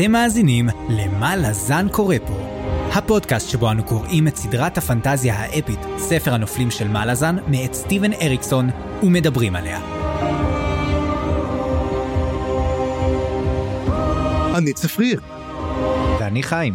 [0.00, 2.34] אתם מאזינים ל"מה לזן קורא פה",
[2.92, 8.12] הפודקאסט שבו אנו קוראים את סדרת הפנטזיה האפית, ספר הנופלים של מה לזן, מאת סטיבן
[8.12, 8.70] אריקסון,
[9.02, 9.80] ומדברים עליה.
[14.54, 15.20] אני צפריר,
[16.20, 16.74] ואני חיים.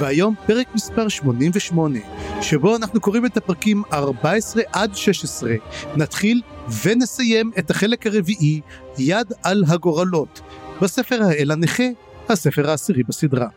[0.00, 1.98] והיום פרק מספר 88,
[2.40, 5.54] שבו אנחנו קוראים את הפרקים 14 עד 16.
[5.96, 6.42] נתחיל
[6.84, 8.60] ונסיים את החלק הרביעי,
[8.98, 10.40] יד על הגורלות,
[10.82, 11.82] בספר האל הנכה,
[12.28, 13.48] הספר העשירי בסדרה.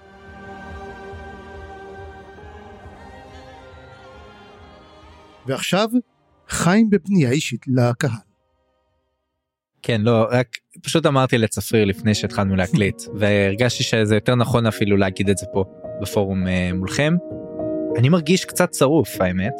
[5.45, 5.89] ועכשיו,
[6.49, 8.09] חיים בפנייה אישית לקהל.
[9.81, 15.29] כן לא רק פשוט אמרתי לצפריר לפני שהתחלנו להקליט והרגשתי שזה יותר נכון אפילו להגיד
[15.29, 15.63] את זה פה
[16.01, 17.13] בפורום uh, מולכם.
[17.97, 19.53] אני מרגיש קצת שרוף האמת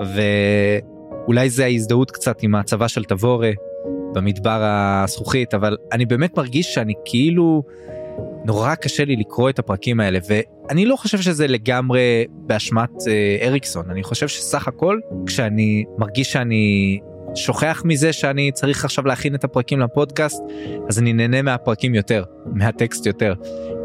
[0.00, 3.50] ואולי זה ההזדהות קצת עם הצבא של תבורה
[4.14, 7.62] במדבר הזכוכית אבל אני באמת מרגיש שאני כאילו
[8.44, 13.90] נורא קשה לי לקרוא את הפרקים האלה ואני לא חושב שזה לגמרי באשמת uh, אריקסון.
[13.90, 16.98] אני חושב שסך הכל כשאני מרגיש שאני
[17.34, 20.42] שוכח מזה שאני צריך עכשיו להכין את הפרקים לפודקאסט
[20.88, 23.34] אז אני נהנה מהפרקים יותר מהטקסט יותר.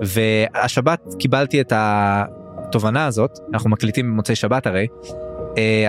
[0.01, 5.32] והשבת קיבלתי את התובנה הזאת אנחנו מקליטים במוצאי שבת הרי אה,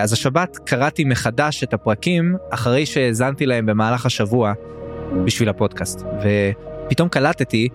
[0.01, 4.53] אז השבת קראתי מחדש את הפרקים אחרי שהאזנתי להם במהלך השבוע
[5.25, 6.05] בשביל הפודקאסט.
[6.21, 7.69] ופתאום קלטתי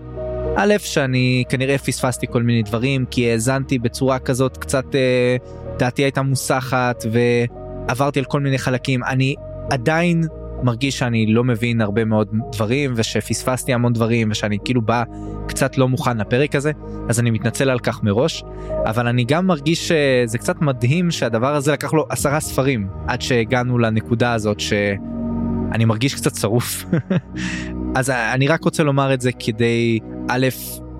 [0.55, 5.35] א' שאני כנראה פספסתי כל מיני דברים כי האזנתי בצורה כזאת קצת אה,
[5.77, 9.03] דעתי הייתה מוסחת ועברתי על כל מיני חלקים.
[9.03, 9.35] אני
[9.69, 10.23] עדיין
[10.63, 15.03] מרגיש שאני לא מבין הרבה מאוד דברים ושפספסתי המון דברים ושאני כאילו בא
[15.47, 16.71] קצת לא מוכן לפרק הזה
[17.09, 18.43] אז אני מתנצל על כך מראש.
[18.85, 23.77] אבל אני גם מרגיש שזה קצת מדהים שהדבר הזה לקח לו עשרה ספרים עד שהגענו
[23.77, 26.85] לנקודה הזאת שאני מרגיש קצת שרוף.
[27.97, 29.99] אז אני רק רוצה לומר את זה כדי
[30.29, 30.47] א'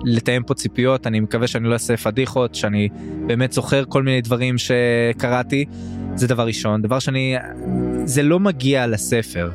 [0.03, 2.89] לתאם פה ציפיות אני מקווה שאני לא אעשה פדיחות שאני
[3.27, 5.65] באמת זוכר כל מיני דברים שקראתי
[6.15, 6.81] זה דבר ראשון.
[6.81, 7.35] דבר שני
[8.05, 9.51] זה לא מגיע לספר.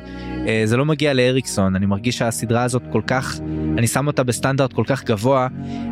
[0.49, 1.77] אה, זה לא מגיע לאריקסון.
[1.77, 3.41] אני מרגיש שהסדרה הזאת כל כך
[3.78, 5.49] אני שם אותה בסטנדרט כל כך גבוה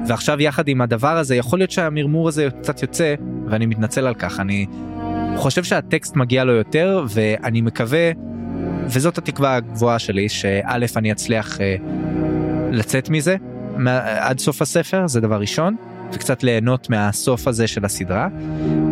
[0.09, 3.15] ועכשיו יחד עם הדבר הזה יכול להיות שהמרמור הזה קצת יוצא
[3.51, 4.41] ואני מתנצל על כך.
[4.41, 4.67] אני
[5.37, 8.11] חושב שהטקסט מגיע לו יותר ואני מקווה
[8.87, 11.77] וזאת התקווה הגבוהה שלי שא' אני אצליח אה,
[12.71, 13.37] לצאת מזה
[14.19, 15.77] עד סוף הספר זה דבר ראשון
[16.13, 18.29] וקצת ליהנות מהסוף הזה של הסדרה.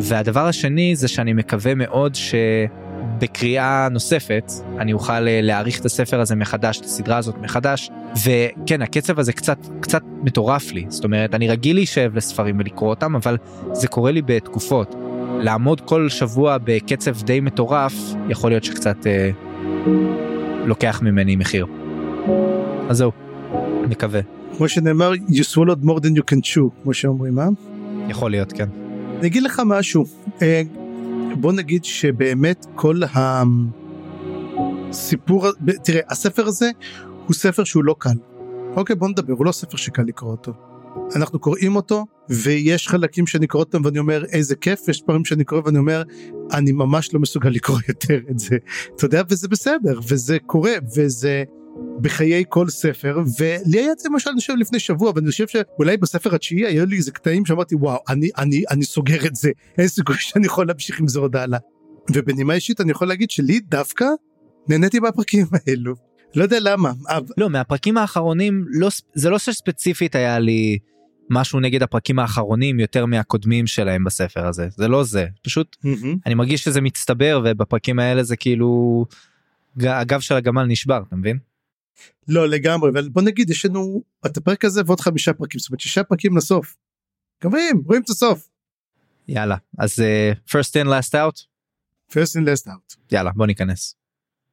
[0.00, 6.34] והדבר השני זה שאני מקווה מאוד שבקריאה נוספת אני אוכל אה, להעריך את הספר הזה
[6.34, 7.90] מחדש את הסדרה הזאת מחדש.
[8.24, 10.84] וכן הקצב הזה קצת קצת מטורף לי.
[10.88, 13.36] זאת אומרת אני רגיל להישאב לספרים ולקרוא אותם אבל
[13.72, 14.94] זה קורה לי בתקופות.
[15.40, 17.94] לעמוד כל שבוע בקצב די מטורף
[18.28, 19.30] יכול להיות שקצת אה,
[20.64, 21.66] לוקח ממני מחיר.
[22.88, 23.12] אז זהו
[23.88, 24.20] מקווה.
[24.56, 27.48] כמו שנאמר you swallowed more than you can chew כמו שאומרים אה?
[28.08, 28.68] יכול להיות כן.
[29.18, 30.04] אני אגיד לך משהו
[30.42, 30.62] אה,
[31.40, 33.00] בוא נגיד שבאמת כל
[34.90, 35.46] הסיפור
[35.84, 36.70] תראה הספר הזה
[37.26, 38.16] הוא ספר שהוא לא קל.
[38.76, 40.52] אוקיי בוא נדבר הוא לא ספר שקל לקרוא אותו.
[41.16, 45.44] אנחנו קוראים אותו ויש חלקים שאני קורא אותם ואני אומר איזה כיף יש פעמים שאני
[45.44, 46.02] קורא ואני אומר
[46.52, 48.56] אני ממש לא מסוגל לקרוא יותר את זה
[48.96, 51.44] אתה יודע וזה בסדר וזה קורה וזה
[52.00, 55.96] בחיי כל ספר ולי היה את זה למשל אני חושב לפני שבוע ואני חושב שאולי
[55.96, 59.88] בספר התשיעי היה לי איזה קטעים שאמרתי וואו אני אני אני סוגר את זה אין
[59.88, 61.58] סיכוי שאני יכול להמשיך עם זה עוד הלאה.
[62.14, 64.04] ובנימה אישית אני יכול להגיד שלי דווקא
[64.68, 65.94] נהניתי מהפרקים האלו
[66.34, 67.34] לא יודע למה אבל...
[67.38, 70.78] לא מהפרקים האחרונים לא זה לא שספציפית היה לי
[71.30, 76.06] משהו נגד הפרקים האחרונים יותר מהקודמים שלהם בספר הזה זה לא זה פשוט mm-hmm.
[76.26, 79.04] אני מרגיש שזה מצטבר ובפרקים האלה זה כאילו
[79.80, 81.51] הגב של הגמל נשבר אתה מבין.
[82.28, 85.80] לא לגמרי אבל בוא נגיד יש לנו את הפרק הזה ועוד חמישה פרקים זאת אומרת
[85.80, 86.76] שישה פרקים לסוף.
[87.44, 88.48] גמרים רואים את הסוף.
[89.28, 91.44] יאללה אז uh, first in last out.
[92.10, 92.96] first in last out.
[93.12, 93.94] יאללה בוא ניכנס.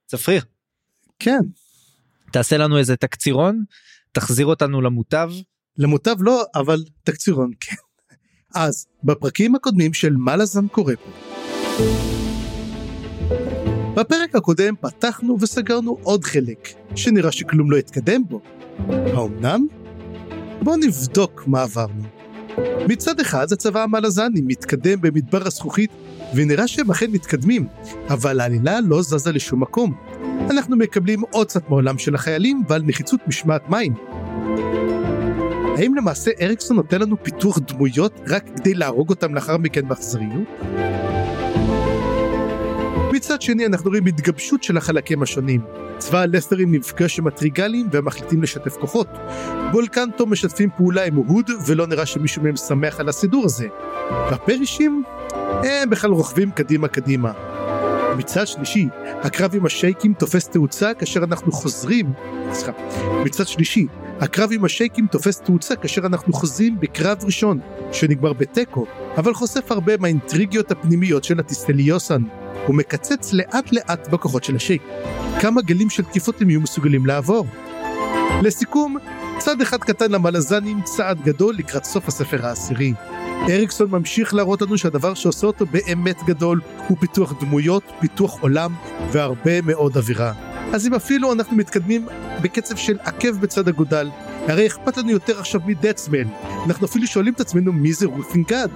[0.06, 0.46] צפריר.
[1.20, 1.42] כן.
[2.32, 3.64] תעשה לנו איזה תקצירון
[4.12, 5.32] תחזיר אותנו למוטב.
[5.78, 7.76] למוטב לא אבל תקצירון כן.
[8.56, 11.12] אז בפרקים הקודמים של מה לזן קורה פה.
[13.96, 18.42] בפרק הקודם פתחנו וסגרנו עוד חלק, שנראה שכלום לא התקדם בו.
[18.90, 19.68] האומנם?
[20.62, 22.04] בואו נבדוק מה עברנו.
[22.88, 25.92] מצד אחד הצבא המלזני מתקדם במדבר הזכוכית
[26.36, 27.68] ונראה שהם אכן מתקדמים,
[28.10, 29.94] אבל העלילה לא זזה לשום מקום.
[30.50, 33.94] אנחנו מקבלים עוד קצת מעולם של החיילים ועל נחיצות משמעת מים.
[35.78, 40.48] האם למעשה אריקסון נותן לנו פיתוח דמויות רק כדי להרוג אותם לאחר מכן באכזריות?
[43.20, 45.62] ומצד שני אנחנו רואים התגבשות של החלקים השונים.
[45.98, 49.08] צבא הלסטרים נפגש עם הטריגלים והם מחליטים לשתף כוחות.
[49.72, 53.68] בולקנטו משתפים פעולה עם הוד ולא נראה שמישהו מהם שמח על הסידור הזה.
[54.10, 55.04] והפרישים
[55.64, 57.59] הם בכלל רוכבים קדימה קדימה.
[58.18, 58.88] מצד שלישי,
[59.24, 62.14] הקרב עם השייקים תופס תאוצה כאשר אנחנו חוזרים,
[62.52, 62.72] סליחה,
[63.26, 63.88] מצד שלישי,
[64.20, 67.60] הקרב עם השייקים תופס תאוצה כאשר אנחנו חוזרים בקרב ראשון,
[67.92, 68.86] שנגמר בתיקו,
[69.18, 72.22] אבל חושף הרבה מהאינטריגיות הפנימיות של הטיסטליוסן.
[72.68, 74.82] הוא מקצץ לאט לאט בכוחות של השייק.
[75.42, 77.48] כמה גלים של תקיפות הם יהיו מסוגלים לעבור.
[78.42, 78.98] לסיכום,
[79.38, 82.94] צעד אחד קטן למלזנים, צעד גדול לקראת סוף הספר העשירי.
[83.48, 88.74] אריקסון ממשיך להראות לנו שהדבר שעושה אותו באמת גדול הוא פיתוח דמויות, פיתוח עולם
[89.12, 90.34] והרבה מאוד אווירה.
[90.74, 92.08] אז אם אפילו אנחנו מתקדמים
[92.42, 94.10] בקצב של עקב בצד אגודל,
[94.48, 96.28] הרי אכפת לנו יותר עכשיו מדצמן.
[96.66, 98.68] אנחנו אפילו שואלים את עצמנו מי זה רופינגד.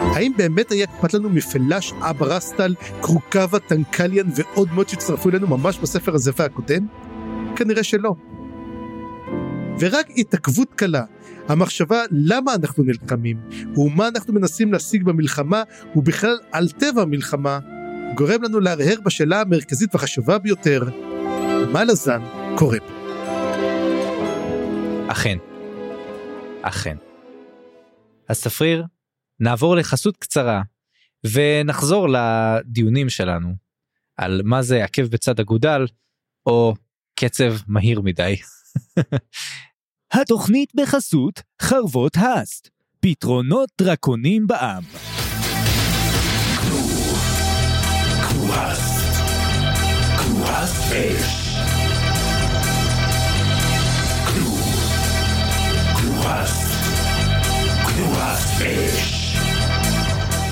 [0.00, 5.78] האם באמת היה אכפת לנו מפלאש, אבא רסטל, קרוקבה, טנקליאן ועוד מאוד שהצטרפו אלינו ממש
[5.78, 6.86] בספר הזה והקודם?
[7.56, 8.14] כנראה שלא.
[9.80, 11.04] ורק התעכבות קלה,
[11.48, 13.40] המחשבה למה אנחנו נלחמים,
[13.76, 15.62] ומה אנחנו מנסים להשיג במלחמה,
[15.96, 17.58] ובכלל על טבע המלחמה,
[18.14, 20.82] גורם לנו להרהר בשאלה המרכזית והחשובה ביותר,
[21.72, 22.22] מה לזן
[22.56, 22.98] קורה פה?
[25.08, 25.38] אכן.
[26.62, 26.96] אכן.
[28.28, 28.84] אז תפריר,
[29.40, 30.62] נעבור לחסות קצרה
[31.32, 33.54] ונחזור לדיונים שלנו
[34.16, 35.86] על מה זה עקב בצד אגודל
[36.46, 36.74] או
[37.14, 38.36] קצב מהיר מדי.
[40.12, 42.68] התוכנית בחסות חרבות האסט,
[43.00, 44.82] פתרונות דרקונים בעם.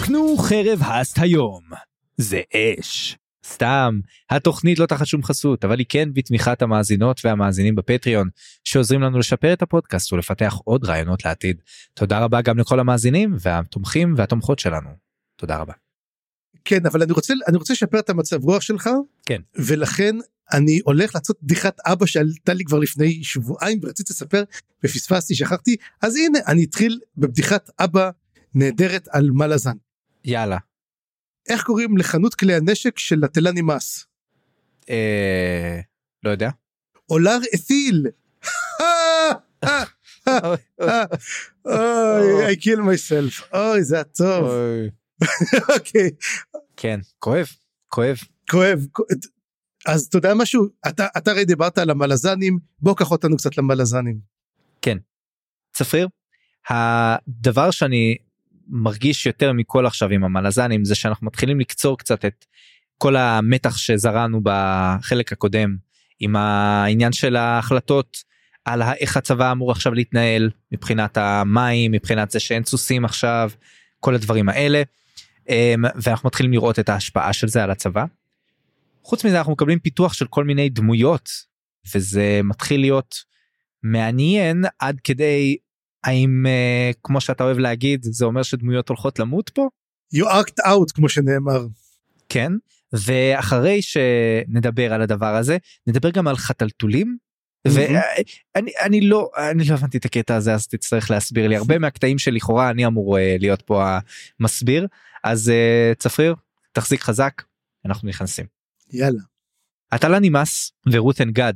[0.05, 1.63] קנו חרב האסט היום,
[2.17, 3.17] זה אש.
[3.53, 4.01] סתם,
[4.31, 8.29] התוכנית לא תחת שום חסות, אבל היא כן בתמיכת המאזינות והמאזינים בפטריון,
[8.65, 11.57] שעוזרים לנו לשפר את הפודקאסט ולפתח עוד רעיונות לעתיד.
[11.95, 14.91] תודה רבה גם לכל המאזינים והתומכים והתומכות שלנו.
[15.37, 15.73] תודה רבה.
[16.65, 18.91] כן, אבל אני רוצה, אני רוצה לשפר את המצב רוח שלך,
[19.27, 19.41] כן.
[19.55, 20.17] ולכן
[20.53, 24.43] אני הולך לעשות בדיחת אבא שעלתה לי כבר לפני שבועיים ורציתי לספר
[24.85, 28.11] ופספסתי, שכחתי, אז הנה, אני אתחיל בבדיחת אבא
[28.55, 29.77] נהדרת על מלאזן.
[30.25, 30.59] יאללה.
[31.49, 34.07] איך קוראים לחנות כלי הנשק של התלה נמאס?
[34.91, 35.81] אה...
[36.23, 36.51] לא יודע.
[37.11, 38.07] אולר אתיל.
[41.67, 43.57] אוי, I kill myself.
[43.57, 44.51] אוי, זה הטוב.
[45.75, 46.11] אוקיי.
[46.77, 47.47] כן, כואב,
[47.89, 48.17] כואב.
[48.51, 48.87] כואב.
[49.87, 50.67] אז אתה יודע משהו?
[50.89, 54.19] אתה הרי דיברת על המלזנים, בוא קח אותנו קצת למלזנים.
[54.83, 54.99] כן.
[55.73, 56.09] צפריר,
[56.69, 58.17] הדבר שאני
[58.69, 62.45] מרגיש יותר מכל עכשיו עם המלזנים זה שאנחנו מתחילים לקצור קצת את
[62.99, 65.77] כל המתח שזרענו בחלק הקודם
[66.21, 68.17] עם העניין של ההחלטות
[68.65, 73.51] על איך הצבא אמור עכשיו להתנהל מבחינת המים מבחינת זה שאין סוסים עכשיו
[74.01, 74.83] כל הדברים האלה
[75.49, 78.05] אמ, ואנחנו מתחילים לראות את ההשפעה של זה על הצבא.
[79.03, 81.31] חוץ מזה אנחנו מקבלים פיתוח של כל מיני דמויות
[81.95, 83.17] וזה מתחיל להיות
[83.83, 85.57] מעניין עד כדי
[86.07, 89.69] האם uh, כמו שאתה אוהב להגיד זה אומר שדמויות הולכות למות פה?
[90.15, 91.67] You act out כמו שנאמר.
[92.29, 92.53] כן
[92.93, 97.17] ואחרי שנדבר על הדבר הזה נדבר גם על חתלתולים.
[97.67, 102.19] ואני אני לא אני לא הבנתי את הקטע הזה אז תצטרך להסביר לי הרבה מהקטעים
[102.19, 103.99] שלכאורה אני אמור uh, להיות פה
[104.41, 104.87] המסביר
[105.25, 106.35] אז uh, צפריר
[106.73, 107.43] תחזיק חזק
[107.87, 108.47] אנחנו נכנסים.
[108.93, 109.21] יאללה.
[110.05, 111.55] לא נמאס ורות'ן גד.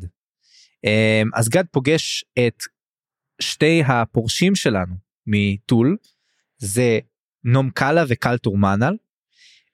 [1.34, 2.62] אז גד פוגש את
[3.40, 4.94] שתי הפורשים שלנו
[5.26, 5.96] מטול
[6.58, 6.98] זה
[7.44, 8.96] נום קאלה וקל טורמנל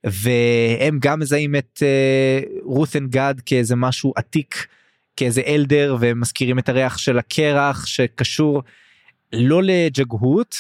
[0.05, 4.67] והם גם מזהים את uh, רות'ן גד כאיזה משהו עתיק
[5.17, 8.63] כאיזה אלדר ומזכירים את הריח של הקרח שקשור
[9.33, 10.57] לא לג'גהות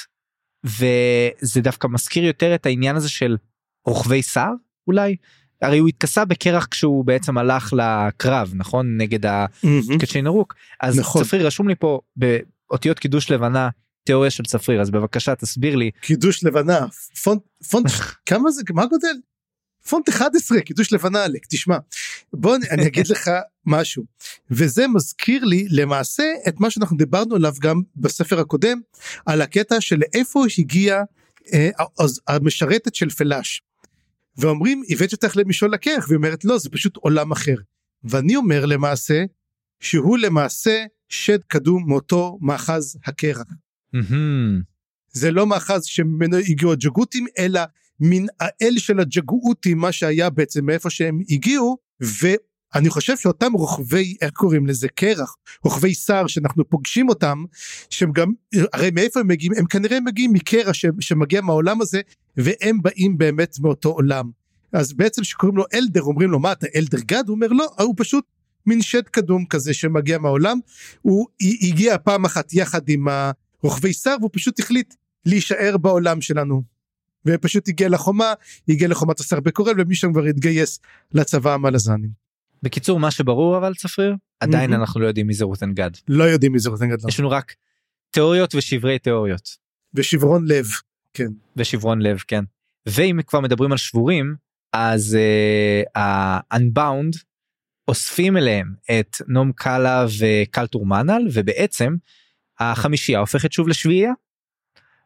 [0.64, 3.36] וזה דווקא מזכיר יותר את העניין הזה של
[3.84, 4.50] רוכבי שר
[4.86, 5.16] אולי?
[5.62, 8.96] הרי הוא התכסה בקרח כשהוא בעצם הלך לקרב נכון?
[8.96, 11.24] נגד הקצ'יין ארוק אז נכון.
[11.24, 12.00] צפריר רשום לי פה
[12.70, 13.68] אותיות קידוש לבנה
[14.04, 15.90] תיאוריה של צפריר אז בבקשה תסביר לי.
[16.00, 16.86] קידוש לבנה
[17.22, 17.86] פונט פונט
[18.28, 19.16] כמה זה מה גודל
[19.88, 21.76] פונט 11 קידוש לבנה עלק תשמע.
[22.32, 23.30] בוא אני אגיד לך
[23.66, 24.04] משהו
[24.50, 28.80] וזה מזכיר לי למעשה את מה שאנחנו דיברנו עליו גם בספר הקודם
[29.26, 31.02] על הקטע של איפה הגיעה
[31.52, 31.70] אה,
[32.28, 33.62] המשרתת של פלאש.
[34.38, 37.54] ואומרים הבאת אותך למשעול לקרח והיא אומרת לא זה פשוט עולם אחר
[38.04, 39.24] ואני אומר למעשה
[39.80, 43.46] שהוא למעשה שד קדום מאותו מאחז הקרח.
[43.96, 44.76] Mm-hmm.
[45.12, 47.60] זה לא מאחז שממנו הגיעו הג'גותים אלא
[48.00, 54.30] מן האל של הג'גאותי מה שהיה בעצם מאיפה שהם הגיעו ואני חושב שאותם רוכבי איך
[54.30, 57.44] קוראים לזה קרח רוכבי שר שאנחנו פוגשים אותם
[57.90, 58.32] שהם גם
[58.72, 62.00] הרי מאיפה הם מגיעים הם כנראה מגיעים מקרח ש, שמגיע מהעולם הזה
[62.36, 64.30] והם באים באמת מאותו עולם
[64.72, 67.94] אז בעצם שקוראים לו אלדר אומרים לו מה אתה אלדר גד הוא אומר לא הוא
[67.96, 68.24] פשוט
[68.66, 70.58] מין שד קדום כזה שמגיע מהעולם.
[71.02, 71.26] הוא
[71.62, 73.06] הגיע פעם אחת יחד עם
[73.62, 74.94] הרוכבי שר והוא פשוט החליט
[75.26, 76.62] להישאר בעולם שלנו.
[77.26, 78.32] ופשוט הגיע לחומה
[78.68, 80.80] הגיע לחומת השר בקורל ומשם כבר התגייס
[81.12, 82.10] לצבא המלזנים.
[82.62, 84.76] בקיצור מה שברור אבל צפריר עדיין Mhm.
[84.76, 87.30] אנחנו לא יודעים מי זה רותן גד לא יודעים מי זה רוזן גדלון יש לנו
[87.30, 87.54] רק
[88.10, 89.56] תיאוריות ושברי תיאוריות.
[89.94, 90.66] ושברון לב
[91.14, 91.28] כן.
[91.56, 92.44] ושברון לב כן.
[92.86, 94.34] ואם כבר מדברים על שבורים
[94.72, 97.18] אז uh, ה-unbound
[97.88, 101.96] אוספים אליהם את נום קאלה וקלטור מנל ובעצם
[102.58, 104.12] החמישייה הופכת שוב לשביעייה.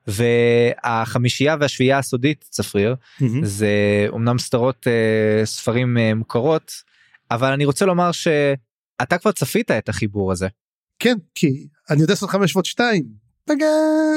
[0.07, 3.45] והחמישייה והשביעייה הסודית צפריר מהמם.
[3.45, 3.69] זה
[4.09, 6.73] אומנם סדרות uh, ספרים uh, מוכרות
[7.31, 10.49] אבל אני רוצה לומר שאתה כבר צפית את החיבור הזה.
[10.99, 13.05] כן כי אני יודע לעשות 502
[13.45, 13.67] פגה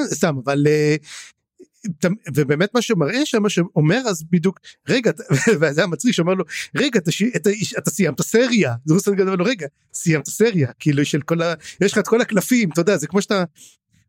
[0.06, 0.96] סתם אבל אה,
[2.36, 4.60] ובאמת מה שמראה שם מה שאומר אז בדיוק
[4.90, 5.24] רגע אתה-
[5.62, 6.44] וזה המצחיק שאומר לו
[6.76, 11.06] רגע אתה, ש- אתה, אתה סיימת סריה זה רוסן גדול לו רגע סיימת סריה כאילו
[11.06, 11.54] של כל ה...
[11.82, 13.44] יש לך את כל הקלפים אתה יודע זה כמו שאתה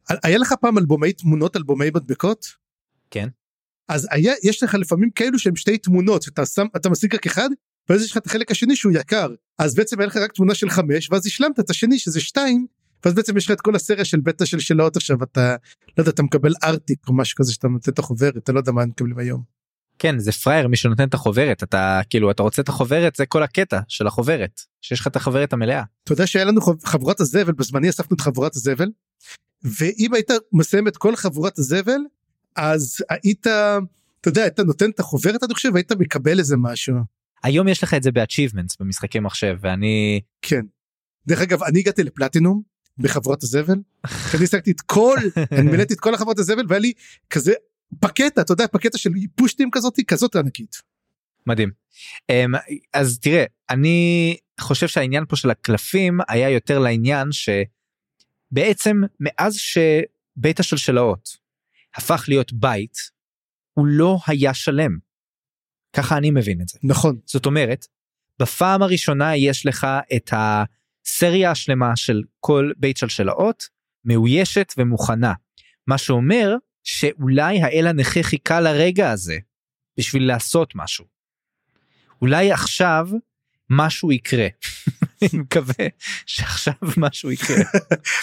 [0.09, 2.47] היה לך פעם אלבומי תמונות אלבומי מדבקות?
[3.11, 3.29] כן.
[3.89, 7.49] אז היה יש לך לפעמים כאלו שהם שתי תמונות שאתה שם אתה משיג רק אחד
[7.89, 9.29] ואז יש לך את החלק השני שהוא יקר.
[9.59, 12.67] אז בעצם היה לך רק תמונה של חמש ואז השלמת את השני שזה שתיים
[13.05, 15.57] ואז בעצם יש לך את כל הסריה של בטא של שלאות עכשיו אתה
[15.99, 18.73] לא יודע אתה מקבל ארטיק או משהו כזה שאתה נותן את החוברת אתה לא יודע
[18.73, 19.43] מה הם מקבלים היום.
[19.99, 23.43] כן זה פראייר מי שנותן את החוברת אתה כאילו אתה רוצה את החוברת זה כל
[23.43, 25.83] הקטע של החוברת שיש לך את החוברת המלאה.
[26.05, 28.89] אתה יודע שהיה לנו חב- חבורת הזבל בזמני אספנו את חבורת הזבל
[29.63, 32.01] ואם היית מסיים את כל חבורת הזבל
[32.57, 33.47] אז היית
[34.21, 36.95] אתה יודע היית נותן את החוברת אני חושב והיית מקבל איזה משהו
[37.43, 40.61] היום יש לך את זה ב-achievements במשחקי מחשב ואני כן.
[41.27, 43.77] דרך אגב אני הגעתי לפלטינום בחבורת הזבל
[44.35, 45.17] אני השגתי את כל
[45.53, 46.93] אני מילאתי את כל החברות הזבל והיה לי
[47.31, 47.53] כזה
[48.01, 50.77] פקטה אתה יודע פקטה של פושטים כזאת כזאת ענקית.
[51.47, 51.71] מדהים.
[52.31, 52.53] אמ,
[52.93, 61.29] אז תראה אני חושב שהעניין פה של הקלפים היה יותר לעניין שבעצם מאז שבית השלשלאות
[61.95, 62.97] הפך להיות בית
[63.75, 64.99] הוא לא היה שלם.
[65.97, 66.79] ככה אני מבין את זה.
[66.83, 67.87] נכון זאת אומרת
[68.39, 69.87] בפעם הראשונה יש לך
[70.17, 70.31] את
[71.07, 73.69] הסריה השלמה של כל בית שלשלאות
[74.05, 75.33] מאוישת ומוכנה
[75.87, 79.39] מה שאומר שאולי האל הנכה חיכה לרגע הזה
[79.99, 81.05] בשביל לעשות משהו.
[82.23, 83.09] אולי עכשיו
[83.71, 84.47] משהו יקרה.
[85.33, 85.87] אני מקווה
[86.27, 87.57] שעכשיו משהו יקרה.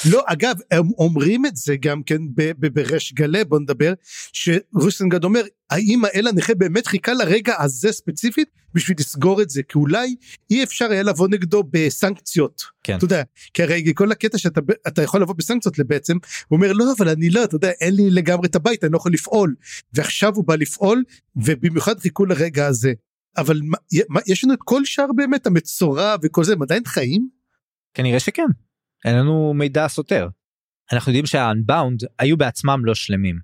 [0.05, 2.21] לא אגב הם אומרים את זה גם כן
[2.57, 3.93] בריש גלי בוא נדבר
[4.33, 9.77] שרוסנגרד אומר האם האל הנכה באמת חיכה לרגע הזה ספציפית בשביל לסגור את זה כי
[9.77, 10.15] אולי
[10.51, 12.63] אי אפשר היה לבוא נגדו בסנקציות.
[12.83, 12.97] כן.
[12.97, 16.17] אתה יודע כי הרי כל הקטע שאתה יכול לבוא בסנקציות בעצם
[16.47, 18.97] הוא אומר לא אבל אני לא אתה יודע אין לי לגמרי את הבית אני לא
[18.97, 19.55] יכול לפעול
[19.93, 21.03] ועכשיו הוא בא לפעול
[21.35, 22.93] ובמיוחד חיכו לרגע הזה.
[23.37, 23.77] אבל מה,
[24.09, 27.29] מה, יש לנו את כל שאר באמת המצורע וכל זה הם עדיין חיים?
[27.93, 28.47] כנראה שכן.
[29.05, 30.27] אין לנו מידע סותר.
[30.93, 33.39] אנחנו יודעים שה-unbound היו בעצמם לא שלמים.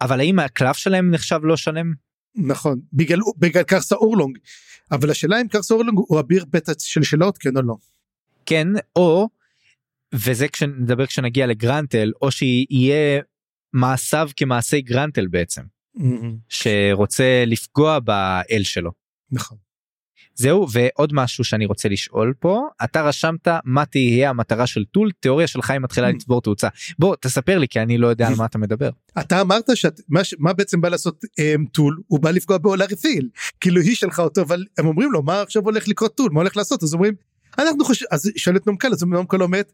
[0.00, 1.92] אבל האם הקלף שלהם נחשב לא שלם?
[2.34, 4.38] נכון בגלל בגלל קרסה אורלונג
[4.92, 7.76] אבל השאלה אם קרסה אורלונג הוא אביר בית השלשלות כן או לא.
[8.46, 9.28] כן או
[10.14, 13.20] וזה כשנדבר כשנגיע לגרנטל או שיהיה
[13.72, 15.62] מעשיו כמעשי גרנטל בעצם
[16.48, 19.05] שרוצה לפגוע באל שלו.
[19.32, 19.58] נכון.
[20.34, 25.46] זהו ועוד משהו שאני רוצה לשאול פה אתה רשמת מה תהיה המטרה של טול תיאוריה
[25.46, 26.68] שלך היא מתחילה לצבור תאוצה.
[26.98, 28.90] בוא תספר לי כי אני לא יודע על מה אתה מדבר.
[29.20, 30.00] אתה אמרת שאת
[30.38, 33.28] מה, בעצם בא לעשות um, טול הוא בא לפגוע באולרית'יל
[33.60, 36.30] כאילו היא שלחה אותו אבל הם אומרים לו מה עכשיו הולך לקרות טול?
[36.32, 36.82] מה הולך לעשות?
[36.82, 37.14] אז אומרים
[37.58, 39.72] אנחנו חושבים אז שואל את נומקל אז נומקל אומרת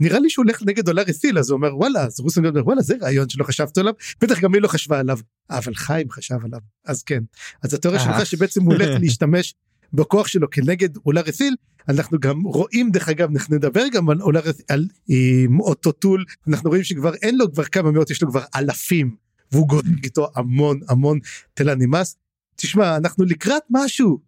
[0.00, 2.94] נראה לי שהוא הולך נגד אולרית'יל אז הוא אומר וואלה אז רוסן אומר וואלה זה
[3.02, 5.18] רעיון שלא חשבתי עליו בטח גם היא לא חשבה עליו
[5.50, 7.22] אבל חיים חשב עליו אז כן
[7.62, 8.00] אז התיאוריה.
[8.00, 9.54] שלך שבעצם הוא הולך להשתמש
[9.92, 11.54] בכוח שלו כנגד אולרית'יל
[11.88, 16.70] אנחנו גם רואים דרך אגב אנחנו נדבר גם על אולרית'יל על עם אותו טול אנחנו
[16.70, 19.16] רואים שכבר אין לו כבר כמה מאות יש לו כבר אלפים
[19.52, 21.18] והוא גורם איתו המון המון
[21.54, 22.16] תלה נמאס.
[22.56, 24.20] תשמע אנחנו לקראת משהו.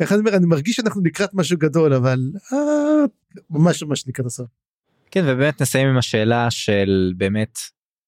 [0.00, 2.18] איך אני אומר אני מרגיש שאנחנו לקראת משהו גדול אבל
[2.52, 2.58] אה,
[3.50, 4.46] ממש ממש לקראת הסוף.
[5.16, 7.58] כן ובאמת נסיים עם השאלה של באמת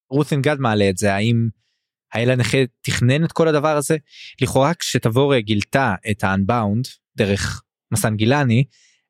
[0.09, 1.49] רות'ינגד מעלה את זה האם
[2.13, 3.97] האל הנכה תכנן את כל הדבר הזה?
[4.41, 6.87] לכאורה כשתבורה גילתה את האנבאונד
[7.17, 7.63] דרך
[7.93, 8.63] מסן גילני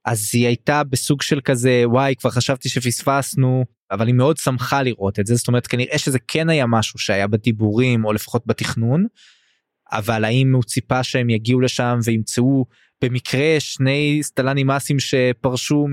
[0.06, 5.20] אז היא הייתה בסוג של כזה וואי כבר חשבתי שפספסנו אבל היא מאוד שמחה לראות
[5.20, 9.06] את זה זאת אומרת כנראה שזה כן היה משהו שהיה בדיבורים או לפחות בתכנון
[9.92, 12.66] אבל האם הוא ציפה שהם יגיעו לשם וימצאו
[13.02, 15.88] במקרה שני סטלנימאסים שפרשו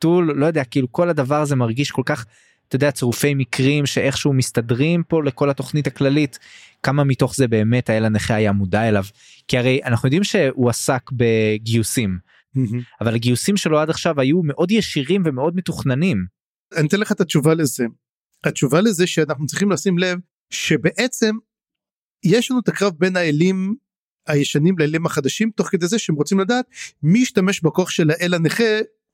[0.00, 2.26] מטול לא יודע כאילו כל הדבר הזה מרגיש כל כך
[2.68, 6.38] אתה יודע צירופי מקרים שאיכשהו מסתדרים פה לכל התוכנית הכללית
[6.82, 9.04] כמה מתוך זה באמת האל הנכה היה מודע אליו
[9.48, 12.18] כי הרי אנחנו יודעים שהוא עסק בגיוסים
[13.00, 16.24] אבל הגיוסים שלו עד עכשיו היו מאוד ישירים ומאוד מתוכננים.
[16.76, 17.86] אני אתן לך את התשובה לזה.
[18.44, 20.18] התשובה לזה שאנחנו צריכים לשים לב
[20.50, 21.36] שבעצם
[22.24, 23.74] יש לנו את הקרב בין האלים
[24.26, 26.64] הישנים לאלים החדשים תוך כדי זה שהם רוצים לדעת
[27.02, 28.64] מי ישתמש בכוח של האל הנכה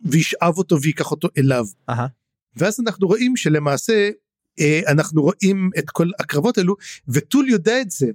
[0.00, 1.66] וישאב אותו ויקח אותו אליו.
[1.90, 1.94] Aha.
[2.56, 4.10] ואז אנחנו רואים שלמעשה
[4.60, 6.76] אה, אנחנו רואים את כל הקרבות האלו
[7.08, 8.06] וטול יודע את זה.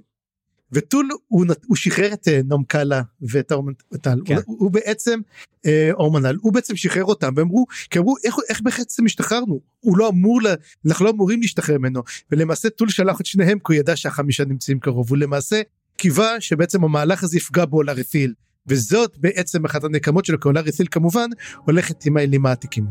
[0.74, 4.34] וטול הוא, נת- הוא שחרר את אה, נום קאלה ואת אורמנטל כן.
[4.34, 5.20] הוא, הוא בעצם
[5.66, 10.08] אה, אורמנל הוא בעצם שחרר אותם ואמרו כי אמרו איך, איך בעצם השתחררנו הוא לא
[10.08, 10.46] אמור ל,
[10.86, 14.80] אנחנו לא אמורים להשתחרר ממנו ולמעשה טול שלח את שניהם כי הוא ידע שהחמישה נמצאים
[14.80, 15.62] קרוב הוא למעשה
[15.96, 18.34] קיווה שבעצם המהלך הזה יפגע באולרית'יל
[18.66, 21.30] וזאת בעצם אחת הנקמות שלו כי אולרית'יל כמובן
[21.66, 22.86] הולכת עם האלים העתיקים.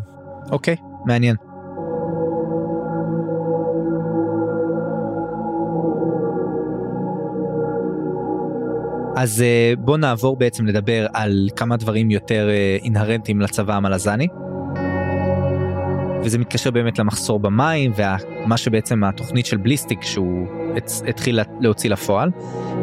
[0.52, 0.76] אוקיי
[1.06, 1.36] מעניין.
[9.16, 14.28] אז אה, בוא נעבור בעצם לדבר על כמה דברים יותר אה, אינהרנטיים לצבא המלזני.
[16.24, 20.48] וזה מתקשר באמת למחסור במים ומה שבעצם התוכנית של בליסטיק שהוא
[21.08, 22.32] התחיל להוציא לפועל.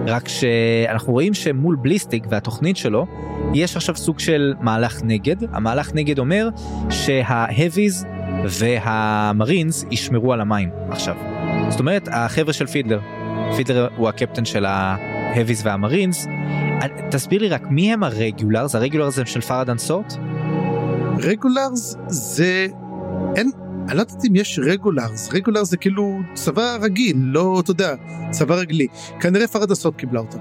[0.06, 3.06] רק שאנחנו רואים שמול בליסטיק והתוכנית שלו
[3.54, 5.36] יש עכשיו סוג של מהלך נגד.
[5.52, 6.48] המהלך נגד אומר
[6.90, 8.06] שההביז
[8.44, 11.16] והמרינס ישמרו על המים עכשיו.
[11.68, 13.00] זאת אומרת החבר'ה של פידלר.
[13.56, 16.26] פידלר הוא הקפטן של ההביז והמרינס.
[17.10, 18.74] תסביר לי רק מי הם הרגולרס?
[18.74, 20.14] הרגולרס הם של פרדן סורט?
[21.18, 22.66] רגולרס זה
[23.36, 23.50] אין
[23.88, 27.94] אני לא יודעת אם יש רגולרס רגולרס זה כאילו צבא רגיל לא אתה יודע
[28.30, 28.86] צבא רגלי
[29.20, 30.38] כנראה פרדסות קיבלה אותם.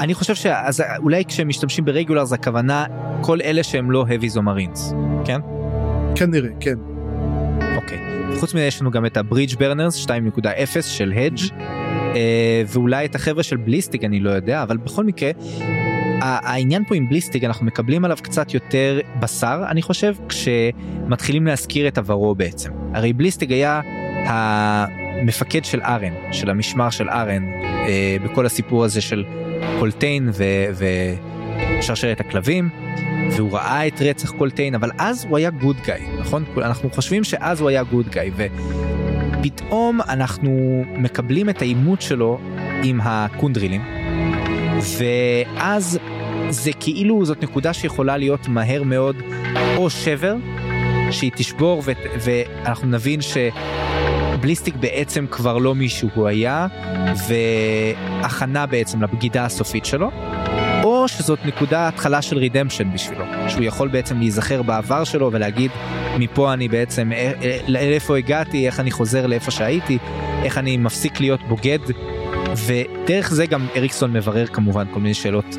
[0.00, 2.84] אני חושב שאז אולי כשהם משתמשים ברגולרס הכוונה
[3.20, 4.94] כל אלה שהם לא או marines,
[5.24, 5.40] כן?
[6.14, 6.74] כנראה כן.
[7.76, 7.98] אוקיי.
[8.40, 11.38] חוץ מזה יש לנו גם את הברידג' ברנרס 2.0 של הדג'
[12.16, 15.30] אה, ואולי את החבר'ה של בליסטיק אני לא יודע אבל בכל מקרה
[16.26, 21.98] העניין פה עם בליסטיג אנחנו מקבלים עליו קצת יותר בשר אני חושב כשמתחילים להזכיר את
[21.98, 22.70] עברו בעצם.
[22.94, 23.80] הרי בליסטיג היה
[24.26, 29.24] המפקד של ארן של המשמר של ארן אה, בכל הסיפור הזה של
[29.78, 30.30] קולטיין
[31.78, 32.68] ושרשרת הכלבים
[33.30, 36.44] והוא ראה את רצח קולטיין אבל אז הוא היה good guy נכון?
[36.58, 42.38] אנחנו חושבים שאז הוא היה good guy ופתאום אנחנו מקבלים את העימות שלו
[42.82, 43.82] עם הקונדרילים
[44.98, 45.98] ואז
[46.50, 49.16] זה כאילו זאת נקודה שיכולה להיות מהר מאוד
[49.76, 50.34] או שבר
[51.10, 56.66] שהיא תשבור ו- ואנחנו נבין שבליסטיק בעצם כבר לא מי שהוא היה
[57.28, 60.10] והכנה בעצם לבגידה הסופית שלו
[60.82, 65.70] או שזאת נקודה התחלה של רידמפשן בשבילו שהוא יכול בעצם להיזכר בעבר שלו ולהגיד
[66.18, 69.98] מפה אני בעצם אה, אה, לאיפה הגעתי איך אני חוזר לאיפה שהייתי
[70.42, 71.78] איך אני מפסיק להיות בוגד.
[72.66, 75.56] ודרך זה גם אריקסון מברר כמובן כל מיני שאלות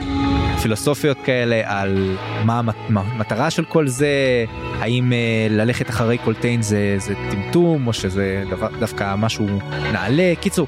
[0.67, 4.45] פילוסופיות כאלה על מה המטרה של כל זה
[4.80, 9.47] האם אה, ללכת אחרי קולטיין זה זה טמטום או שזה דבר דווקא משהו
[9.93, 10.67] נעלה קיצור.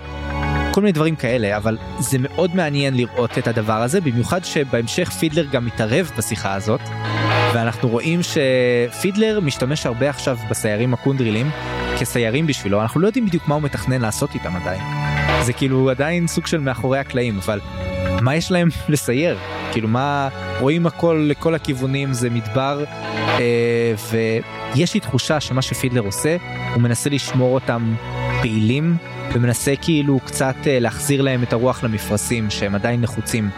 [0.71, 5.45] כל מיני דברים כאלה אבל זה מאוד מעניין לראות את הדבר הזה במיוחד שבהמשך פידלר
[5.51, 6.81] גם מתערב בשיחה הזאת
[7.53, 11.49] ואנחנו רואים שפידלר משתמש הרבה עכשיו בסיירים הקונדרילים
[11.99, 14.81] כסיירים בשבילו אנחנו לא יודעים בדיוק מה הוא מתכנן לעשות איתם עדיין.
[15.45, 17.59] זה כאילו עדיין סוג של מאחורי הקלעים אבל
[18.21, 19.38] מה יש להם לסייר
[19.71, 20.29] כאילו מה
[20.60, 22.84] רואים הכל לכל הכיוונים זה מדבר
[23.39, 23.93] אה,
[24.75, 26.38] ויש לי תחושה שמה שפידלר עושה
[26.73, 27.95] הוא מנסה לשמור אותם
[28.41, 28.97] פעילים
[29.34, 33.49] ומנסה כאילו קצת אה, להחזיר להם את הרוח למפרשים שהם עדיין נחוצים.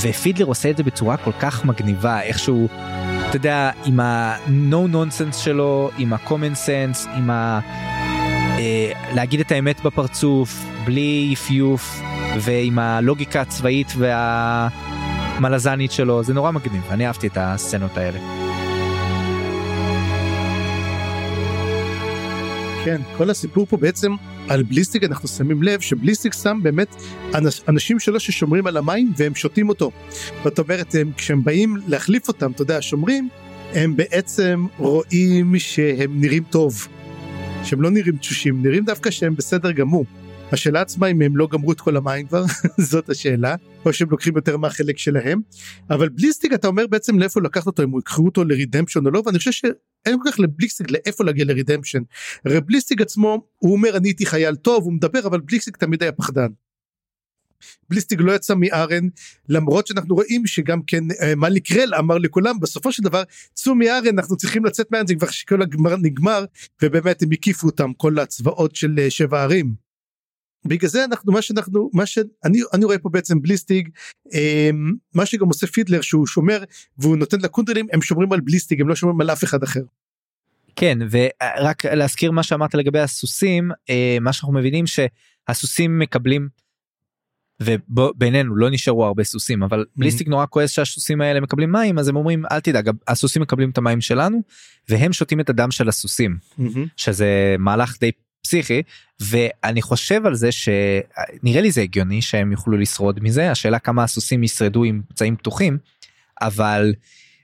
[0.00, 2.68] ופידלר עושה את זה בצורה כל כך מגניבה איכשהו
[3.28, 7.60] אתה יודע עם ה-no nonsense שלו עם ה-common sense עם ה...
[8.58, 12.00] אה, להגיד את האמת בפרצוף בלי אפיוף
[12.40, 13.92] ועם הלוגיקה הצבאית
[15.42, 18.18] והמלזנית שלו זה נורא מגניב אני אהבתי את הסצנות האלה.
[22.84, 24.12] כן כל הסיפור פה בעצם
[24.48, 26.96] על בליסטיק אנחנו שמים לב שבליסטיק שם באמת
[27.34, 29.90] אנש, אנשים שלו ששומרים על המים והם שותים אותו.
[30.44, 33.28] זאת אומרת הם, כשהם באים להחליף אותם אתה יודע שומרים
[33.74, 36.88] הם בעצם רואים שהם נראים טוב.
[37.64, 40.04] שהם לא נראים תשושים נראים דווקא שהם בסדר גמור.
[40.52, 42.44] השאלה עצמה אם הם לא גמרו את כל המים כבר
[42.90, 43.54] זאת השאלה
[43.88, 45.40] או שהם לוקחים יותר מהחלק שלהם
[45.90, 49.22] אבל בליסטיק אתה אומר בעצם לאיפה לקחת אותו אם הוא יקחו אותו לרידמפשון או לא
[49.26, 52.02] ואני חושב שאין כל כך לבליסטיק לאיפה להגיע לרידמפשן.
[52.44, 56.12] הרי בליסטיק עצמו הוא אומר אני הייתי חייל טוב הוא מדבר אבל בליסטיק תמיד היה
[56.12, 56.48] פחדן.
[57.90, 59.08] בליסטיג לא יצא מארן
[59.48, 63.22] למרות שאנחנו רואים שגם כן אה, מאלי קרל אמר לכולם בסופו של דבר
[63.54, 66.44] צאו מארן אנחנו צריכים לצאת מארן זה כבר שכל הגמר נגמר
[66.82, 69.87] ובאמת הם הקיפו אותם כל הצבאות של אה, שבע ערים.
[70.66, 73.88] בגלל זה אנחנו מה שאנחנו מה שאני אני רואה פה בעצם בליסטיג
[74.34, 74.70] אה,
[75.14, 76.64] מה שגם עושה פידלר שהוא שומר
[76.98, 79.82] והוא נותן לקונדלים הם שומרים על בליסטיג הם לא שומרים על אף אחד אחר.
[80.76, 86.48] כן ורק להזכיר מה שאמרת לגבי הסוסים אה, מה שאנחנו מבינים שהסוסים מקבלים.
[87.60, 90.00] ובינינו לא נשארו הרבה סוסים אבל mm-hmm.
[90.00, 93.78] בליסטיק נורא כועס שהסוסים האלה מקבלים מים אז הם אומרים אל תדאג הסוסים מקבלים את
[93.78, 94.42] המים שלנו
[94.88, 96.78] והם שותים את הדם של הסוסים mm-hmm.
[96.96, 98.10] שזה מהלך די
[98.42, 98.82] פסיכי
[99.20, 104.42] ואני חושב על זה שנראה לי זה הגיוני שהם יוכלו לשרוד מזה השאלה כמה הסוסים
[104.42, 105.78] ישרדו עם פצעים פתוחים
[106.40, 106.94] אבל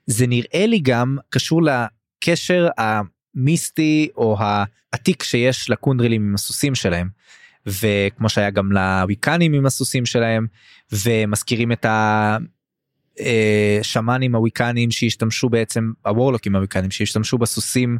[0.07, 7.09] זה נראה לי גם קשור לקשר המיסטי או העתיק שיש לקונדרילים עם הסוסים שלהם.
[7.67, 10.47] וכמו שהיה גם לוויקנים עם הסוסים שלהם
[10.93, 11.87] ומזכירים את
[13.21, 17.99] השמאנים אה, הוויקנים שהשתמשו בעצם הוורלוקים הוויקנים שהשתמשו בסוסים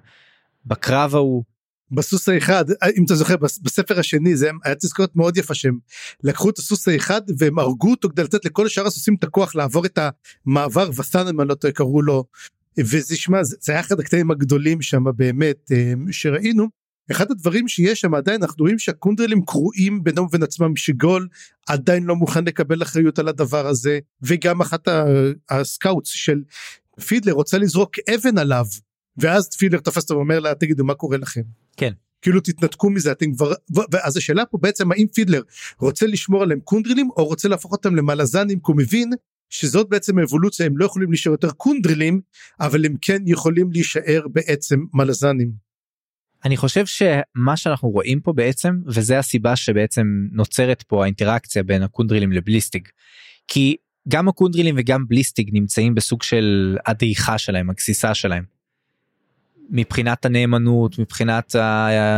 [0.67, 1.45] בקרב ההוא
[1.91, 2.65] בסוס האחד
[2.97, 5.79] אם אתה זוכר בספר השני זה היה תזכורת מאוד יפה שהם
[6.23, 9.87] לקחו את הסוס האחד והם הרגו אותו כדי לתת לכל שאר הסוסים את הכוח לעבור
[9.87, 9.99] את
[10.47, 12.25] המעבר וסן אם אני לא טועה קראו לו.
[12.79, 16.69] וזה שמע זה, היה אחד הקטעים הגדולים שם באמת אה, שראינו.
[17.11, 21.29] אחד הדברים שיש שם עדיין אנחנו רואים שהקונדרילים קרועים בינם ובין עצמם שגול
[21.69, 24.89] עדיין לא מוכן לקבל אחריות על הדבר הזה וגם אחת
[25.51, 26.43] ה scouts של
[27.07, 28.65] פידלר רוצה לזרוק אבן עליו
[29.17, 31.43] ואז פידלר תופס אותו ואומר לה תגידו מה קורה לכם.
[31.77, 31.93] כן.
[32.23, 33.53] כאילו תתנתקו מזה אתם כבר
[33.93, 35.43] ואז השאלה פה בעצם האם פידלר
[35.79, 39.11] רוצה לשמור עליהם קונדרילים או רוצה להפוך אותם למלזנים כי הוא מבין
[39.51, 42.21] שזאת בעצם האבולוציה הם לא יכולים להישאר יותר קונדרילים
[42.61, 45.53] אבל הם כן יכולים להישאר בעצם מלזנים.
[46.45, 52.33] אני חושב שמה שאנחנו רואים פה בעצם וזה הסיבה שבעצם נוצרת פה האינטראקציה בין הקונדרילים
[52.33, 52.89] לבליסטיג.
[53.49, 53.77] כי
[54.09, 58.54] גם הקונדרילים וגם בליסטיג נמצאים בסוג של הדעיכה שלהם הגסיסה שלהם.
[59.71, 61.57] מבחינת הנאמנות מבחינת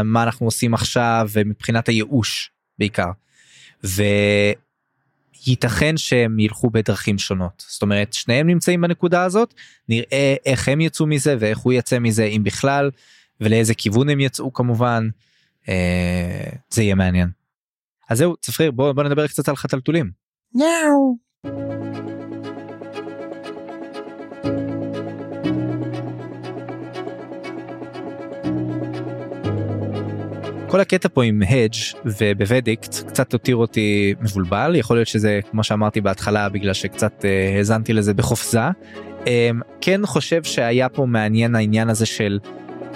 [0.04, 3.10] מה אנחנו עושים עכשיו ומבחינת הייאוש בעיקר.
[5.46, 9.54] וייתכן שהם ילכו בדרכים שונות זאת אומרת שניהם נמצאים בנקודה הזאת
[9.88, 12.90] נראה איך הם יצאו מזה ואיך הוא יצא מזה אם בכלל
[13.40, 15.08] ולאיזה כיוון הם יצאו כמובן
[15.68, 17.28] אה, זה יהיה מעניין.
[18.10, 20.10] אז זהו צפריר בוא, בוא נדבר קצת על חתלתולים.
[20.54, 21.85] יאו.
[30.68, 31.74] כל הקטע פה עם הדג'
[32.04, 37.92] ובוודיקט קצת הותיר אותי מבולבל יכול להיות שזה כמו שאמרתי בהתחלה בגלל שקצת אה, האזנתי
[37.92, 38.60] לזה בחופזה.
[39.26, 39.50] אה,
[39.80, 42.38] כן חושב שהיה פה מעניין העניין הזה של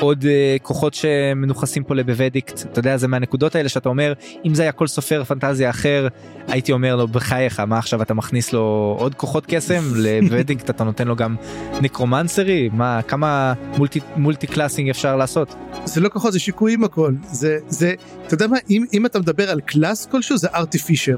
[0.00, 2.62] עוד uh, כוחות שמנוכסים פה לבוודיקט.
[2.72, 4.12] אתה יודע זה מהנקודות האלה שאתה אומר
[4.44, 6.08] אם זה היה כל סופר פנטזיה אחר
[6.48, 9.82] הייתי אומר לו בחייך מה עכשיו אתה מכניס לו עוד כוחות קסם?
[10.04, 11.36] לבוודיקט אתה נותן לו גם
[11.80, 12.68] necromancery?
[12.72, 15.54] מה כמה multi multi classing אפשר לעשות.
[15.84, 17.12] זה לא כוחות זה שיקויים הכל.
[17.22, 17.94] זה זה
[18.26, 21.16] אתה יודע מה אם אם אתה מדבר על קלאס כלשהו זה ארטיפישר.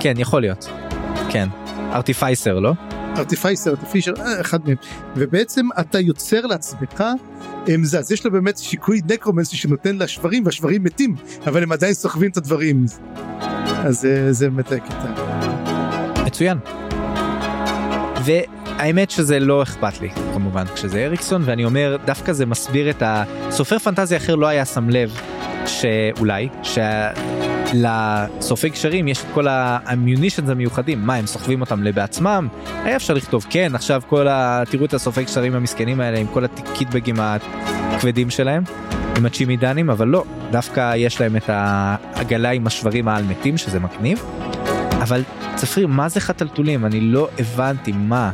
[0.00, 0.68] כן יכול להיות.
[1.30, 1.48] כן.
[1.92, 2.72] ארטיפייסר לא?
[3.18, 4.76] ארטיפייסר, ארטיפישר, אה, אחד מהם,
[5.16, 7.04] ובעצם אתה יוצר לעצמך
[7.82, 11.92] זה, אז יש לו באמת שיקוי נקרומנסי שנותן לה שברים והשברים מתים, אבל הם עדיין
[11.92, 12.84] סוחבים את הדברים.
[13.84, 15.38] אז אה, זה באמת הקטע.
[16.26, 16.58] מצוין.
[18.24, 23.78] והאמת שזה לא אכפת לי כמובן כשזה אריקסון ואני אומר דווקא זה מסביר את הסופר
[23.78, 25.20] פנטזיה אחר לא היה שם לב
[25.66, 26.48] שאולי
[27.70, 31.00] שלסופי קשרים יש את כל האמיונישנס המיוחדים.
[31.00, 32.48] מה הם סוחבים אותם לבעצמם?
[32.66, 34.62] היה אפשר לכתוב כן עכשיו כל ה...
[34.70, 38.62] תראו את הסופי קשרים המסכנים האלה עם כל הקיטבגים הכבדים שלהם
[39.16, 40.24] עם הצ'ימידנים אבל לא.
[40.50, 44.24] דווקא יש להם את העגלה עם השברים העל מתים שזה מגניב.
[45.02, 45.22] אבל
[45.54, 46.84] צפריר מה זה חתלתולים?
[46.84, 48.30] אני לא הבנתי מה.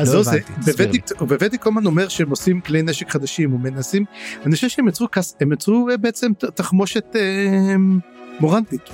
[0.00, 0.38] אז לא זה,
[1.20, 4.04] בוודיק קומן אומר שהם עושים כלי נשק חדשים ומנסים,
[4.46, 5.08] אני חושב שהם יצרו,
[5.40, 7.16] הם יצרו אה, בעצם תחמושת
[8.40, 8.90] מורנטית.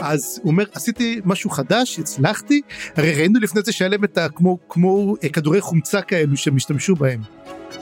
[0.00, 2.60] אז הוא אומר עשיתי משהו חדש הצלחתי
[2.96, 4.28] הרי ראינו לפני זה שהיה להם את ה...
[4.28, 7.20] כמו כמו אה, כדורי חומצה כאלו שהם השתמשו בהם.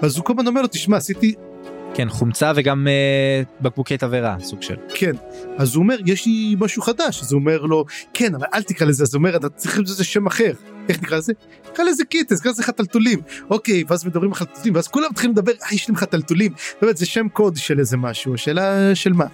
[0.02, 1.34] אז הוא כל הזמן אומר לו תשמע עשיתי.
[1.94, 4.76] כן חומצה וגם אה, בקבוקי תבערה סוג של.
[4.94, 5.12] כן
[5.56, 8.86] אז הוא אומר יש לי משהו חדש אז הוא אומר לו כן אבל אל תקרא
[8.86, 10.52] לזה אז הוא אומר אתה צריך לזה שם אחר
[10.88, 11.32] איך נקרא לזה?
[11.72, 13.20] נקרא לזה kittens, נקרא לזה חתלתולים.
[13.50, 16.52] אוקיי, ואז מדברים על חתלתולים, ואז כולם מתחילים לדבר, אה, יש להם חתלתולים.
[16.82, 19.26] באמת, זה שם קוד של איזה משהו, שאלה של מה.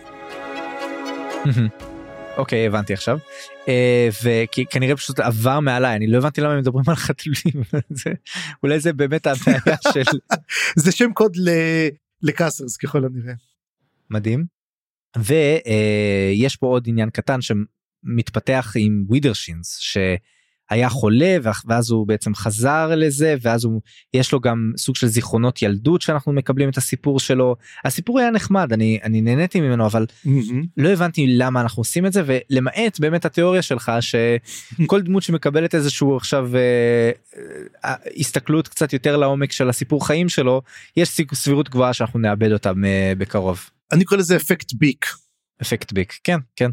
[2.37, 3.19] אוקיי הבנתי עכשיו
[3.69, 7.63] אה, וכנראה פשוט עבר מעליי אני לא הבנתי למה הם מדברים על חתולים
[8.63, 10.19] אולי זה באמת הבעיה של
[10.77, 11.37] זה שם קוד
[12.23, 13.35] לקאסרס ככל הנראה.
[14.11, 14.45] מדהים.
[15.17, 17.39] ויש פה עוד עניין קטן
[18.03, 19.79] מתפתח עם ווידרשינס
[20.73, 23.81] שהיה חולה ואז הוא בעצם חזר לזה ואז הוא
[24.15, 28.73] יש לו גם סוג של זיכרונות ילדות שאנחנו מקבלים את הסיפור שלו הסיפור היה נחמד
[28.73, 30.07] אני אני נהניתי ממנו אבל
[30.77, 36.17] לא הבנתי למה אנחנו עושים את זה ולמעט באמת התיאוריה שלך שכל דמות שמקבלת איזשהו
[36.17, 37.11] עכשיו אה,
[37.85, 40.63] אה, הסתכלות קצת יותר לעומק של הסיפור חיים שלו
[40.97, 43.71] יש סבירות גבוהה שאנחנו נאבד אותם אה, בקרוב.
[43.93, 45.07] אני קורא לזה אפקט ביק.
[45.63, 46.71] אפקט ביק כן כן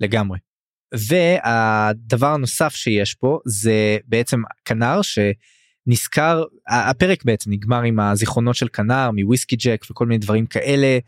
[0.00, 0.51] לגמרי.
[0.92, 9.10] והדבר הנוסף שיש פה זה בעצם כנר שנזכר הפרק בעצם נגמר עם הזיכרונות של כנר
[9.10, 10.98] מוויסקי ג'ק וכל מיני דברים כאלה.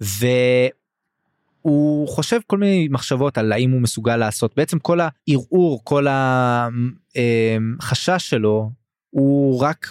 [0.00, 6.06] והוא חושב כל מיני מחשבות על האם הוא מסוגל לעשות בעצם כל הערעור כל
[7.80, 8.70] החשש שלו
[9.10, 9.90] הוא רק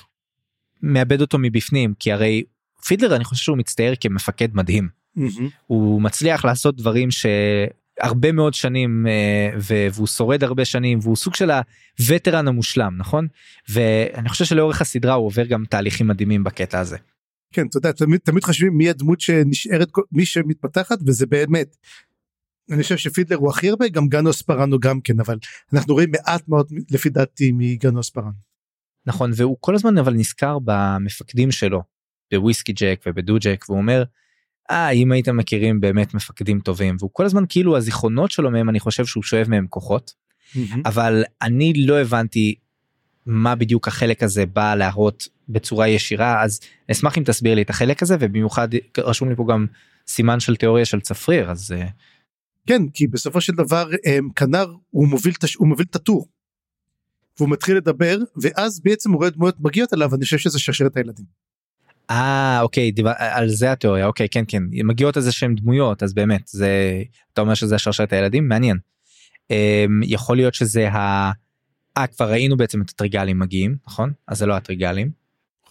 [0.81, 2.43] מאבד אותו מבפנים כי הרי
[2.87, 4.89] פידלר אני חושב שהוא מצטייר כמפקד מדהים.
[5.17, 5.43] Mm-hmm.
[5.67, 7.11] הוא מצליח לעשות דברים
[8.01, 11.51] שהרבה מאוד שנים uh, והוא שורד הרבה שנים והוא סוג של
[11.99, 13.27] הווטרן המושלם נכון
[13.69, 16.97] ואני חושב שלאורך הסדרה הוא עובר גם תהליכים מדהימים בקטע הזה.
[17.53, 21.75] כן אתה יודע תמיד תמיד חושבים מי הדמות שנשארת מי שמתפתחת וזה באמת.
[22.71, 25.37] אני חושב שפידלר הוא הכי הרבה גם גנו אספרנו גם כן אבל
[25.73, 28.31] אנחנו רואים מעט מאוד לפי דעתי מגנו אספרנו.
[29.05, 31.83] נכון והוא כל הזמן אבל נזכר במפקדים שלו
[32.33, 34.03] בוויסקי ג'ק ובדו ג'ק והוא אומר
[34.71, 38.79] אה אם הייתם מכירים באמת מפקדים טובים והוא כל הזמן כאילו הזיכרונות שלו מהם אני
[38.79, 40.13] חושב שהוא שואב מהם כוחות
[40.55, 40.59] mm-hmm.
[40.85, 42.55] אבל אני לא הבנתי
[43.25, 46.59] מה בדיוק החלק הזה בא להראות בצורה ישירה אז
[46.91, 49.65] אשמח אם תסביר לי את החלק הזה ובמיוחד רשום לי פה גם
[50.07, 51.87] סימן של תיאוריה של צפריר אז אה,
[52.67, 56.27] כן כי בסופו של דבר אה, כנר הוא מוביל, הוא מוביל את הטור.
[57.37, 61.25] והוא מתחיל לדבר ואז בעצם הוא רואה דמויות מגיעות אליו אני חושב שזה שרשרת הילדים.
[62.09, 66.47] אה אוקיי דיבר, על זה התיאוריה אוקיי כן כן מגיעות איזה שהם דמויות אז באמת
[66.47, 67.01] זה
[67.33, 68.77] אתה אומר שזה שרשרת הילדים מעניין.
[69.51, 71.31] אמ, יכול להיות שזה ה...
[71.97, 75.11] אה כבר ראינו בעצם את הטריגלים מגיעים נכון אז זה לא הטריגלים.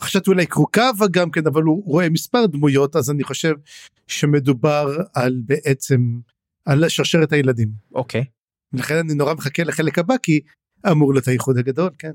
[0.00, 3.54] חשבתי אולי קרוקבה גם כן אבל הוא רואה מספר דמויות אז אני חושב
[4.06, 6.00] שמדובר על בעצם
[6.64, 7.68] על שרשרת הילדים.
[7.94, 8.24] אוקיי.
[8.72, 10.40] לכן אני נורא מחכה לחלק הבא כי
[10.90, 12.12] אמור להיות האיחוד הגדול כן.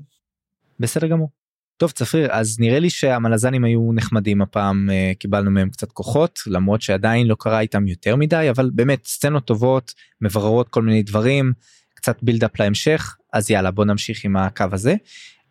[0.80, 1.41] בסדר גמור.
[1.76, 6.82] טוב צפריר אז נראה לי שהמלזנים היו נחמדים הפעם אה, קיבלנו מהם קצת כוחות למרות
[6.82, 11.52] שעדיין לא קרה איתם יותר מדי אבל באמת סצנות טובות מבררות כל מיני דברים
[11.94, 14.94] קצת buildup להמשך אז יאללה בוא נמשיך עם הקו הזה.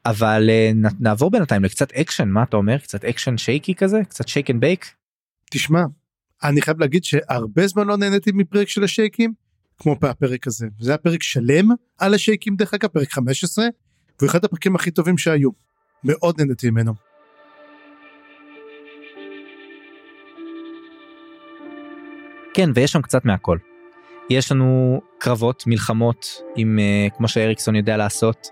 [0.05, 4.49] אבל אה, נעבור בינתיים לקצת אקשן מה אתה אומר קצת אקשן shaky כזה קצת shake
[4.49, 4.85] and bake.
[5.51, 5.81] תשמע
[6.43, 9.33] אני חייב להגיד שהרבה זמן לא נהניתי מפרק של השייקים
[9.77, 13.65] כמו בפרק הזה זה היה פרק שלם על השייקים דרך אגב פרק 15
[14.19, 15.49] והוא אחד הפרקים הכי טובים שהיו.
[16.03, 16.93] מאוד נהניתי ממנו.
[22.53, 23.57] כן ויש שם קצת מהכל.
[24.29, 28.47] יש לנו קרבות מלחמות עם uh, כמו שאריקסון יודע לעשות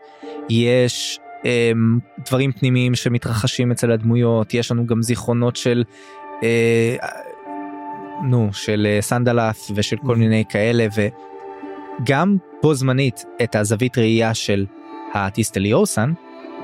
[0.50, 5.84] יש um, דברים פנימיים שמתרחשים אצל הדמויות יש לנו גם זיכרונות של
[6.40, 7.06] uh,
[8.30, 10.18] נו של uh, סנדלת' ושל כל mm-hmm.
[10.18, 10.88] מיני כאלה
[12.02, 14.66] וגם בו זמנית את הזווית ראייה של
[15.14, 16.14] הטיסטה ליוסן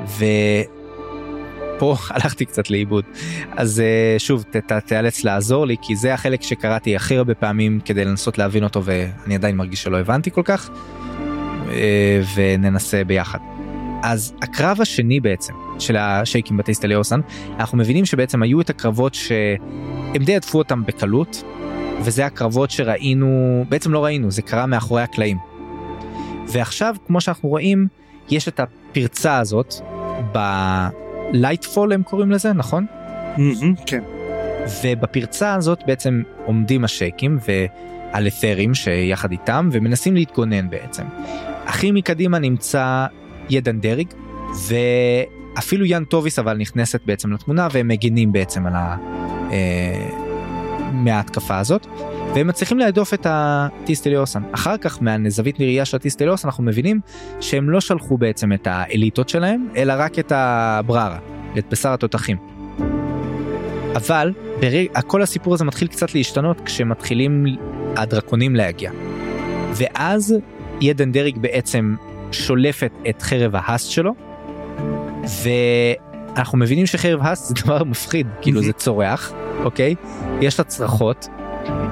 [0.03, 3.05] ופה הלכתי קצת לאיבוד
[3.51, 8.05] אז uh, שוב ת, תיאלץ לעזור לי כי זה החלק שקראתי הכי הרבה פעמים כדי
[8.05, 11.69] לנסות להבין אותו ואני עדיין מרגיש שלא הבנתי כל כך uh,
[12.35, 13.39] וננסה ביחד.
[14.03, 17.19] אז הקרב השני בעצם של השייקים בטיסטה ליאוסן
[17.59, 21.43] אנחנו מבינים שבעצם היו את הקרבות שהם די עטפו אותם בקלות
[22.01, 25.37] וזה הקרבות שראינו בעצם לא ראינו זה קרה מאחורי הקלעים.
[26.47, 27.87] ועכשיו כמו שאנחנו רואים
[28.29, 29.73] יש את הפרצה הזאת
[31.33, 32.85] בלייטפול הם קוראים לזה נכון?
[33.85, 34.03] כן.
[34.83, 41.03] ובפרצה הזאת בעצם עומדים השייקים והלת'רים שיחד איתם ומנסים להתגונן בעצם.
[41.65, 43.05] הכי מקדימה נמצא
[43.49, 44.07] ידן דרג
[44.67, 48.95] ואפילו יאן טוביס אבל נכנסת בעצם לתמונה והם מגינים בעצם על ה...
[50.93, 51.87] מההתקפה הזאת
[52.35, 56.99] והם מצליחים להדוף את הטיסטליוסן אחר כך מהזווית נראייה של הטיסטליוסן אנחנו מבינים
[57.41, 61.17] שהם לא שלחו בעצם את האליטות שלהם אלא רק את הבררה
[61.57, 62.37] את בשר התותחים.
[63.95, 64.87] אבל ברג...
[65.07, 67.45] כל הסיפור הזה מתחיל קצת להשתנות כשמתחילים
[67.97, 68.91] הדרקונים להגיע.
[69.73, 70.35] ואז
[70.81, 71.95] ידן דרג בעצם
[72.31, 74.15] שולפת את חרב ההאסט שלו
[75.43, 79.33] ואנחנו מבינים שחרב האסט זה דבר מפחיד כאילו זה צורח
[79.65, 79.95] אוקיי?
[80.41, 81.27] יש לה צרחות.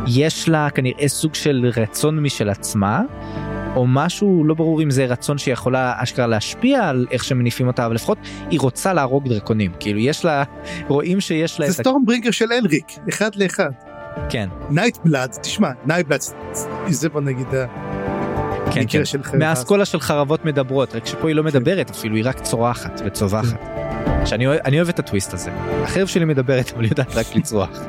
[0.08, 3.02] יש לה כנראה סוג של רצון משל עצמה
[3.76, 7.96] או משהו לא ברור אם זה רצון שיכולה אשכרה להשפיע על איך שמניפים אותה אבל
[7.96, 8.18] לפחות
[8.50, 9.72] היא רוצה להרוג דרקונים.
[9.80, 10.44] כאילו יש לה
[10.88, 13.70] רואים שיש לה זה סטורם ברינגר של אלריק אחד לאחד.
[14.30, 14.50] כן.
[14.70, 16.22] נייט בלאד תשמע נייט בלאד
[16.88, 17.48] זה בוא נגיד.
[18.74, 19.06] כן, כן.
[19.06, 23.02] של חרב מהאסכולה של חרבות מדברות רק שפה היא לא מדברת אפילו היא רק צורחת
[23.06, 23.60] וצווחת.
[24.26, 25.52] שאני אוהב- אני אוהב את הטוויסט הזה.
[25.84, 27.80] החרב שלי מדברת אבל היא יודעת רק לצרוח.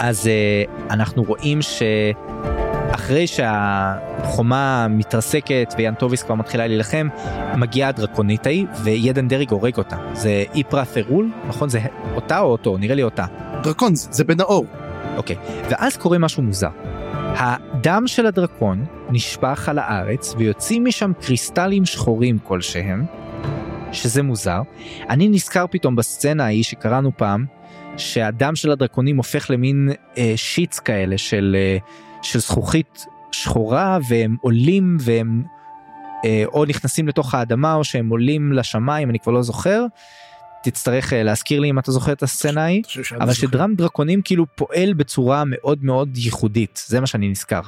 [0.00, 7.08] אז אה, אנחנו רואים שאחרי שהחומה מתרסקת ויאן טוביס כבר מתחילה להילחם
[7.56, 11.80] מגיעה הדרקונית ההיא וידן דריג הורג אותה זה איפרת' ארול נכון זה
[12.14, 13.24] אותה או אותו נראה לי אותה.
[13.62, 14.66] דרקון זה בן האור.
[15.16, 15.36] אוקיי,
[15.70, 16.68] ואז קורה משהו מוזר.
[17.36, 23.04] הדם של הדרקון נשפך על הארץ ויוצאים משם קריסטלים שחורים כלשהם,
[23.92, 24.60] שזה מוזר.
[25.08, 27.44] אני נזכר פתאום בסצנה ההיא שקראנו פעם,
[27.96, 31.78] שהדם של הדרקונים הופך למין אה, שיץ כאלה של, אה,
[32.22, 35.42] של זכוכית שחורה והם עולים והם
[36.24, 39.86] אה, או נכנסים לתוך האדמה או שהם עולים לשמיים, אני כבר לא זוכר.
[40.62, 42.82] תצטרך אה, להזכיר לי אם אתה זוכר את הסצנה ההיא.
[43.20, 43.32] אבל.
[43.32, 47.60] שדם דרקונים כאילו פועל בצורה מאוד מאוד ייחודית זה מה שאני נזכר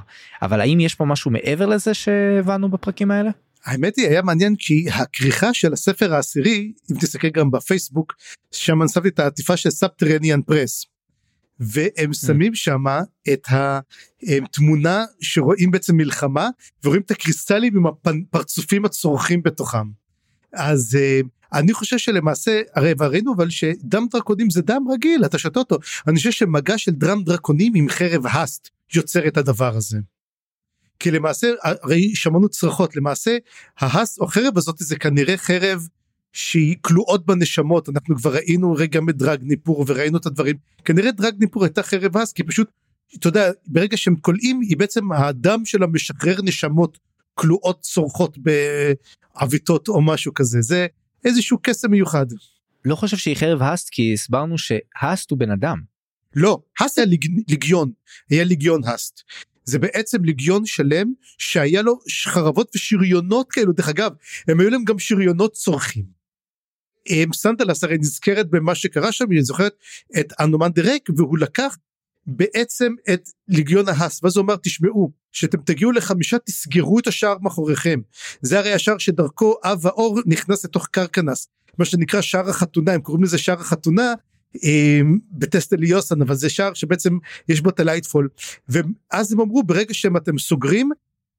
[0.43, 3.31] אבל האם יש פה משהו מעבר לזה שהבנו בפרקים האלה?
[3.65, 8.15] האמת היא היה מעניין כי הכריכה של הספר העשירי אם תסתכל גם בפייסבוק
[8.53, 10.87] שם שמתי את העטיפה של Subterranean Press.
[11.61, 12.85] והם שמים שם
[13.33, 16.49] את התמונה שרואים בעצם מלחמה
[16.85, 19.87] ורואים את הקריסטלים עם הפרצופים הצורחים בתוכם.
[20.53, 21.21] אז אה,
[21.53, 25.79] אני חושב שלמעשה הרי ראינו אבל שדם דרקונים זה דם רגיל אתה שותה אותו.
[26.07, 29.99] אני חושב שמגע של דם דרקונים עם חרב האסט יוצר את הדבר הזה.
[30.99, 33.37] כי למעשה הרי שמענו צרחות למעשה
[33.79, 35.87] ההס או חרב הזאת זה כנראה חרב
[36.33, 37.89] שהיא כלואות בנשמות.
[37.89, 40.57] אנחנו כבר ראינו רגע מדרג ניפור וראינו את הדברים.
[40.85, 42.71] כנראה דרג ניפור הייתה חרב הס כי פשוט
[43.17, 46.99] אתה יודע ברגע שהם כולאים היא בעצם הדם שלה משחרר נשמות
[47.35, 50.63] כלואות צורחות בעוויתות או משהו כזה.
[50.63, 50.87] זה
[51.25, 52.27] איזשהו קסם מיוחד.
[52.85, 55.79] לא חושב שהיא חרב האסט כי הסברנו שהאסט הוא בן אדם.
[56.37, 57.93] לא, האסט היה ליג, ליגיון,
[58.31, 59.23] היה ליגיון האסט.
[59.65, 64.13] זה בעצם ליגיון שלם שהיה לו חרבות ושריונות כאלו, דרך אגב,
[64.49, 66.05] הם היו להם גם שריונות צורחים.
[67.09, 69.75] הם, סנדלס הרי נזכרת במה שקרה שם, היא זוכרת
[70.21, 71.77] את אנומנדר רייק והוא לקח
[72.27, 78.01] בעצם את ליגיון ההאסט, ואז הוא אמר תשמעו, שאתם תגיעו לחמישה תסגרו את השער מאחוריכם.
[78.43, 83.25] זה הרי השער שדרכו אב האור נכנס לתוך קרקנס, מה שנקרא שער החתונה, הם קוראים
[83.25, 84.15] לזה שער החתונה,
[85.33, 88.29] בטסט אליוסן אבל זה שער שבעצם יש בו את הלייטפול
[88.69, 90.91] ואז הם אמרו ברגע שהם אתם סוגרים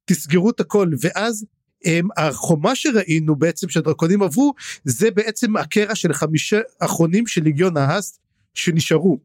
[0.06, 1.46] תסגרו את הכל ואז
[1.86, 8.20] הם, החומה שראינו בעצם שהדרקונים עברו זה בעצם הקרע של חמישה אחרונים של ליגיון ההאסט
[8.54, 9.20] שנשארו.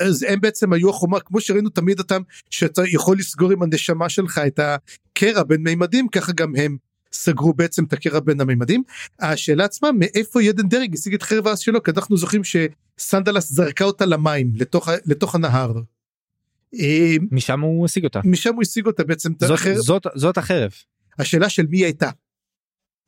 [0.00, 4.40] ואז הם בעצם היו החומה כמו שראינו תמיד אותם שאתה יכול לסגור עם הנשמה שלך
[4.46, 6.76] את הקרע בין מימדים ככה גם הם
[7.12, 8.82] סגרו בעצם את הקרע בין הממדים.
[9.20, 13.84] השאלה עצמה מאיפה ידן דרג השיג את חרב האס שלו כי אנחנו זוכרים שסנדלס זרקה
[13.84, 15.72] אותה למים לתוך, לתוך הנהר.
[17.30, 18.20] משם הוא השיג אותה.
[18.24, 19.32] משם הוא השיג אותה בעצם.
[19.40, 19.76] זאת, החרב.
[19.76, 20.70] זאת, זאת החרב.
[21.18, 22.10] השאלה של מי הייתה.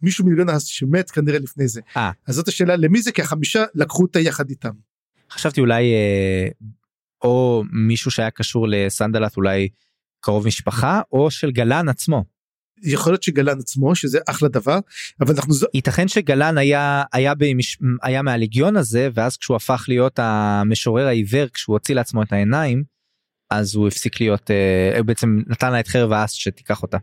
[0.02, 1.80] מישהו מיליון האס שמת כנראה לפני זה.
[1.94, 1.98] 아.
[2.26, 4.85] אז זאת השאלה למי זה כי החמישה לקחו אותה יחד איתם.
[5.30, 6.48] חשבתי אולי אה,
[7.24, 9.68] או מישהו שהיה קשור לסנדלס אולי
[10.20, 12.24] קרוב משפחה או של גלן עצמו.
[12.82, 14.78] יכול להיות שגלן עצמו שזה אחלה דבר
[15.20, 17.78] אבל אנחנו ייתכן שגלן היה היה במש...
[18.02, 22.84] היה מהליגיון הזה ואז כשהוא הפך להיות המשורר העיוור כשהוא הוציא לעצמו את העיניים
[23.50, 26.98] אז הוא הפסיק להיות אה, בעצם נתן לה את חרב האס שתיקח אותה.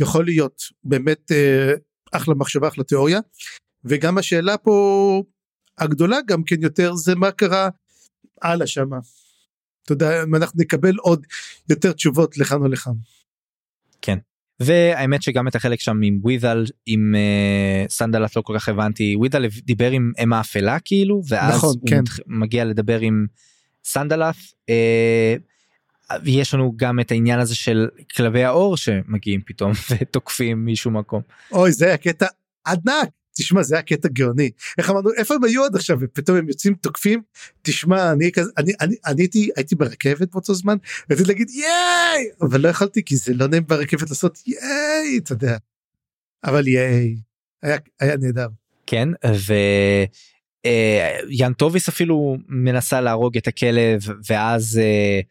[0.00, 1.72] יכול להיות באמת אה,
[2.12, 3.20] אחלה מחשבה אחלה תיאוריה
[3.84, 5.22] וגם השאלה פה
[5.80, 7.68] הגדולה גם כן יותר זה מה קרה
[8.42, 8.98] הלאה שמה.
[9.84, 11.26] אתה יודע אם אנחנו נקבל עוד
[11.68, 12.92] יותר תשובות לכאן או לכאן.
[14.02, 14.18] כן.
[14.60, 19.46] והאמת שגם את החלק שם עם ווידל עם uh, סנדלת לא כל כך הבנתי ווידל
[19.64, 22.02] דיבר עם אם האפלה כאילו ואז נכון, הוא כן.
[22.26, 23.26] מגיע לדבר עם
[23.84, 24.34] סנדלת.
[24.70, 25.40] Uh,
[26.24, 31.22] ויש לנו גם את העניין הזה של כלבי האור שמגיעים פתאום ותוקפים מישהו מקום.
[31.52, 32.26] אוי זה היה קטע
[32.66, 34.50] ענק תשמע זה היה קטע גאוני.
[34.78, 35.98] איך אמרנו איפה הם היו עד עכשיו?
[36.00, 37.22] ופתאום הם יוצאים תוקפים?
[37.62, 40.76] תשמע אני כזה אני אני אני הייתי הייתי ברכבת באותו זמן
[41.10, 42.28] רציתי להגיד ייי!
[42.42, 45.18] אבל לא יכולתי כי זה לא נעים ברכבת לעשות ייי!
[45.18, 45.56] אתה יודע.
[46.44, 47.16] אבל ייי
[47.62, 48.48] היה היה נהדר.
[48.86, 49.52] כן ו...
[50.66, 55.24] אה, ינטוביס אפילו מנסה להרוג את הכלב ואז uh,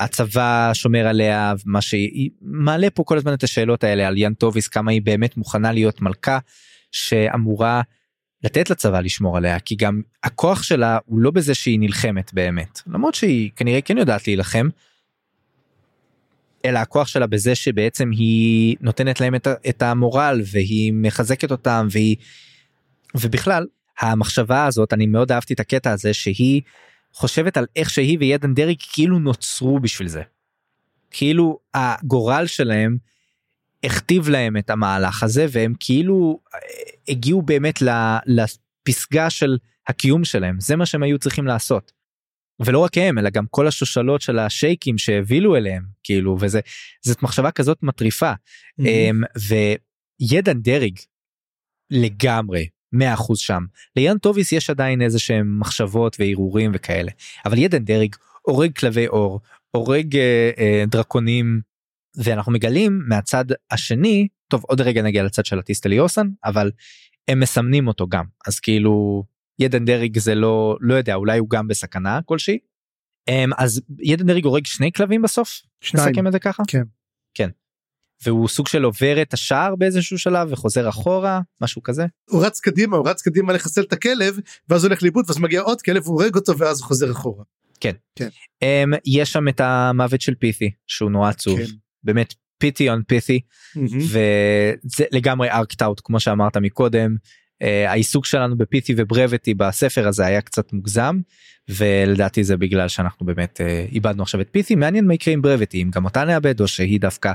[0.00, 4.90] הצבא שומר עליה מה שהיא מעלה פה כל הזמן את השאלות האלה על ינטוביס כמה
[4.90, 6.38] היא באמת מוכנה להיות מלכה
[6.92, 7.82] שאמורה
[8.44, 13.14] לתת לצבא לשמור עליה כי גם הכוח שלה הוא לא בזה שהיא נלחמת באמת למרות
[13.14, 14.68] שהיא כנראה כן יודעת להילחם.
[16.64, 22.16] אלא הכוח שלה בזה שבעצם היא נותנת להם את, את המורל והיא מחזקת אותם והיא
[23.14, 23.66] ובכלל
[23.98, 26.62] המחשבה הזאת אני מאוד אהבתי את הקטע הזה שהיא
[27.12, 30.22] חושבת על איך שהיא וידן דרעי כאילו נוצרו בשביל זה.
[31.10, 32.96] כאילו הגורל שלהם
[33.84, 36.58] הכתיב להם את המהלך הזה והם כאילו אה,
[37.08, 37.82] הגיעו באמת
[38.26, 39.58] לפסגה של
[39.88, 41.92] הקיום שלהם זה מה שהם היו צריכים לעשות.
[42.64, 46.60] ולא רק הם אלא גם כל השושלות של השייקים שהבילו אליהם כאילו וזה
[47.02, 48.32] זאת מחשבה כזאת מטריפה
[48.80, 49.40] Mm-hmm.
[50.20, 50.98] וידן דרג
[51.90, 53.64] לגמרי 100% שם
[53.96, 57.12] ליאן טוביס יש עדיין איזה שהם מחשבות והרהורים וכאלה
[57.44, 61.60] אבל ידן דרג הורג כלבי אור הורג אה, אה, דרקונים
[62.16, 66.70] ואנחנו מגלים מהצד השני טוב עוד רגע נגיע לצד של הטיסטליוסן אבל
[67.28, 69.24] הם מסמנים אותו גם אז כאילו
[69.58, 72.58] ידן דרג זה לא לא יודע אולי הוא גם בסכנה כלשהי.
[73.28, 75.60] אמ, אז ידן דרג הורג שני כלבים בסוף?
[75.80, 76.08] שניים.
[76.08, 76.62] נסכם את זה ככה?
[76.68, 76.82] כן.
[77.34, 77.48] כן.
[78.24, 82.96] והוא סוג של עובר את השער באיזשהו שלב וחוזר אחורה משהו כזה הוא רץ קדימה
[82.96, 84.38] הוא רץ קדימה לחסל את הכלב
[84.68, 87.44] ואז הולך לאיבוד ואז מגיע עוד כלב הוא הורג אותו ואז הוא חוזר אחורה.
[88.64, 91.64] um, יש שם את המוות של פית'י שהוא נורא עצוב כן.
[92.04, 93.02] באמת פיתי און
[93.76, 93.88] מהמם.
[93.88, 97.16] וזה לגמרי ארקט אאוט כמו שאמרת מקודם
[97.62, 101.20] uh, העיסוק שלנו בפיתי וברבטי בספר הזה היה קצת מוגזם
[101.68, 105.82] ולדעתי זה בגלל שאנחנו באמת uh, איבדנו עכשיו את פיתי מעניין מה יקרה עם ברבטי
[105.82, 107.32] אם גם אותה נאבד או שהיא דווקא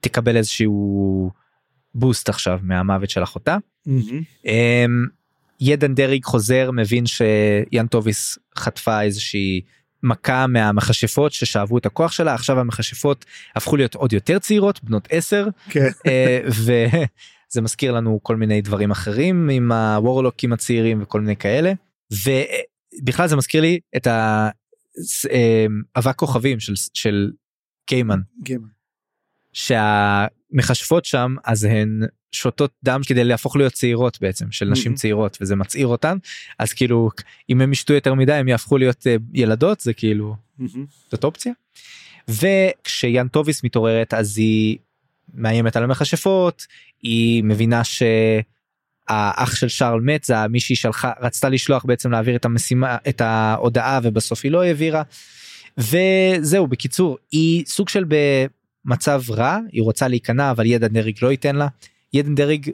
[0.00, 1.30] תקבל איזשהו
[1.94, 3.56] בוסט עכשיו מהמוות של אחותה.
[3.86, 4.22] מהמם.
[4.44, 5.06] אמ,
[5.60, 9.60] ידן דרג חוזר מבין שיאן טוביס חטפה איזושהי
[10.04, 13.24] מכה מהמכשפות ששאבו את הכוח שלה עכשיו המכשפות
[13.56, 15.88] הפכו להיות עוד יותר צעירות בנות 10 כן.
[16.06, 21.72] אה, וזה מזכיר לנו כל מיני דברים אחרים עם הוורלוקים הצעירים וכל מיני כאלה
[23.02, 24.06] ובכלל זה מזכיר לי את
[25.96, 27.30] האבק כוכבים של של
[27.86, 28.68] קיימן גיימן.
[29.52, 32.00] שהמכשפות שם אז הן
[32.34, 34.96] שותות דם כדי להפוך להיות צעירות בעצם של נשים Mhm.
[34.96, 36.16] צעירות וזה מצעיר אותן
[36.58, 37.10] אז כאילו
[37.50, 40.86] אם הם ישתו יותר מדי הם יהפכו להיות אה, ילדות זה כאילו מהמם.
[41.10, 41.52] זאת אופציה.
[42.28, 44.78] וכשיאן טוביס מתעוררת אז היא
[45.34, 46.66] מאיימת על המכשפות
[47.02, 52.96] היא מבינה שהאח של שרל מת זה מישהי שלחה רצתה לשלוח בעצם להעביר את המשימה
[53.08, 55.02] את ההודעה ובסוף היא לא העבירה.
[55.78, 61.56] וזהו בקיצור היא סוג של במצב רע היא רוצה להיכנע אבל ידן דרג לא ייתן
[61.56, 61.68] לה.
[62.14, 62.70] ידן דרג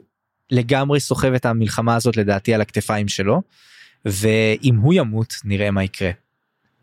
[0.51, 3.41] לגמרי סוחב את המלחמה הזאת לדעתי על הכתפיים שלו
[4.05, 6.11] ואם הוא ימות נראה מה יקרה.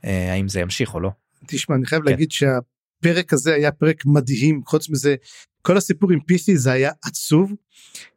[0.05, 1.11] אה, האם זה ימשיך או לא.
[1.47, 2.11] תשמע אני חייב כן.
[2.11, 5.15] להגיד שהפרק הזה היה פרק מדהים חוץ מזה
[5.63, 7.53] כל הסיפור עם פיתי זה היה עצוב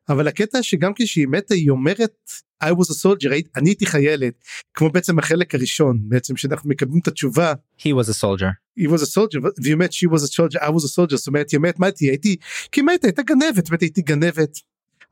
[0.09, 2.31] אבל הקטע שגם כשהיא מתה היא אומרת
[2.63, 4.33] I was a soldier אני הייתי חיילת
[4.73, 8.60] כמו בעצם החלק הראשון בעצם שאנחנו מקבלים את התשובה He was a soldier.
[8.79, 11.27] He was a soldier והיא אומרת she was a soldier I was a soldier זאת
[11.27, 12.37] אומרת היא אומרת מה הייתי הייתי
[12.71, 14.57] כי הייתה הייתה גנבת באמת הייתי גנבת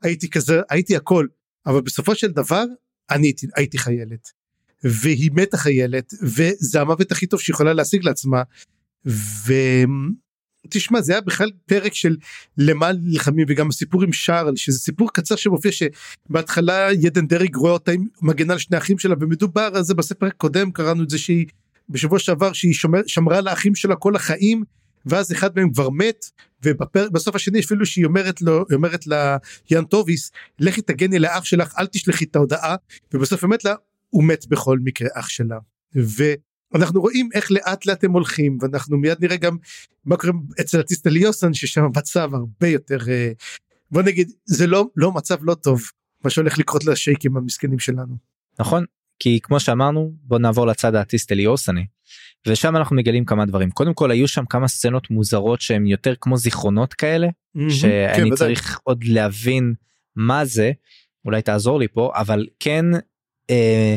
[0.02, 1.26] הייתי כזה הייתי הכל.
[1.66, 2.64] אבל בסופו של דבר
[3.10, 4.28] אני הייתי, הייתי חיילת.
[4.84, 8.42] והיא מתה חיילת וזה המוות הכי טוב שיכולה להשיג לעצמה.
[10.66, 12.16] ותשמע זה היה בכלל פרק של
[12.58, 17.92] למה נלחמים וגם הסיפור עם שרל שזה סיפור קצר שמופיע שבהתחלה ידן דרג רואה אותה
[17.92, 21.46] עם מגנה על שני אחים שלה ומדובר על זה בספר הקודם קראנו את זה שהיא
[21.90, 24.64] בשבוע שעבר שהיא שומר, שמרה לאחים שלה כל החיים
[25.06, 26.24] ואז אחד מהם כבר מת
[26.64, 29.04] ובסוף השני אפילו שהיא אומרת לו אומרת
[29.70, 32.76] ליאן טוביס לכי תגני לאח שלך אל תשלחי את ההודעה
[33.14, 33.74] ובסוף אומרת לה
[34.10, 35.58] הוא מת בכל מקרה אח שלה
[35.94, 39.56] ואנחנו רואים איך לאט לאט הם הולכים ואנחנו מיד נראה גם
[40.04, 43.32] מה קורה אצל הטיסטה ליוסן ששם המצב הרבה יותר אה,
[43.90, 45.82] בוא נגיד זה לא לא מצב לא טוב
[46.24, 48.16] מה שהולך לקרות לשייקים המסכנים שלנו.
[48.58, 48.84] נכון?
[49.20, 51.84] כי כמו שאמרנו בוא נעבור לצד הטיסט ליוסני
[52.46, 53.70] ושם אנחנו מגלים כמה דברים.
[53.70, 58.36] קודם כל היו שם כמה סצנות מוזרות שהן יותר כמו זיכרונות כאלה כן, שאני ודאי.
[58.36, 59.74] צריך עוד להבין
[60.16, 60.72] מה זה.
[61.24, 62.84] אולי תעזור לי פה אבל כן
[63.50, 63.96] אה,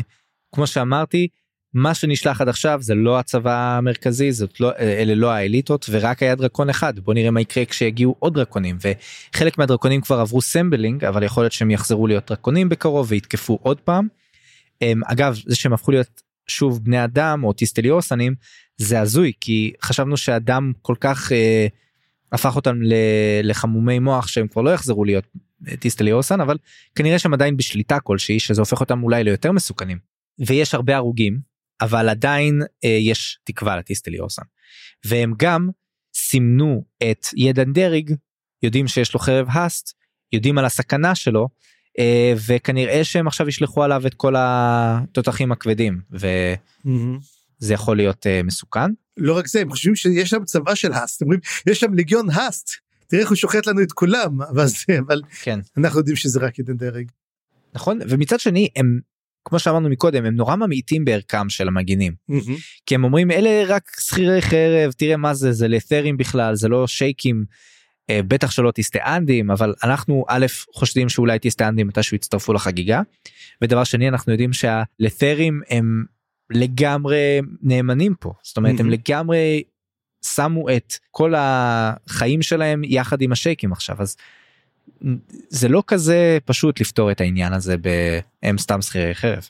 [0.54, 1.28] כמו שאמרתי
[1.74, 6.22] מה שנשלח עד עכשיו זה לא הצבא המרכזי זאת לא אה, אלה לא האליטות ורק
[6.22, 6.98] היה דרקון אחד.
[6.98, 8.76] בוא נראה מה יקרה כשיגיעו עוד דרקונים.
[9.34, 13.80] וחלק מהדרקונים כבר עברו sembling אבל יכול להיות שהם יחזרו להיות דרקונים בקרוב ויתקפו עוד
[13.80, 14.08] פעם.
[14.80, 18.34] הם, אגב זה שהם הפכו להיות שוב בני אדם או טיסטליוסנים
[18.76, 21.66] זה הזוי כי חשבנו שהדם כל כך אה,
[22.32, 22.94] הפך אותם ל-
[23.42, 25.24] לחמומי מוח שהם כבר לא יחזרו להיות
[25.68, 26.56] אה, טיסטליוסן אבל
[26.94, 29.98] כנראה שהם עדיין בשליטה כלשהי שזה הופך אותם אולי ליותר מסוכנים.
[30.46, 31.38] ויש הרבה הרוגים
[31.80, 34.42] אבל עדיין אה, יש תקווה לטיסטליוסן
[35.04, 35.68] והם גם
[36.14, 38.14] סימנו את ידן דרג
[38.62, 39.94] יודעים שיש לו חרב האסט
[40.32, 41.48] יודעים על הסכנה שלו
[42.46, 48.90] וכנראה שהם עכשיו ישלחו עליו את כל התותחים הכבדים וזה יכול להיות אה, מסוכן.
[49.16, 52.70] לא רק זה הם חושבים שיש שם צבא של האסט אומרים יש שם לגיון האסט
[53.06, 55.60] תראה איך הוא שוחט לנו את כולם אבל זה אבל כן.
[55.76, 57.06] אנחנו יודעים שזה רק ידן דרג.
[57.74, 59.00] נכון ומצד שני הם
[59.44, 62.56] כמו שאמרנו מקודם הם נורא ממעיטים בערכם של המגינים מהמם.
[62.86, 66.86] כי הם אומרים אלה רק שכירי חרב תראה מה זה זה לת'רים בכלל זה לא
[66.86, 67.44] שייקים.
[68.10, 73.02] אה, בטח שלא טיסטאנדים אבל אנחנו א' חושדים שאולי טיסטאנדים מתישהו יצטרפו לחגיגה.
[73.62, 76.04] ודבר שני אנחנו יודעים שהלת'רים הם
[76.50, 78.90] לגמרי נאמנים פה זאת אומרת הם.
[78.90, 79.62] לגמרי
[80.24, 84.16] שמו את כל החיים שלהם יחד עם השייקים עכשיו אז
[85.48, 89.48] זה לא כזה פשוט לפתור את העניין הזה בהם סתם שכירי חרב.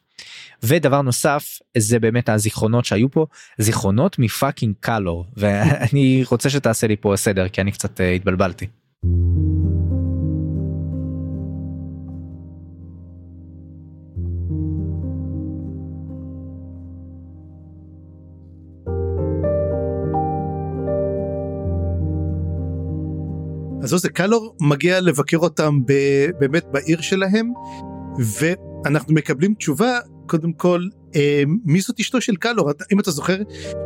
[0.67, 3.27] ודבר נוסף זה באמת הזיכרונות שהיו פה
[3.59, 8.67] זיכרונות מפאקינג קלור ואני רוצה שתעשה לי פה סדר כי אני קצת אה, התבלבלתי.
[23.83, 27.53] אז זה קלור מגיע לבקר אותם ב- באמת בעיר שלהם
[28.39, 33.37] ואנחנו מקבלים תשובה קודם כל אה, מי זאת אשתו של קלור אם אתה זוכר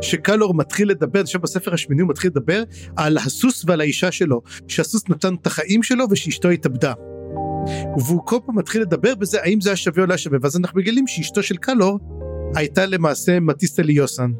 [0.01, 2.63] שקלור מתחיל לדבר עכשיו בספר השמיני הוא מתחיל לדבר
[2.95, 6.93] על הסוס ועל האישה שלו שהסוס נתן את החיים שלו ושאשתו התאבדה.
[8.05, 10.79] והוא כל פעם מתחיל לדבר בזה האם זה היה שווה או לא שווה ואז אנחנו
[10.79, 11.99] מגלים שאשתו של קלור
[12.55, 14.31] הייתה למעשה מטיסטה ליוסן.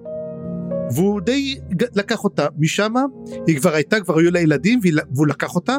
[0.95, 1.55] והוא די
[1.95, 2.93] לקח אותה משם
[3.47, 4.79] היא כבר הייתה כבר היו לה ילדים
[5.15, 5.77] והוא לקח אותה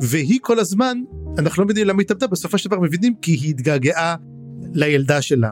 [0.00, 0.98] והיא כל הזמן
[1.38, 4.16] אנחנו לא מבינים למה היא התאבדה בסופו של דבר מבינים כי היא התגעגעה
[4.72, 5.50] לילדה שלה.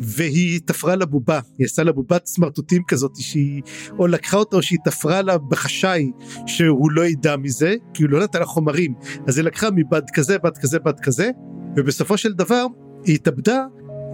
[0.00, 3.62] והיא תפרה לה בובה, היא עשה לה בובת סמרטוטים כזאת שהיא
[3.98, 6.10] או לקחה אותה או שהיא תפרה לה בחשאי
[6.46, 8.94] שהוא לא ידע מזה כי הוא לא נתן לה חומרים
[9.26, 11.30] אז היא לקחה מבד כזה בד כזה בד כזה
[11.76, 12.66] ובסופו של דבר
[13.04, 13.64] היא התאבדה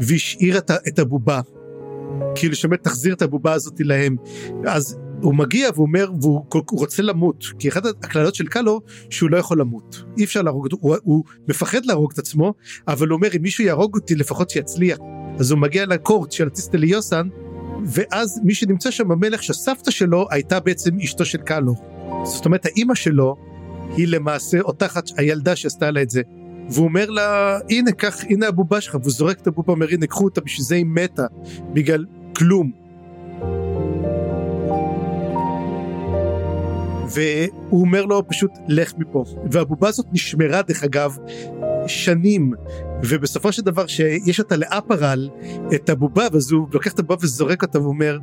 [0.01, 1.41] והשאירה את הבובה.
[2.35, 4.17] כאילו שבאמת תחזיר את הבובה הזאת להם
[4.67, 9.31] אז הוא מגיע והוא אומר והוא הוא רוצה למות כי אחת הקללות של קלו שהוא
[9.31, 10.05] לא יכול למות.
[10.19, 12.55] אי אפשר להרוג אותו הוא, הוא מפחד להרוג את עצמו
[12.89, 14.99] אבל הוא אומר אם מישהו יהרוג אותי לפחות שיצליח.
[15.39, 17.29] אז הוא מגיע לקורט של הטיסטלי יוסן
[17.85, 21.75] ואז מי שנמצא שם המלך שהסבתא שלו הייתה בעצם אשתו של קלו.
[22.25, 23.37] זאת אומרת האימא שלו
[23.97, 26.23] היא למעשה אותה אחת הילדה שעשתה לה את זה.
[26.71, 28.95] והוא אומר לה הנה קח הנה הבובה שלך.
[28.95, 31.27] והוא זורק את הבובה אומר הנה קחו אותה בשביל זה היא מתה
[31.73, 32.05] בגלל
[32.37, 32.84] כלום
[37.11, 39.25] והוא אומר לו פשוט לך מפה.
[39.51, 41.17] והבובה הזאת נשמרה דרך אגב
[41.87, 42.53] שנים.
[43.05, 45.31] ובסופו של דבר שיש אותה לאפרל
[45.75, 48.19] את הבובה ואז הוא לוקח את הבובה וזורק אותה ואומר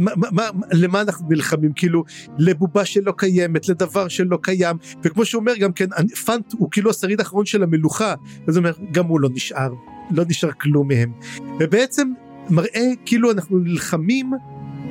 [0.00, 1.72] מה, מה, מה, למה אנחנו נלחמים?
[1.72, 2.04] כאילו
[2.38, 4.76] לבובה שלא קיימת לדבר שלא קיים.
[5.02, 5.86] וכמו שהוא אומר גם כן
[6.24, 8.14] פאנט הוא כאילו השריד האחרון של המלוכה.
[8.48, 9.70] אז הוא אומר גם הוא לא נשאר
[10.10, 11.12] לא נשאר כלום מהם.
[11.60, 12.12] ובעצם
[12.50, 14.32] מראה כאילו אנחנו נלחמים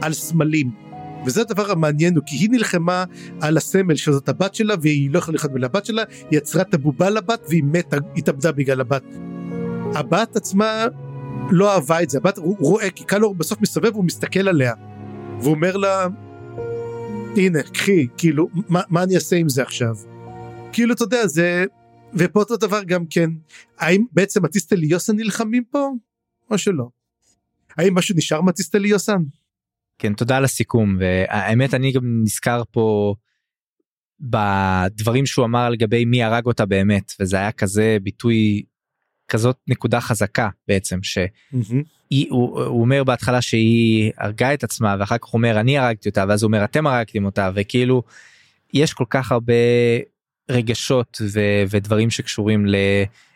[0.02, 0.89] על סמלים
[1.26, 3.03] וזה הדבר המעניין הוא כי היא נלחמה
[3.41, 7.09] על הסמל שזאת הבת שלה והיא לא יכולה ללכת לבת שלה היא יצרה את הבובה
[7.09, 9.03] לבת והיא מתה התאבדה בגלל הבת.
[9.95, 10.86] הבת עצמה
[11.51, 14.74] לא אהבה את זה הבת הוא רואה כי קלור בסוף מסתובב והוא מסתכל עליה
[15.39, 16.07] והוא אומר לה
[17.38, 19.95] הנה קחי כאילו מה, מה אני אעשה עם זה עכשיו.
[20.72, 21.65] כאילו אתה יודע זה
[22.13, 23.30] ופה אותו דבר גם כן
[23.78, 25.89] האם בעצם הטיסטלי יוסן נלחמים פה
[26.51, 26.89] או שלא.
[27.78, 29.22] האם משהו נשאר מהטיסטלי יוסן?
[30.00, 33.16] כן תודה על הסיכום והאמת אני גם נזכר פה
[34.20, 38.64] בדברים שהוא אמר לגבי מי הרג אותה באמת וזה היה כזה ביטוי
[39.28, 45.28] כזאת נקודה חזקה בעצם שהיא הוא, הוא אומר בהתחלה שהיא הרגה את עצמה ואחר כך
[45.28, 48.04] הוא אומר אני הרגתי אותה ואז הוא אומר אתם הרגתם אותה וכאילו
[48.74, 49.54] יש כל כך הרבה
[50.52, 51.39] רגשות ו,
[51.70, 52.66] ודברים שקשורים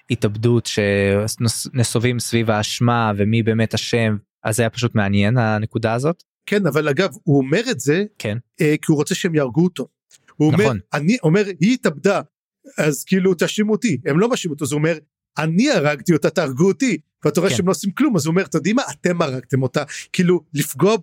[0.09, 6.23] להתאבדות שנסובים סביב האשמה ומי באמת אשם אז זה היה פשוט מעניין הנקודה הזאת.
[6.45, 9.87] כן אבל אגב הוא אומר את זה כן אה, כי הוא רוצה שהם יהרגו אותו.
[10.35, 10.79] הוא אומר נכון.
[10.93, 12.21] אני אומר היא התאבדה
[12.77, 14.97] אז כאילו תאשימו אותי הם לא מאשימים אותו אז הוא אומר
[15.37, 17.57] אני הרגתי אותה תהרגו אותי ואתה רואה כן.
[17.57, 19.83] שהם לא עושים כלום אז הוא אומר אתם יודעים מה אתם הרגתם אותה
[20.13, 20.95] כאילו לפגוע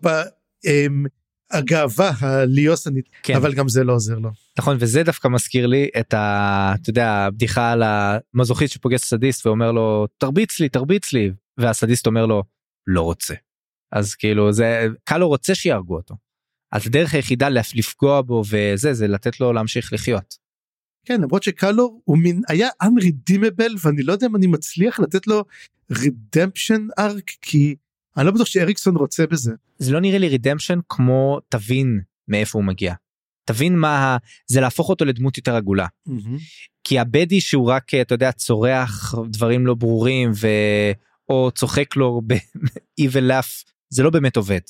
[1.54, 3.36] בגאווה הליוסנית כן.
[3.36, 4.30] אבל גם זה לא עוזר לו.
[4.58, 6.74] נכון וזה דווקא מזכיר לי את ה...
[6.82, 12.26] אתה יודע הבדיחה על המזוכיסט שפוגש סדיסט ואומר לו תרביץ לי תרביץ לי והסדיסט אומר
[12.26, 12.42] לו
[12.86, 13.34] לא רוצה.
[13.92, 16.14] אז כאילו זה קלו רוצה שיהרגו אותו.
[16.72, 20.34] אז הדרך היחידה לפ- לפגוע בו וזה זה לתת לו להמשיך לחיות.
[21.04, 25.44] כן למרות שקלור הוא מין היה unredeemable ואני לא יודע אם אני מצליח לתת לו
[25.92, 27.74] redemption arc כי
[28.16, 29.52] אני לא בטוח שאריקסון רוצה בזה.
[29.78, 32.94] זה לא נראה לי רידמפשן כמו תבין מאיפה הוא מגיע.
[33.44, 34.16] תבין מה.
[34.46, 35.86] זה להפוך אותו לדמות יותר עגולה.
[36.84, 40.46] כי הבדי שהוא רק אתה יודע צורח דברים לא ברורים ו...
[41.28, 44.60] או צוחק לו ב-evil laugh זה לא באמת עובד.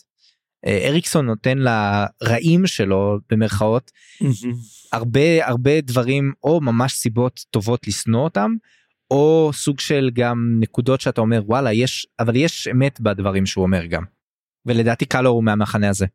[0.67, 3.91] אה, אריקסון נותן לרעים שלו במרכאות
[4.93, 8.51] הרבה הרבה דברים או ממש סיבות טובות לשנוא אותם
[9.11, 13.87] או סוג של גם נקודות שאתה אומר וואלה יש אבל יש אמת בדברים שהוא אומר
[13.87, 14.05] גם.
[14.67, 16.07] ולדעתי קלור הוא מהמחנה הזה.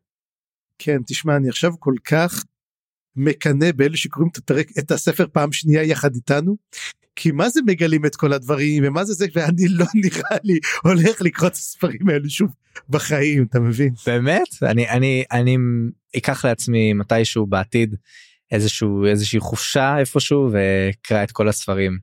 [0.78, 2.44] כן תשמע אני עכשיו כל כך
[3.16, 6.56] מקנא באלה שקוראים את הפרק את הספר פעם שנייה יחד איתנו.
[7.16, 11.22] כי מה זה מגלים את כל הדברים ומה זה זה ואני לא נראה לי הולך
[11.22, 12.50] לקרוא את הספרים האלו שוב
[12.88, 13.94] בחיים אתה מבין?
[14.06, 14.48] באמת?
[14.62, 15.56] אני אני אני
[16.16, 17.94] אקח לעצמי מתישהו בעתיד
[18.52, 21.98] איזשהו איזושהי חופשה איפשהו ואקרא את כל הספרים.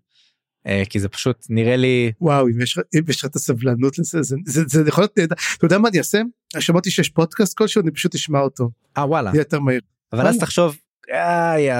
[0.67, 4.21] אה, כי זה פשוט נראה לי וואו אם יש אם יש לך את הסבלנות לזה
[4.21, 5.35] זה זה, זה יכול להיות נהדר.
[5.57, 6.21] אתה יודע מה אני אעשה?
[6.59, 8.69] שמעתי שיש פודקאסט כלשהו אני פשוט אשמע אותו.
[8.97, 9.29] אה וואלה.
[9.29, 9.81] יהיה יותר מהיר.
[10.13, 10.77] אבל אז תחשוב
[11.11, 11.71] איי,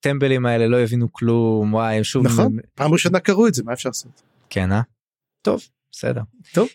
[0.00, 3.72] הטמבלים האלה לא הבינו כלום וואי הם שוב נכון פעם ראשונה קראו את זה מה
[3.72, 4.80] אפשר לעשות כן אה?
[5.42, 6.22] טוב בסדר
[6.52, 6.68] טוב.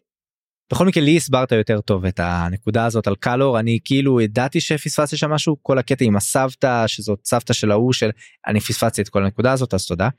[0.72, 5.18] בכל מקרה לי הסברת יותר טוב את הנקודה הזאת על קלור אני כאילו ידעתי שפספסתי
[5.18, 8.10] שם משהו כל הקטע עם הסבתא שזאת סבתא של ההוא של
[8.48, 10.10] אני פספסתי את כל הנקודה הזאת אז תודה.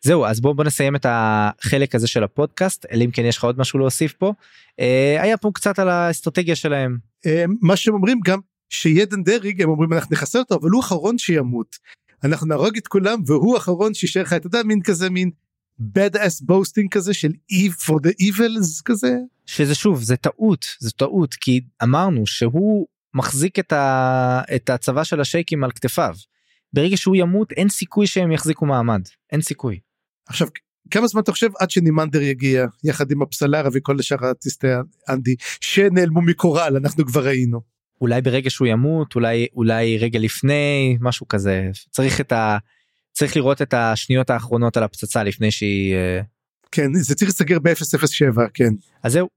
[0.00, 3.44] זהו אז בוא בוא נסיים את החלק הזה של הפודקאסט אלא אם כן יש לך
[3.44, 4.32] עוד משהו להוסיף פה
[4.80, 6.98] אה, היה פה קצת על האסטרטגיה שלהם.
[7.26, 8.38] אה, מה שהם אומרים גם
[8.70, 11.76] שידן דריג הם אומרים אנחנו נחסל אותו אבל הוא האחרון שימות.
[12.24, 15.30] אנחנו נהרוג את כולם והוא האחרון שישאר לך אתה יודע מין כזה מין
[15.80, 19.16] bad ass boasting כזה של eve for the evils כזה.
[19.46, 24.42] שזה שוב זה טעות זה טעות כי אמרנו שהוא מחזיק את, ה...
[24.56, 26.14] את הצבא של השייקים על כתפיו.
[26.72, 29.02] ברגע שהוא ימות אין סיכוי שהם יחזיקו מעמד
[29.32, 29.78] אין סיכוי.
[30.28, 30.48] עכשיו
[30.90, 34.66] כמה זמן אתה חושב עד שנימנדר יגיע יחד עם הפסלרה וכל השאר הארטיסטי
[35.08, 37.75] אנדי שנעלמו מקורל אנחנו כבר ראינו.
[38.00, 42.58] אולי ברגע שהוא ימות אולי אולי רגע לפני משהו כזה צריך את ה...
[43.12, 46.20] צריך לראות את השניות האחרונות על הפצצה לפני שהיא אה,
[46.72, 48.72] כן זה צריך להיסגר ב-007 כן.
[49.02, 49.28] אז זהו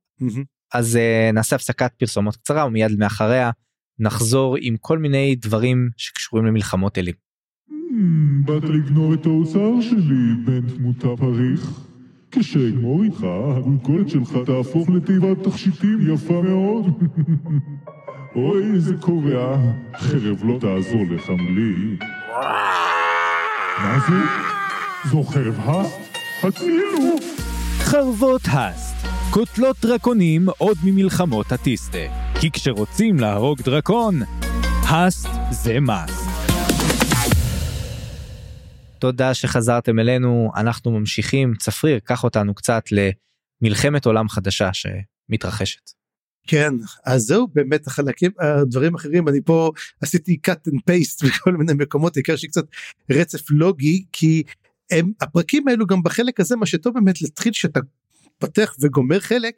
[0.74, 3.52] אז uh, נעשה הפסקת פרסומות קצרה ומיד מאחריה
[4.00, 7.14] נחזור עם כל מיני דברים שקשורים למלחמות אלים.
[8.46, 11.90] באת לגנוב את האוצר שלי, בן תמותה פריך.
[12.32, 13.24] כשאגמור איתך,
[13.58, 16.86] הגולגולת שלך תהפוך לתיבת תכשיטים יפה מאוד.
[18.36, 19.58] אוי, איזה קורע,
[19.98, 21.98] חרב לא תעזור לך מולי.
[23.80, 24.16] מה זה?
[25.10, 26.18] זו חרב האסט?
[26.44, 27.16] הצילו!
[27.80, 31.98] חרבות האסט, קוטלות דרקונים עוד ממלחמות הטיסטה.
[32.42, 34.20] כי כשרוצים להרוג דרקון,
[34.84, 36.30] האסט זה מאסט.
[39.00, 45.99] תודה שחזרתם אלינו אנחנו ממשיכים צפריר קח אותנו קצת למלחמת עולם חדשה שמתרחשת.
[46.52, 46.74] כן
[47.06, 49.72] אז זהו באמת החלקים הדברים אחרים אני פה
[50.02, 52.64] עשיתי cut and paste בכל מיני מקומות העיקר שקצת
[53.12, 54.44] רצף לוגי כי
[54.92, 57.80] הם הפרקים האלו גם בחלק הזה מה שטוב באמת להתחיל שאתה
[58.38, 59.56] פתח וגומר חלק.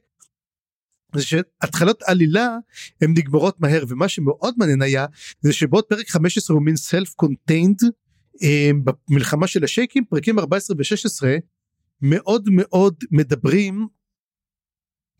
[1.15, 2.57] זה שהתחלות עלילה
[3.01, 5.05] הן נגמרות מהר ומה שמאוד מעניין היה
[5.41, 7.79] זה שבעוד פרק 15 הוא מין self contained
[8.83, 11.39] במלחמה של השייקים פרקים 14 ו-16
[12.01, 13.87] מאוד מאוד מדברים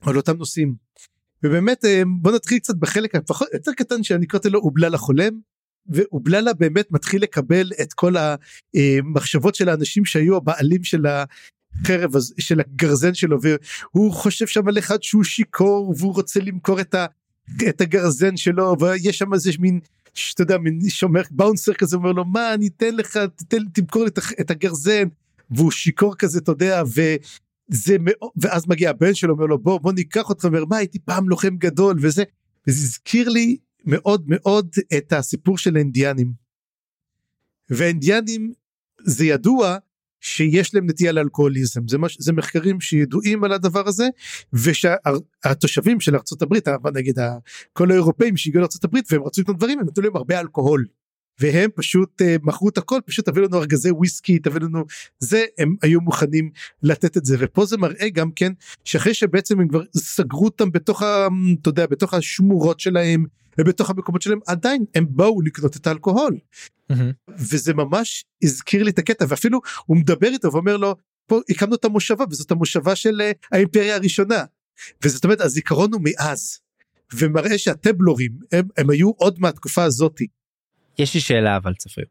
[0.01, 0.75] על אותם נושאים.
[1.43, 1.85] ובאמת
[2.21, 5.39] בוא נתחיל קצת בחלק הפחות יותר קטן שאני קראתי לו אובללה חולם
[5.87, 8.13] ואובללה באמת מתחיל לקבל את כל
[8.75, 15.03] המחשבות של האנשים שהיו הבעלים של החרב של הגרזן שלו והוא חושב שם על אחד
[15.03, 17.05] שהוא שיכור והוא רוצה למכור את, ה,
[17.69, 19.79] את הגרזן שלו ויש שם איזה מין
[20.13, 24.19] שאתה יודע מין שומר באונסר כזה אומר לו מה אני אתן לך תתן תמכור את,
[24.41, 25.07] את הגרזן
[25.51, 26.83] והוא שיכור כזה אתה יודע
[27.71, 30.99] וזה מאוד ואז מגיע הבן שלו אומר לו בוא בוא ניקח אותך אומר מה הייתי
[30.99, 32.23] פעם לוחם גדול וזה
[32.67, 36.33] וזה הזכיר לי מאוד מאוד את הסיפור של האינדיאנים.
[37.69, 38.53] והאינדיאנים
[39.03, 39.77] זה ידוע
[40.21, 44.07] שיש להם נטייה לאלכוהוליזם זה, מש, זה מחקרים שידועים על הדבר הזה
[44.53, 47.19] ושהתושבים של הברית נגיד
[47.73, 50.85] כל האירופאים שהגיעו הברית והם רצו לקנות דברים הם נתנו להם הרבה אלכוהול
[51.41, 54.85] והם פשוט uh, מכרו את הכל פשוט תביא לנו ארגזי וויסקי תביא לנו
[55.19, 56.49] זה הם היו מוכנים
[56.83, 58.51] לתת את זה ופה זה מראה גם כן
[58.83, 61.27] שאחרי שבעצם הם כבר סגרו אותם בתוך ה...
[61.61, 63.25] אתה יודע בתוך השמורות שלהם
[63.57, 66.37] ובתוך המקומות שלהם עדיין הם באו לקנות את האלכוהול.
[66.91, 67.31] Mm-hmm.
[67.37, 70.95] וזה ממש הזכיר לי את הקטע ואפילו הוא מדבר איתו ואומר לו
[71.27, 74.43] פה הקמנו את המושבה וזאת המושבה של uh, האימפריה הראשונה.
[75.03, 76.59] וזאת אומרת הזיכרון הוא מאז.
[77.13, 80.27] ומראה שהטבלורים הם, הם היו עוד מהתקופה הזאתי.
[80.99, 82.07] יש לי שאלה אבל צפריר.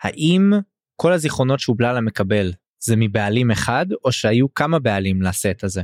[0.00, 0.52] האם
[0.96, 5.82] כל הזיכרונות שאובללה מקבל זה מבעלים אחד או שהיו כמה בעלים לסט הזה?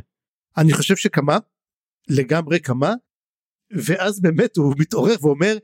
[0.57, 1.39] אני חושב שכמה
[2.09, 2.95] לגמרי כמה
[3.73, 5.57] ואז באמת הוא מתעורר ואומר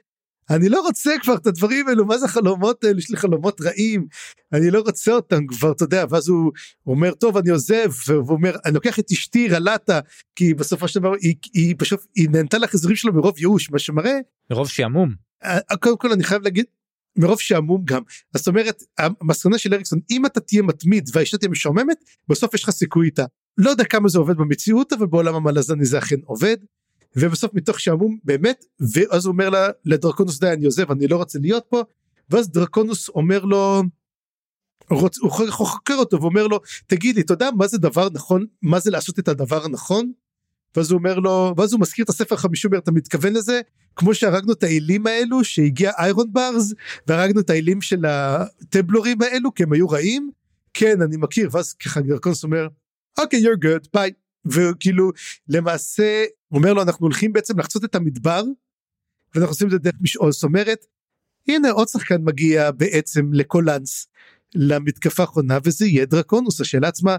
[0.50, 4.06] אני לא רוצה כבר את הדברים האלו מה זה החלומות האלו יש לי חלומות רעים
[4.52, 6.52] אני לא רוצה אותם כבר אתה יודע ואז הוא
[6.86, 10.00] אומר טוב אני עוזב והוא אומר אני לוקח את אשתי רלטה
[10.36, 14.18] כי בסופו של דבר היא, היא פשוט היא נהנתה לחיזורים שלו מרוב ייאוש מה שמראה
[14.50, 15.25] מרוב שעמום
[15.80, 16.64] קודם כל אני חייב להגיד
[17.16, 18.02] מרוב שעמום גם.
[18.34, 22.64] אז זאת אומרת המסקנה של אריקסון אם אתה תהיה מתמיד והאישה תהיה משעממת בסוף יש
[22.64, 23.24] לך סיכוי איתה.
[23.58, 26.56] לא יודע כמה זה עובד במציאות אבל בעולם המלזני זה אכן עובד.
[27.16, 28.64] ובסוף מתוך שעמום באמת
[28.94, 31.82] ואז הוא אומר לה לדרקונוס די אני עוזב אני לא רוצה להיות פה.
[32.30, 33.82] ואז דרקונוס אומר לו
[34.90, 38.46] רוצ, הוא חוקר אותו ואומר לו תגיד לי אתה יודע מה זה דבר נכון?
[38.62, 40.12] מה זה לעשות את הדבר הנכון?
[40.76, 43.60] ואז הוא אומר לו ואז הוא מזכיר את הספר החמישי אומר אתה מתכוון לזה
[43.96, 46.74] כמו שהרגנו את האלים האלו שהגיע איירון ברז
[47.06, 50.30] והרגנו את האלים של הטבלורים האלו כי הם היו רעים
[50.74, 52.68] כן אני מכיר ואז ככה דרקונוס אומר
[53.18, 54.10] אוקיי okay, you're good ביי
[54.46, 55.10] וכאילו
[55.48, 58.42] למעשה אומר לו אנחנו הולכים בעצם לחצות את המדבר
[59.34, 60.32] ואנחנו עושים את זה דרך משעול.
[60.32, 60.86] זאת אומרת
[61.48, 64.06] הנה עוד שחקן מגיע בעצם לקולנס
[64.54, 67.16] למתקפה האחרונה וזה יהיה דרקונוס השאלה עצמה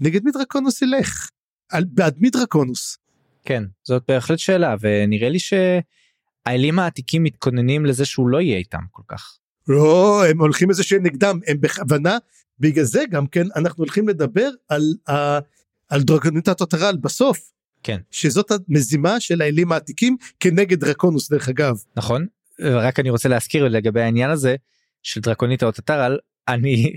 [0.00, 1.30] נגד מי דרקונוס ילך?
[1.68, 2.98] על, בעד מי דרקונוס.
[3.44, 9.02] כן זאת בהחלט שאלה ונראה לי שהאלים העתיקים מתכוננים לזה שהוא לא יהיה איתם כל
[9.08, 9.38] כך.
[9.68, 12.18] לא הם הולכים לזה שהם נגדם הם בכוונה
[12.58, 15.40] בגלל זה גם כן אנחנו הולכים לדבר על, על,
[15.88, 17.52] על דרקוניטת הטרל בסוף.
[17.82, 17.98] כן.
[18.10, 21.76] שזאת המזימה של האלים העתיקים כנגד דרקונוס דרך אגב.
[21.96, 22.26] נכון
[22.60, 24.56] רק אני רוצה להזכיר לגבי העניין הזה
[25.02, 26.18] של דרקונית האוטוטרל
[26.48, 26.96] אני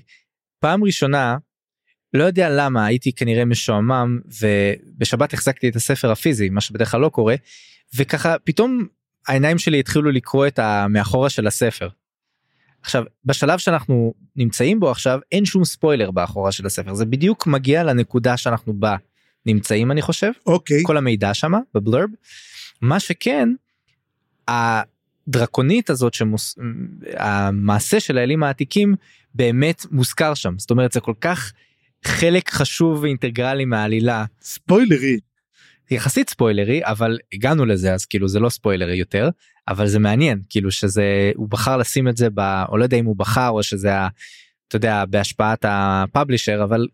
[0.59, 1.37] פעם ראשונה
[2.14, 7.09] לא יודע למה הייתי כנראה משועמם ובשבת החזקתי את הספר הפיזי מה שבדרך כלל לא
[7.09, 7.36] קורה
[7.95, 8.86] וככה פתאום
[9.28, 11.89] העיניים שלי התחילו לקרוא את המאחורה של הספר.
[12.82, 17.84] עכשיו בשלב שאנחנו נמצאים בו עכשיו אין שום ספוילר באחורה של הספר זה בדיוק מגיע
[17.84, 18.95] לנקודה שאנחנו בה
[19.45, 20.32] נמצאים אני חושב.
[20.45, 20.82] אוקיי.
[20.84, 22.09] כל המידע שמה בבלרב.
[22.82, 23.49] מה שכן
[24.47, 28.95] הדרקונית הזאת שהמעשה של האלים העתיקים
[29.36, 30.55] באמת מוזכר שם.
[30.57, 31.53] זאת אומרת זה כל כך
[32.07, 34.25] חלק חשוב ואינטגרלי מהעלילה.
[34.41, 35.19] ספוילרי.
[35.91, 39.29] יחסית ספוילרי אבל הגענו לזה אז כאילו זה לא ספוילרי יותר
[39.67, 42.39] אבל זה מעניין כאילו שזה הוא בחר לשים את זה ב...
[42.69, 44.07] או לא יודע אם הוא בחר או שזה ה...
[44.67, 46.87] אתה יודע בהשפעת הפאבלישר אבל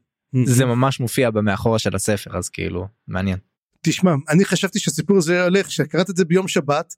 [0.45, 3.37] זה ממש מופיע במאחורה של הספר אז כאילו מעניין.
[3.81, 6.93] תשמע אני חשבתי שהסיפור הזה הולך שקראת את זה ביום שבת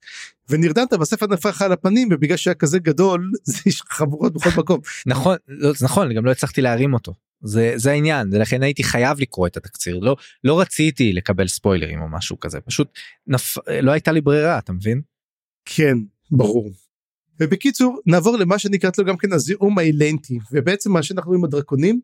[0.49, 4.79] ונרדמת והספר נפל לך על הפנים ובגלל שהיה כזה גדול זה יש חבורות בכל מקום.
[5.05, 7.13] נכון לא, נכון גם לא הצלחתי להרים אותו
[7.43, 12.09] זה זה העניין ולכן הייתי חייב לקרוא את התקציר לא לא רציתי לקבל ספוילרים או
[12.09, 12.87] משהו כזה פשוט
[13.27, 13.57] נפ...
[13.81, 15.01] לא הייתה לי ברירה אתה מבין.
[15.65, 15.97] כן
[16.31, 16.71] ברור.
[17.39, 22.01] ובקיצור נעבור למה שנקראת לו גם כן הזיהום האילנטי ובעצם מה שאנחנו רואים הדרקונים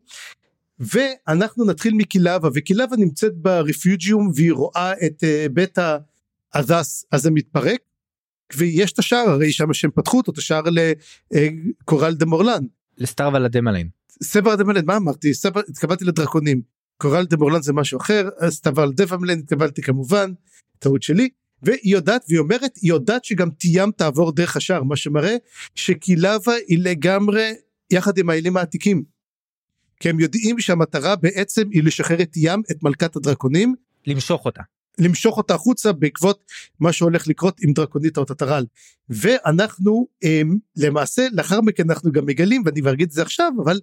[0.78, 5.78] ואנחנו נתחיל מקילבה וקילבה נמצאת ברפיוג'יום והיא רואה את uh, בית
[6.54, 7.80] ההדס הזה מתפרק
[8.56, 10.62] ויש את השער הרי שם שהם פתחו אותו את השער
[11.30, 12.64] לקורל דה מורלן.
[12.98, 13.97] לסטאר ולדמלין.
[14.22, 16.60] סבר דמלן מה אמרתי סבר התכוונתי לדרקונים
[16.96, 20.32] קורל דה מורלן זה משהו אחר סטבל דבמלן התכוונתי כמובן
[20.78, 21.28] טעות שלי
[21.62, 25.36] והיא יודעת והיא אומרת היא יודעת שגם תיאם תעבור דרך השער מה שמראה
[25.74, 27.54] שקילבה היא לגמרי
[27.90, 29.02] יחד עם האלים העתיקים.
[30.00, 33.74] כי הם יודעים שהמטרה בעצם היא לשחרר את ים את מלכת הדרקונים.
[34.06, 34.62] למשוך אותה.
[34.98, 36.44] למשוך אותה החוצה בעקבות
[36.80, 38.66] מה שהולך לקרות עם דרקונית האוטוטרל.
[39.08, 43.52] ואנחנו הם, אמ, למעשה לאחר מכן אנחנו גם מגלים ואני כבר אגיד את זה עכשיו
[43.64, 43.80] אבל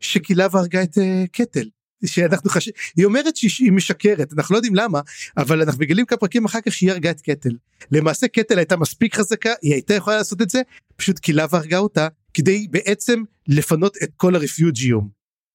[0.00, 1.00] שקילבה הרגה את uh,
[1.32, 1.68] קטל.
[2.04, 2.68] שאנחנו חש...
[2.96, 5.00] היא אומרת שהיא משקרת אנחנו לא יודעים למה
[5.36, 7.50] אבל אנחנו מגלים כמה פרקים אחר כך שהיא הרגה את קטל.
[7.90, 10.62] למעשה קטל הייתה מספיק חזקה היא הייתה יכולה לעשות את זה
[10.96, 15.08] פשוט קילבה הרגה אותה כדי בעצם לפנות את כל הרפיוג'יום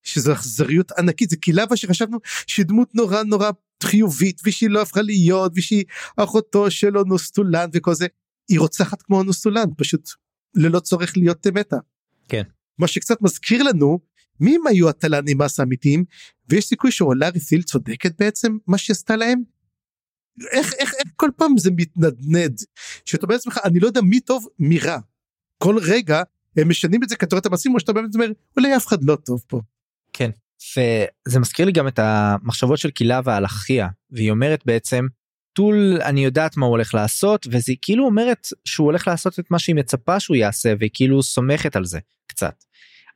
[0.03, 3.51] שזו אכזריות ענקית זה קילבה שחשבנו שדמות נורא נורא
[3.83, 5.83] חיובית ושהיא לא הפכה להיות ושהיא
[6.17, 8.07] אחותו של אונוסטולן וכל זה
[8.49, 10.09] היא רוצחת כמו אונוסטולן פשוט
[10.55, 11.77] ללא צורך להיות מתה.
[12.29, 12.43] כן.
[12.77, 13.99] מה שקצת מזכיר לנו
[14.39, 16.03] מי הם היו התל"נים מס האמיתיים
[16.49, 19.43] ויש סיכוי שאולארי פיל צודקת בעצם מה שעשתה להם.
[20.51, 22.59] איך איך איך כל פעם זה מתנדנד
[23.05, 24.97] שאתה אומר לעצמך אני לא יודע מי טוב מי רע.
[25.57, 26.21] כל רגע
[26.57, 29.43] הם משנים את זה כתורת המעשים או שאתה באמת אומר אולי אף אחד לא טוב
[29.47, 29.61] פה.
[30.13, 30.29] כן
[30.77, 35.07] וזה מזכיר לי גם את המחשבות של קילבה על אחיה והיא אומרת בעצם
[35.53, 39.59] טול אני יודעת מה הוא הולך לעשות וזה כאילו אומרת שהוא הולך לעשות את מה
[39.59, 42.63] שהיא מצפה שהוא יעשה והיא כאילו סומכת על זה קצת.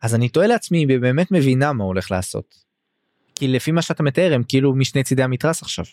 [0.02, 2.56] אז אני תוהה לעצמי היא באמת מבינה מה הוא הולך לעשות.
[3.36, 5.86] כי לפי מה שאתה מתאר הם כאילו משני צידי המתרס עכשיו.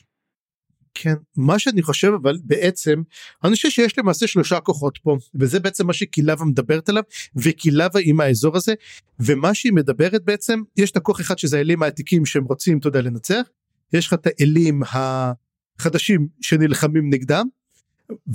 [1.03, 1.15] כן.
[1.37, 3.03] מה שאני חושב אבל בעצם
[3.45, 7.03] אני חושב שיש למעשה שלושה כוחות פה וזה בעצם מה שקילבה מדברת עליו
[7.37, 8.75] וקילבה עם האזור הזה
[9.21, 13.01] ומה שהיא מדברת בעצם יש את הכוח אחד שזה האלים העתיקים שהם רוצים אתה יודע
[13.01, 13.43] לנצח
[13.93, 14.83] יש לך את האלים
[15.79, 17.47] החדשים שנלחמים נגדם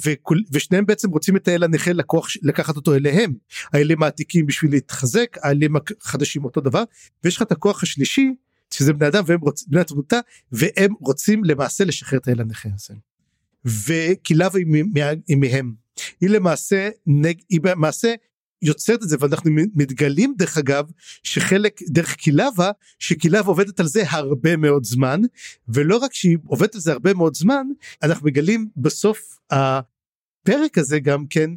[0.06, 3.34] וכול, ושניהם בעצם רוצים את האל הנכה לקוח לקחת אותו אליהם.
[3.74, 6.84] האלים העתיקים בשביל להתחזק האלים החדשים אותו דבר
[7.24, 8.34] ויש לך את הכוח השלישי
[8.74, 10.20] שזה בני אדם והם רוצים בני התמותה
[10.52, 12.94] והם רוצים למעשה לשחרר את האל הנכה הזה.
[13.66, 15.74] וקילבה היא מהם
[16.22, 18.14] היא למעשה נג, היא למעשה
[18.62, 20.92] יוצרת את זה ואנחנו מתגלים דרך אגב
[21.24, 25.22] שחלק דרך קילבה שקילבה עובדת על זה הרבה מאוד זמן
[25.68, 27.68] ולא רק שהיא עובדת על זה הרבה מאוד זמן
[28.04, 31.50] אנחנו מגלים בסוף הפרק הזה גם כן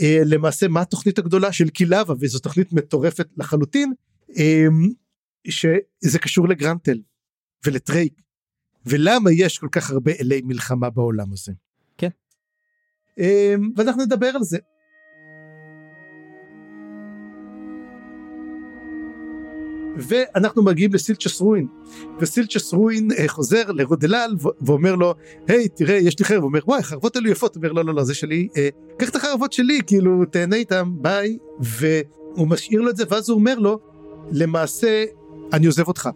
[0.00, 3.92] אה, למעשה מה התוכנית הגדולה של קילבה וזו תוכנית מטורפת לחלוטין
[4.36, 4.66] אה,
[5.48, 6.98] שזה קשור לגרנטל
[7.66, 8.22] ולטרייק
[8.86, 11.52] ולמה יש כל כך הרבה אלי מלחמה בעולם הזה.
[11.98, 12.08] כן.
[13.18, 14.58] אה, ואנחנו נדבר על זה.
[19.96, 21.66] ואנחנו מגיעים לסילצ'ס רואין
[22.20, 25.14] וסילצ'ס רואין אה, חוזר לרודלל ואומר לו
[25.48, 27.94] היי תראה יש לי חרב הוא אומר וואי חרבות אלו יפות הוא אומר לא לא
[27.94, 28.68] לא זה שלי אה,
[28.98, 33.38] קח את החרבות שלי כאילו תהנה איתם ביי והוא משאיר לו את זה ואז הוא
[33.38, 33.78] אומר לו
[34.30, 35.04] למעשה
[35.52, 36.08] אני עוזב אותך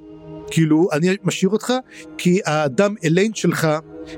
[0.50, 1.72] כאילו אני משאיר אותך
[2.18, 3.68] כי האדם אליין שלך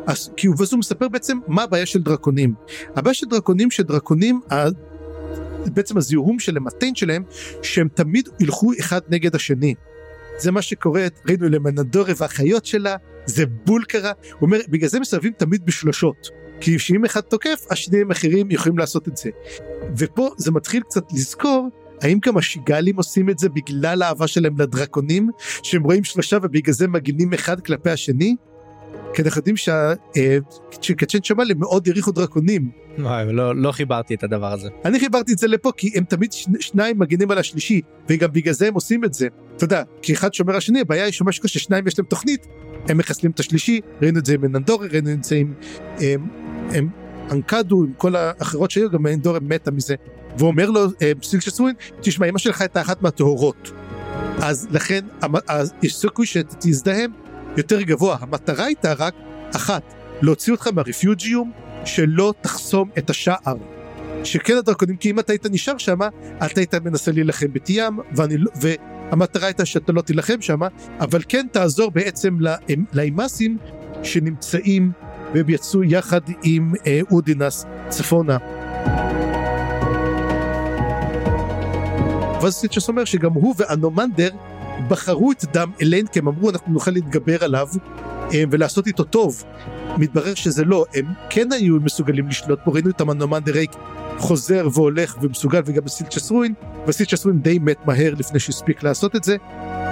[0.07, 2.55] אז, כי ואז הוא מספר בעצם מה הבעיה של דרקונים
[2.97, 4.41] הבעיה של דרקונים שדרקונים
[5.67, 7.23] בעצם הזיהום של המטיין שלהם
[7.63, 9.75] שהם תמיד ילכו אחד נגד השני.
[10.39, 12.97] זה מה שקורה, ראינו למנדורה והחיות שלה,
[13.27, 16.29] זה בול קרה, הוא אומר בגלל זה מסרבים תמיד בשלושות.
[16.61, 19.31] כי שאם אחד תוקף השניים האחרים יכולים לעשות את זה.
[19.99, 21.69] ופה זה מתחיל קצת לזכור
[22.03, 25.31] האם גם השיגלים עושים את זה בגלל האהבה שלהם לדרקונים
[25.63, 28.37] שהם רואים שלושה ובגלל זה מגינים אחד כלפי השני?
[29.15, 29.57] כי אנחנו יודעים
[30.81, 32.71] שקצ'ן שמאלה מאוד העריכו דרקונים.
[32.99, 34.69] וואי, לא, לא חיברתי את הדבר הזה.
[34.85, 38.69] אני חיברתי את זה לפה כי הם תמיד שניים מגינים על השלישי וגם בגלל זה
[38.69, 39.29] הם עושים את זה.
[39.57, 42.47] אתה יודע, כי אחד שומר השני הבעיה היא שמשהו ששניים יש להם תוכנית
[42.89, 45.55] הם מחסלים את השלישי ראינו את זה עם מננדורי ראינו את זה עם
[45.99, 46.29] הם,
[46.71, 46.89] הם
[47.31, 49.95] אנקדו עם כל האחרות שהיו גם מננדורי מתה מזה
[50.39, 50.81] ואומר לו
[51.22, 53.70] סילצ'סווין תשמע אמא שלך הייתה אחת מהטהורות
[54.43, 55.01] אז לכן
[55.83, 57.11] יש סיכוי שתזדהם
[57.57, 59.14] יותר גבוה, המטרה הייתה רק
[59.57, 59.83] אחת,
[60.22, 61.53] להוציא אותך מהרפיוג'יום
[61.85, 63.57] שלא תחסום את השער.
[64.24, 65.99] שכן הדרקונים, כי אם אתה היית נשאר שם,
[66.45, 70.61] אתה היית מנסה להילחם בתיאם, ואני, לא, והמטרה הייתה שאתה לא תילחם שם,
[71.01, 72.37] אבל כן תעזור בעצם
[72.93, 73.59] לאימאסים
[74.03, 74.93] שנמצאים
[75.35, 78.37] והם יצאו יחד עם אה, אודינס צפונה.
[82.43, 84.30] ואז סילצ'ס אומר שגם הוא ואנומנדר
[84.88, 87.68] בחרו את דם אליינט כי הם אמרו אנחנו נוכל להתגבר עליו
[88.34, 89.45] אה, ולעשות איתו טוב.
[89.99, 93.70] מתברר שזה לא, הם כן היו מסוגלים לשלוט פה, ראינו את אנומנדר רייק
[94.18, 96.55] חוזר והולך ומסוגל וגם בסילצ'ס רואין,
[96.86, 99.36] וסילצ'ס רואין די מת מהר לפני שהספיק לעשות את זה.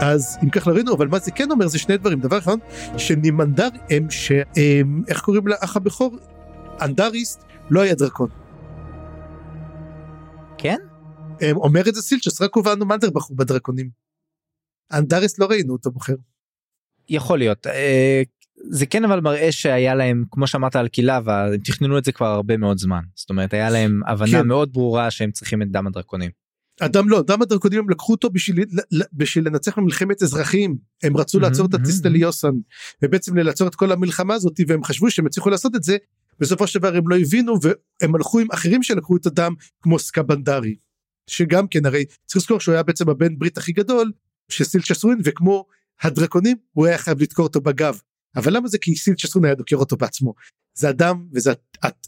[0.00, 2.56] אז אם כך לא ראינו, אבל מה זה כן אומר זה שני דברים, דבר אחד,
[2.96, 4.32] שנימנדר הם ש...
[4.56, 6.18] הם, איך קוראים לאח הבכור?
[6.82, 8.47] אנדריסט לא היה דרקון.
[11.40, 11.52] כן?
[11.56, 13.90] אומר את זה סילצ'ס, רק הוא ואנומנדר בחרו בדרקונים.
[14.92, 16.14] אנדריס לא ראינו אותו בוחר.
[17.08, 18.22] יכול להיות אה,
[18.70, 22.26] זה כן אבל מראה שהיה להם כמו שאמרת על קילבה הם תכננו את זה כבר
[22.26, 24.46] הרבה מאוד זמן זאת אומרת היה להם הבנה כן.
[24.46, 26.30] מאוד ברורה שהם צריכים את דם הדרקונים.
[26.80, 28.64] הדם לא דם הדרקונים הם לקחו אותו בשביל
[29.12, 32.52] בשביל לנצח במלחמת אזרחים הם רצו לעצור את הטיסט ליוסן
[33.02, 35.96] ובעצם לעצור את כל המלחמה הזאת והם חשבו שהם הצליחו לעשות את זה
[36.40, 40.76] בסופו של דבר הם לא הבינו והם הלכו עם אחרים שלקחו את הדם כמו סקבנדרי
[41.28, 44.12] שגם כן הרי צריך לזכור שהוא היה בעצם הבן ברית הכי גדול
[44.48, 45.66] של סילצ'ס רואין וכמו
[46.02, 48.00] הדרקונים הוא היה חייב לדקור אותו בגב.
[48.36, 48.78] אבל למה זה?
[48.78, 50.34] כי סילצ'ס רואין היה דוקר אותו בעצמו.
[50.74, 51.52] זה הדם וזה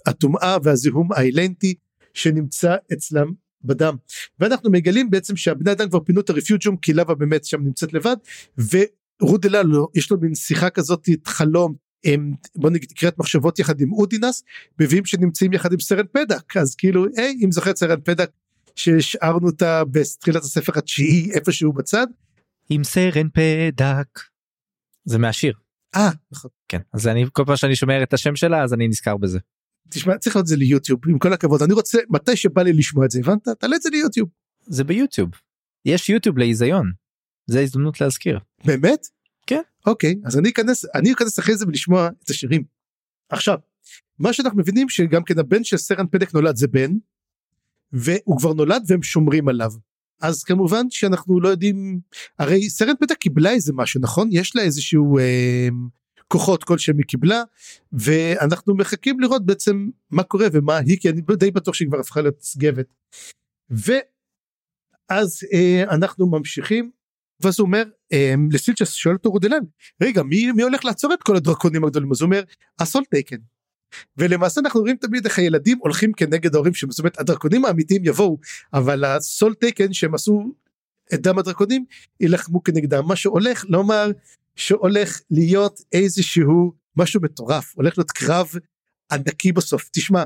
[0.06, 1.74] הטומאה והזיהום האילנטי
[2.14, 3.32] שנמצא אצלם
[3.64, 3.96] בדם.
[4.38, 8.16] ואנחנו מגלים בעצם שהבני אדם כבר פינו את הרפיוג'ום כי לבה באמת שם נמצאת לבד
[8.58, 13.92] ורודלה לא יש לו מין שיחה כזאת חלום הם, בוא נגיד קריאת מחשבות יחד עם
[13.92, 14.42] אודינס
[14.80, 16.56] מביאים שנמצאים יחד עם סרן פדק.
[16.56, 18.30] אז כאילו היי אם זוכר סרן פדק
[18.80, 22.06] שהשארנו אותה בתחילת הספר התשיעי איפשהו בצד
[22.70, 24.20] עם סרן פדק.
[25.04, 25.52] זה מהשיר.
[25.96, 26.50] אה נכון.
[26.68, 29.38] כן אז אני כל פעם שאני שומע את השם שלה אז אני נזכר בזה.
[29.90, 33.10] תשמע צריך להיות זה ליוטיוב עם כל הכבוד אני רוצה מתי שבא לי לשמוע את
[33.10, 34.28] זה הבנת תעלה את זה ליוטיוב.
[34.66, 35.30] זה ביוטיוב.
[35.84, 36.92] יש יוטיוב להיזיון.
[37.46, 38.38] זה הזדמנות להזכיר.
[38.64, 39.06] באמת?
[39.46, 39.62] כן.
[39.86, 42.64] אוקיי אז אני אכנס אני אכנס אחרי זה ולשמוע את השירים.
[43.28, 43.58] עכשיו
[44.18, 46.90] מה שאנחנו מבינים שגם כן הבן של סרן פדק נולד זה בן
[47.92, 49.70] והוא כבר נולד והם שומרים עליו.
[50.20, 52.00] אז כמובן שאנחנו לא יודעים
[52.38, 55.68] הרי סרן פטה קיבלה איזה משהו נכון יש לה איזשהו אה,
[56.28, 57.42] כוחות כלשהם היא קיבלה
[57.92, 62.20] ואנחנו מחכים לראות בעצם מה קורה ומה היא כי אני די בטוח שהיא כבר הפכה
[62.20, 62.94] להיות סגבת.
[63.70, 66.90] ואז אה, אנחנו ממשיכים
[67.40, 69.62] ואז הוא אומר אה, לסילצ'ס שואל אותו רודלן
[70.02, 72.42] רגע מי, מי הולך לעצור את כל הדרקונים הגדולים אז הוא אומר
[72.78, 73.36] אסול טייקן
[74.16, 78.38] ולמעשה אנחנו רואים תמיד איך הילדים הולכים כנגד ההורים זאת אומרת הדרקונים האמיתיים יבואו
[78.74, 80.52] אבל הסול טייקן שהם עשו
[81.14, 81.84] את דם הדרקונים
[82.20, 83.06] יילחמו כנגדם.
[83.06, 84.10] מה שהולך לומר
[84.56, 88.48] שהולך להיות איזשהו משהו מטורף הולך להיות קרב
[89.12, 89.88] ענקי בסוף.
[89.92, 90.24] תשמע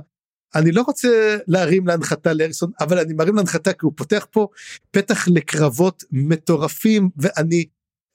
[0.55, 4.49] אני לא רוצה להרים להנחתה לאריקסון אבל אני מרים להנחתה כי הוא פותח פה
[4.91, 7.65] פתח לקרבות מטורפים ואני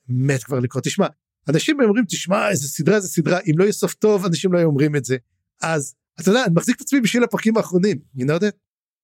[0.09, 0.81] מת כבר לקרוא.
[0.81, 1.07] תשמע
[1.49, 3.39] אנשים אומרים תשמע איזה סדרה איזה סדרה.
[3.47, 5.17] אם לא יהיה סוף טוב אנשים לא היו אומרים את זה
[5.61, 8.55] אז אתה יודע אני מחזיק את עצמי בשביל הפרקים האחרונים you know that?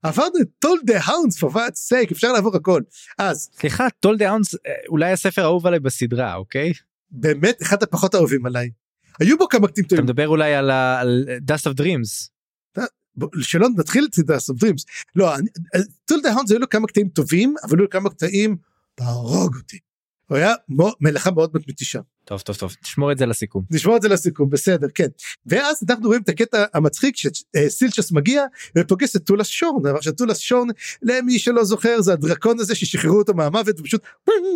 [0.03, 2.82] עברנו את Toll the Hounds for God's sake אפשר לעבור הכל
[3.18, 4.55] אז סליחה Toll the Hounds
[4.88, 6.74] אולי הספר האהוב עליי בסדרה אוקיי
[7.12, 8.70] באמת אחד הפחות אהובים עליי.
[9.20, 12.30] היו בו כמה קטעים אתה טובים מדבר אולי על ה- על dust of dreams
[13.18, 14.76] בוא, שלא נתחיל את זה סופרים
[15.16, 15.34] לא
[16.05, 18.58] Toll the Hounds היו לו כמה קטעים טובים אבל היו לו כמה קטעים
[18.95, 19.80] תהרוג אותי.
[20.30, 20.53] הוא היה
[21.01, 21.99] מלאכה מאוד מתישה.
[22.26, 25.07] טוב טוב טוב תשמור את זה לסיכום נשמור את זה לסיכום בסדר כן
[25.45, 28.43] ואז אנחנו רואים את הקטע המצחיק שסילצ'ס מגיע
[28.78, 30.67] ופוגש את טולס שורן עכשיו טולס שורן
[31.01, 34.01] למי שלא זוכר זה הדרקון הזה ששחררו אותו מהמוות ופשוט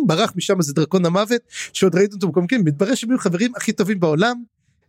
[0.06, 1.40] ברח משם איזה דרקון המוות
[1.72, 4.42] שעוד ראיתם אותו במקום כן מתברר שהם חברים הכי טובים בעולם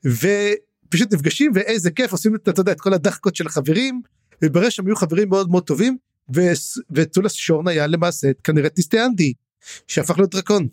[0.05, 4.01] ופשוט נפגשים ואיזה כיף עושים את אתה יודע את כל הדחקות של החברים
[4.41, 5.97] מתברר שהם היו חברים מאוד מאוד טובים
[6.91, 9.33] וטולס שורן היה למעשה כנראה טיסט אנדי
[9.87, 10.67] שהפך להיות דרקון.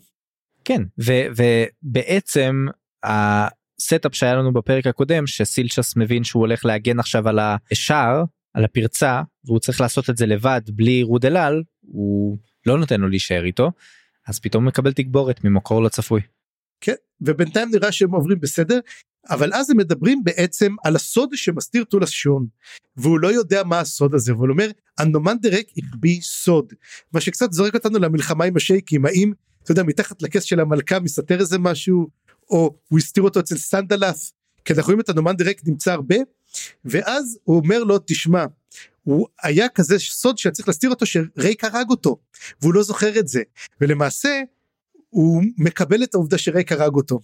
[0.69, 1.43] כן ו-
[1.83, 2.65] ובעצם
[3.03, 7.39] ה setup שהיה לנו בפרק הקודם שסילצ'ס מבין שהוא הולך להגן עכשיו על
[7.71, 13.01] השער על הפרצה והוא צריך לעשות את זה לבד בלי רוד אלעל הוא לא נותן
[13.01, 13.71] לו להישאר איתו
[14.27, 16.21] אז פתאום מקבל תגבורת ממקור לא צפוי.
[16.81, 18.79] כן ובינתיים נראה שהם עוברים בסדר
[19.29, 22.47] אבל אז הם מדברים בעצם על הסוד שמסתיר טולס שורן
[22.97, 26.73] והוא לא יודע מה הסוד הזה והוא אומר הנומנדרק החביא סוד
[27.13, 29.31] מה שקצת זורק אותנו למלחמה עם השייקים האם
[29.63, 32.07] אתה יודע מתחת לכס של המלכה מסתתר איזה משהו
[32.49, 34.31] או הוא הסתיר אותו אצל סנדלף
[34.65, 36.15] כי אנחנו רואים את הנומנדרק נמצא הרבה
[36.85, 38.45] ואז הוא אומר לו תשמע
[39.03, 42.17] הוא היה כזה סוד שצריך להסתיר אותו שרייק הרג אותו
[42.61, 43.41] והוא לא זוכר את זה
[43.81, 44.41] ולמעשה
[45.09, 47.19] הוא מקבל את העובדה שרייק הרג אותו.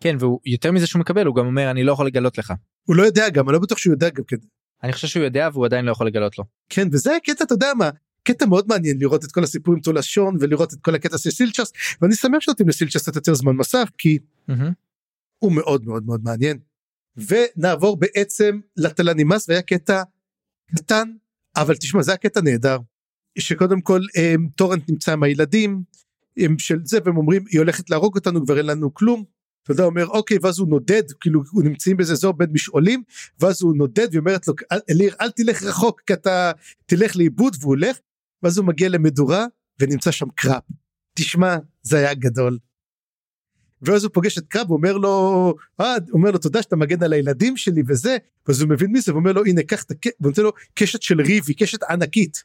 [0.00, 2.52] כן והוא יותר מזה שהוא מקבל הוא גם אומר אני לא יכול לגלות לך.
[2.84, 4.36] הוא לא יודע גם, אני לא בטוח שהוא יודע גם כן.
[4.82, 6.44] אני חושב שהוא יודע והוא עדיין לא יכול לגלות לו.
[6.68, 7.90] כן, וזה הקטע, אתה יודע מה,
[8.24, 11.30] קטע מאוד מעניין לראות את כל הסיפור עם טולס שורן ולראות את כל הקטע של
[11.30, 14.18] סילצ'ס, ואני שמח שנותנים לסילצ'ס קצת יותר זמן מסך, כי
[15.38, 16.58] הוא מאוד מאוד מאוד מעניין.
[17.16, 20.02] ונעבור בעצם לט'לן אימאס, והיה קטע
[20.76, 21.08] קטן,
[21.56, 22.78] אבל תשמע, זה הקטע נהדר.
[23.38, 25.82] שקודם כל הם, טורנט נמצא עם הילדים,
[26.36, 29.24] הם של זה, והם אומרים, היא הולכת להרוג אותנו, כבר אין לנו כלום.
[29.62, 33.02] אתה יודע, אומר אוקיי ואז הוא נודד כאילו הוא נמצאים באיזה אזור בין משעולים
[33.40, 36.52] ואז הוא נודד והיא אומרת לו "אל- אליר אל תלך רחוק כי אתה
[36.86, 37.96] תלך לאיבוד והוא הולך
[38.44, 39.46] ואז הוא מגיע למדורה
[39.80, 40.62] ונמצא שם קרופ.
[41.14, 42.58] תשמע זה היה גדול.
[43.82, 47.02] ואז הוא פוגש את קרופ הוא אומר לו אה, הוא אומר לו תודה שאתה מגן
[47.02, 48.16] על הילדים שלי וזה
[48.46, 51.02] ואז הוא מבין מי זה ואומר לו הנה קח את הקשת והוא נותן לו קשת
[51.02, 52.44] של ריבי קשת ענקית.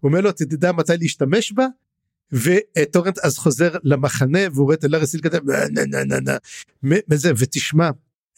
[0.00, 1.66] הוא אומר לו תדע מתי להשתמש בה
[2.32, 5.38] וטורנט אז חוזר למחנה והוא רואה את אלארס סיל כזה
[6.82, 7.90] מזה ותשמע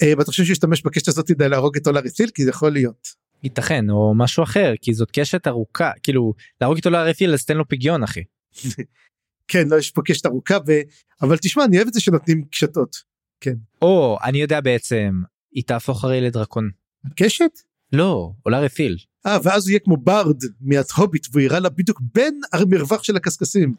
[0.03, 3.09] אה, ואתה חושב שישתמש בקשת הזאת כדי להרוג את אולארי סיל כי זה יכול להיות.
[3.43, 7.69] ייתכן או משהו אחר כי זאת קשת ארוכה כאילו להרוג איתו להרפיל אז תן לו
[7.69, 8.25] פגיון אחי.
[9.49, 10.73] כן לא יש פה קשת ארוכה ו...
[11.23, 12.97] אבל תשמע אני אוהב את זה שנותנים קשתות.
[13.83, 15.23] או אני יודע בעצם
[15.53, 16.71] היא תהפוך הרי לדרקון.
[17.17, 17.51] קשת?
[17.93, 18.97] לא עולה רפיל.
[19.27, 23.75] אה ואז הוא יהיה כמו ברד מההוביט והוא יראה לה בדיוק בין המרווח של הקשקשים.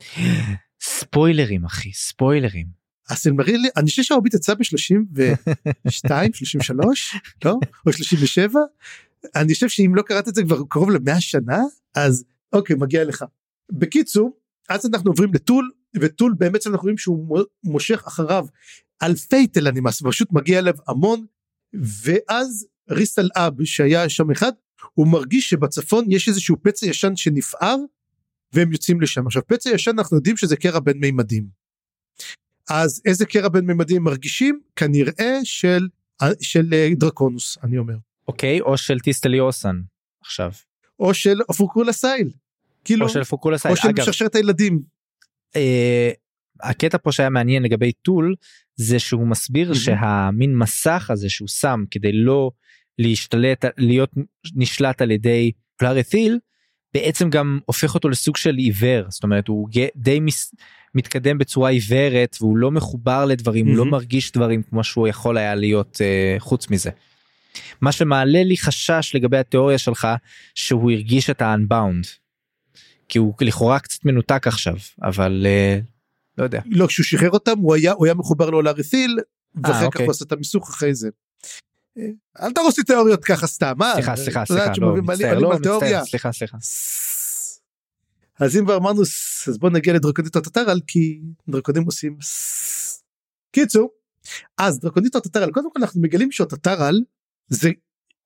[0.81, 2.81] ספוילרים אחי ספוילרים.
[3.09, 4.63] הסילמרילי אני חושב שההוביט יצא ב-32
[6.33, 7.55] 33 לא
[7.85, 8.59] או 37
[9.35, 11.59] אני חושב שאם לא קראת את זה כבר קרוב למאה שנה
[11.95, 13.25] אז אוקיי מגיע לך.
[13.71, 14.37] בקיצור
[14.69, 18.45] אז אנחנו עוברים לטול וטול באמת אנחנו רואים שהוא מו- מושך אחריו
[19.03, 21.25] אלפי תלנימאס פשוט מגיע אליו המון
[22.03, 24.51] ואז ריסטל אב שהיה שם אחד
[24.93, 27.77] הוא מרגיש שבצפון יש איזשהו פצע ישן שנפער
[28.53, 31.47] והם יוצאים לשם עכשיו פצע ישן אנחנו יודעים שזה קרע בין מימדים.
[32.69, 35.87] אז איזה קרע בין מימדים מרגישים כנראה של
[36.41, 37.95] של אה, דרקונוס אני אומר
[38.27, 39.75] אוקיי או של טיסט ליוסן
[40.21, 40.51] עכשיו.
[40.99, 42.29] או של הפורקרול אסייל.
[42.85, 43.71] כאילו או של פורקרול אסייל.
[43.73, 44.81] או של משרשרת הילדים.
[45.55, 46.11] אה,
[46.61, 48.35] הקטע פה שהיה מעניין לגבי טול
[48.75, 49.79] זה שהוא מסביר מהמם.
[49.79, 52.51] שהמין מסך הזה שהוא שם כדי לא
[52.99, 54.11] להשתלט להיות
[54.55, 56.39] נשלט על ידי פלארתיל
[56.93, 60.55] בעצם גם הופך אותו לסוג של עיוור זאת אומרת הוא די מס,
[60.95, 63.85] מתקדם בצורה עיוורת והוא לא מחובר לדברים הוא לא.
[63.85, 66.89] מרגיש דברים כמו שהוא יכול היה להיות אה, חוץ מזה.
[67.81, 70.07] מה שמעלה לי חשש לגבי התיאוריה שלך
[70.55, 72.07] שהוא הרגיש את ה-unbound.
[73.09, 75.79] כי הוא לכאורה קצת מנותק עכשיו אבל אה,
[76.37, 76.61] לא יודע.
[76.65, 79.19] לא כשהוא שחרר אותם הוא היה הוא היה מחובר לו לאריתיל
[79.63, 80.05] ואחר כך אוקיי.
[80.05, 81.09] הוא עשה את המיסוך אחרי זה.
[81.97, 82.03] אה,
[82.41, 85.55] אל תהרוס לי תיאוריות ככה סתם מה סליחה סליחה סליחה לא מצטער לא.
[85.55, 86.57] מצטער סליחה סליחה.
[88.39, 89.01] אז אם כבר אמרנו
[89.47, 92.17] אז בוא נגיע לדרקונית הטטרל כי דרקונים עושים
[93.51, 93.89] קיצור
[94.57, 97.01] אז דרקונית הטטרל קודם כל אנחנו מגלים שהטטרל
[97.53, 97.69] זה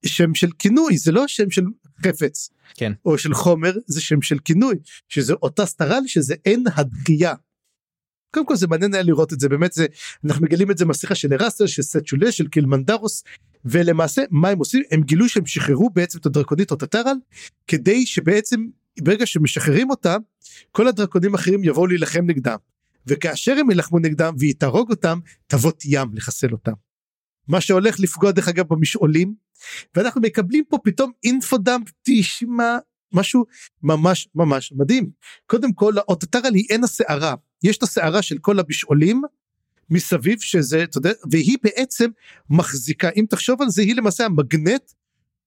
[0.05, 1.63] שם של כינוי זה לא שם של
[2.05, 2.91] חפץ כן.
[3.05, 4.75] או של חומר זה שם של כינוי
[5.09, 7.33] שזה אותה סטרל שזה אין הדחייה.
[8.33, 9.85] קודם כל זה מעניין היה לראות את זה באמת זה
[10.25, 13.23] אנחנו מגלים את זה מהשיחה של ארסטר של סט שולה של קילמנדרוס
[13.65, 17.15] ולמעשה מה הם עושים הם גילו שהם שחררו בעצם את הדרקונית אוטטרל
[17.67, 18.65] כדי שבעצם
[19.01, 20.17] ברגע שמשחררים אותה
[20.71, 22.57] כל הדרקונים האחרים יבואו להילחם נגדם
[23.07, 26.73] וכאשר הם ילחמו נגדם והיא תהרוג אותם תבות ים לחסל אותם.
[27.47, 29.33] מה שהולך לפגוע דרך אגב במשעולים
[29.95, 32.77] ואנחנו מקבלים פה פתאום אינפודאמפ תשמע
[33.13, 33.45] משהו
[33.83, 35.09] ממש ממש מדהים.
[35.45, 37.35] קודם כל האוטטרל היא עין הסערה.
[37.63, 39.21] יש את הסערה של כל המשעולים
[39.89, 42.09] מסביב שזה אתה יודע והיא בעצם
[42.49, 44.91] מחזיקה אם תחשוב על זה היא למעשה המגנט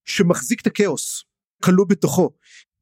[0.04, 1.24] שמחזיק את הכאוס
[1.62, 2.30] כלוא בתוכו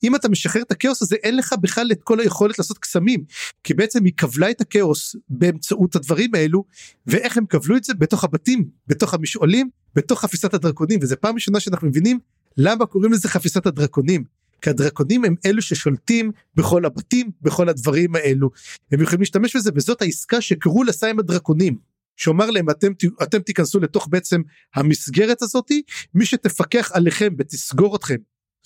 [0.03, 3.25] אם אתה משחרר את הכאוס הזה אין לך בכלל את כל היכולת לעשות קסמים.
[3.65, 6.65] כי בעצם היא כבלה את הכאוס באמצעות הדברים האלו
[7.07, 7.95] ואיך הם כבלו את זה?
[7.95, 10.99] בתוך הבתים בתוך המשעולים בתוך חפיסת הדרקונים.
[11.03, 12.19] וזה פעם ראשונה שאנחנו מבינים
[12.57, 14.25] למה קוראים לזה חפיסת הדרקונים.
[14.63, 18.51] כי הדרקונים הם אלו ששולטים בכל הבתים בכל הדברים האלו.
[18.93, 21.79] הם יכולים להשתמש בזה וזאת העסקה שקראו לסע עם הדרקונים.
[22.17, 22.93] שאומר להם אתם
[23.23, 24.43] אתם תיכנסו לתוך בעצם
[24.75, 25.83] המסגרת הזאתי
[26.15, 28.17] מי שתפקח עליכם ותסגור אתכם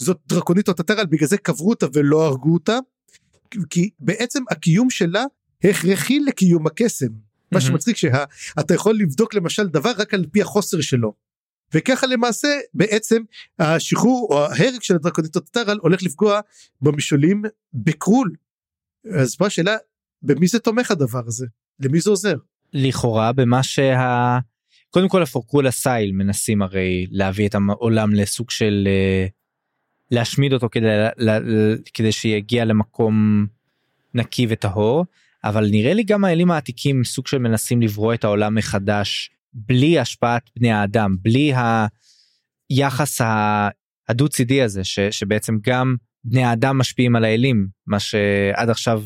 [0.00, 2.78] זאת דרקונית אוטטרל בגלל זה קברו אותה ולא הרגו אותה
[3.70, 5.24] כי בעצם הקיום שלה
[5.64, 7.06] הכרחי לקיום הקסם.
[7.06, 7.66] מה מהמם.
[7.66, 11.12] שמצחיק שאתה יכול לבדוק למשל דבר רק על פי החוסר שלו.
[11.74, 13.22] וככה למעשה בעצם
[13.58, 16.40] השחרור או ההרג של הדרקונית אוטטרל הולך לפגוע
[16.82, 17.42] במשעולים
[17.74, 18.32] בקרול.
[19.14, 19.76] אז מה השאלה
[20.22, 21.46] במי זה תומך הדבר הזה?
[21.80, 22.36] למי זה עוזר?
[22.72, 24.38] לכאורה במה שה...
[24.90, 29.26] קודם כל הפורקול הסייל מנסים הרי להביא את העולם לסוג של אה,
[30.10, 30.86] להשמיד אותו כדי,
[31.18, 33.46] ל- ל- כדי שיגיע למקום
[34.14, 35.04] נקי וטהור
[35.44, 40.50] אבל נראה לי גם האלים העתיקים סוג של מנסים לברוא את העולם מחדש בלי השפעת
[40.56, 41.52] בני האדם בלי
[42.70, 43.68] היחס ה-
[44.08, 49.02] הדו צידי הזה ש, שבעצם גם בני האדם משפיעים על האלים מה שעד עכשיו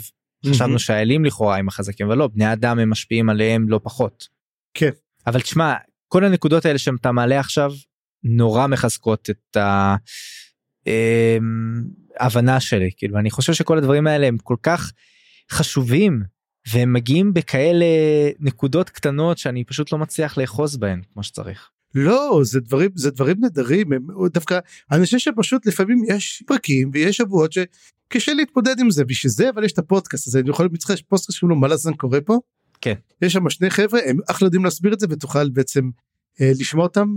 [0.46, 4.28] חשבנו שהאלים לכאורה הם החזקים אבל לא בני האדם הם משפיעים עליהם לא פחות.
[4.74, 4.90] כן.
[5.26, 5.74] אבל תשמע
[6.08, 7.72] כל הנקודות האלה שאתה מעלה עכשיו
[8.22, 9.56] נורא מחזקות את
[12.18, 14.92] ההבנה שלי כאילו אני חושב שכל הדברים האלה הם כל כך
[15.50, 16.22] חשובים
[16.72, 17.86] והם מגיעים בכאלה
[18.40, 21.70] נקודות קטנות שאני פשוט לא מצליח לאחוז בהן כמו שצריך.
[21.94, 24.58] לא זה דברים זה דברים נהדרים הם דווקא
[24.92, 29.64] אני חושב שפשוט לפעמים יש פרקים ויש שבועות שקשה להתמודד עם זה בשביל זה אבל
[29.64, 32.38] יש את הפודקאסט הזה אני יכול להגיד לך פודקאסט לו מה לזן קורה פה.
[32.80, 32.94] כן.
[33.22, 35.90] יש שם שני חבר'ה הם אחלה יודעים להסביר את זה ותוכל בעצם
[36.40, 37.08] אה, לשמוע אותם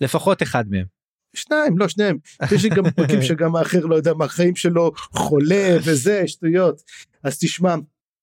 [0.00, 0.99] לפחות אחד מהם.
[1.34, 2.16] שניים לא שניהם
[2.52, 6.82] יש לי גם פרקים שגם האחר לא יודע מה החיים שלו חולה וזה שטויות
[7.24, 7.74] אז תשמע.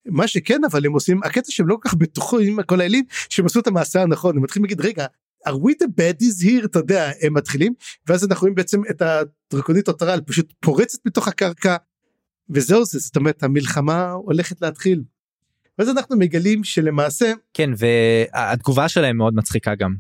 [0.10, 3.60] מה שכן אבל הם עושים הקטע שהם לא כל כך בטוחים כל האלים שהם עשו
[3.60, 5.06] את המעשה הנכון הם מתחילים להגיד רגע
[5.48, 7.74] are we the baddies here אתה יודע הם מתחילים
[8.08, 11.76] ואז אנחנו רואים בעצם את הדרקונית אוטרל פשוט פורצת מתוך הקרקע
[12.50, 15.04] וזהו זה זאת אומרת המלחמה הולכת להתחיל.
[15.78, 19.96] ואז אנחנו מגלים שלמעשה כן והתגובה שלהם מאוד מצחיקה גם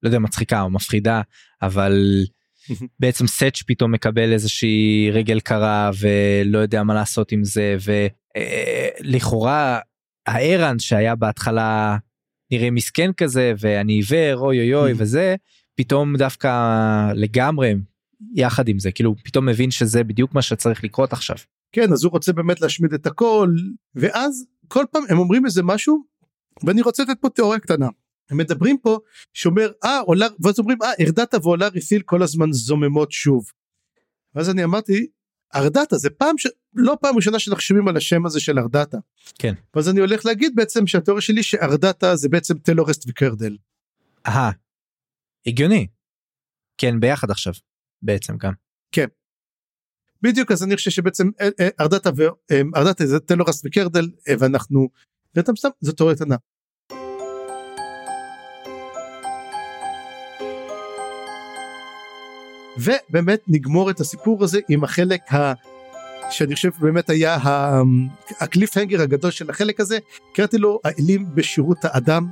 [0.00, 1.22] שלא יודע מצחיקה או מפחידה
[1.62, 2.24] אבל
[3.00, 7.76] בעצם סץ' פתאום מקבל איזושהי רגל קרה ולא יודע מה לעשות עם זה
[9.04, 9.78] ולכאורה
[10.26, 11.96] הארן שהיה בהתחלה
[12.52, 15.36] נראה מסכן כזה ואני עיוור אוי אוי אוי וזה
[15.74, 16.50] פתאום דווקא
[17.14, 17.74] לגמרי
[18.34, 21.36] יחד עם זה כאילו פתאום מבין שזה בדיוק מה שצריך לקרות עכשיו.
[21.72, 23.50] כן אז הוא רוצה באמת להשמיד את הכל
[23.94, 26.02] ואז כל פעם הם אומרים איזה משהו
[26.64, 27.88] ואני רוצה לתת פה תיאוריה קטנה.
[28.30, 28.98] הם מדברים פה
[29.32, 33.44] שאומר אה עולה ואז אומרים אה ארדתה ועולה רפיל כל הזמן זוממות שוב.
[34.34, 35.06] ואז אני אמרתי
[35.54, 36.46] ארדתה זה פעם ש...
[36.74, 38.98] לא פעם ראשונה שאנחנו שומעים על השם הזה של ארדתה.
[39.38, 39.54] כן.
[39.74, 43.56] ואז אני הולך להגיד בעצם שהתיאוריה שלי שארדתה זה בעצם טלורסט וקרדל.
[44.26, 44.50] אהה.
[45.46, 45.86] הגיוני.
[46.78, 47.52] כן ביחד עכשיו
[48.02, 48.52] בעצם גם.
[50.22, 54.88] בדיוק אז אני חושב שבעצם אה, אה, ארדתה וארדתה זה טלורסט וקרדל אה, ואנחנו
[55.34, 56.36] ואתה סתם זו תיאוריה קטנה.
[62.80, 65.52] ובאמת נגמור את הסיפור הזה עם החלק ה...
[66.30, 67.82] שאני חושב באמת היה ה...
[68.40, 69.98] הקליף הנגר הגדול של החלק הזה
[70.32, 72.26] קראתי לו האלים בשירות האדם.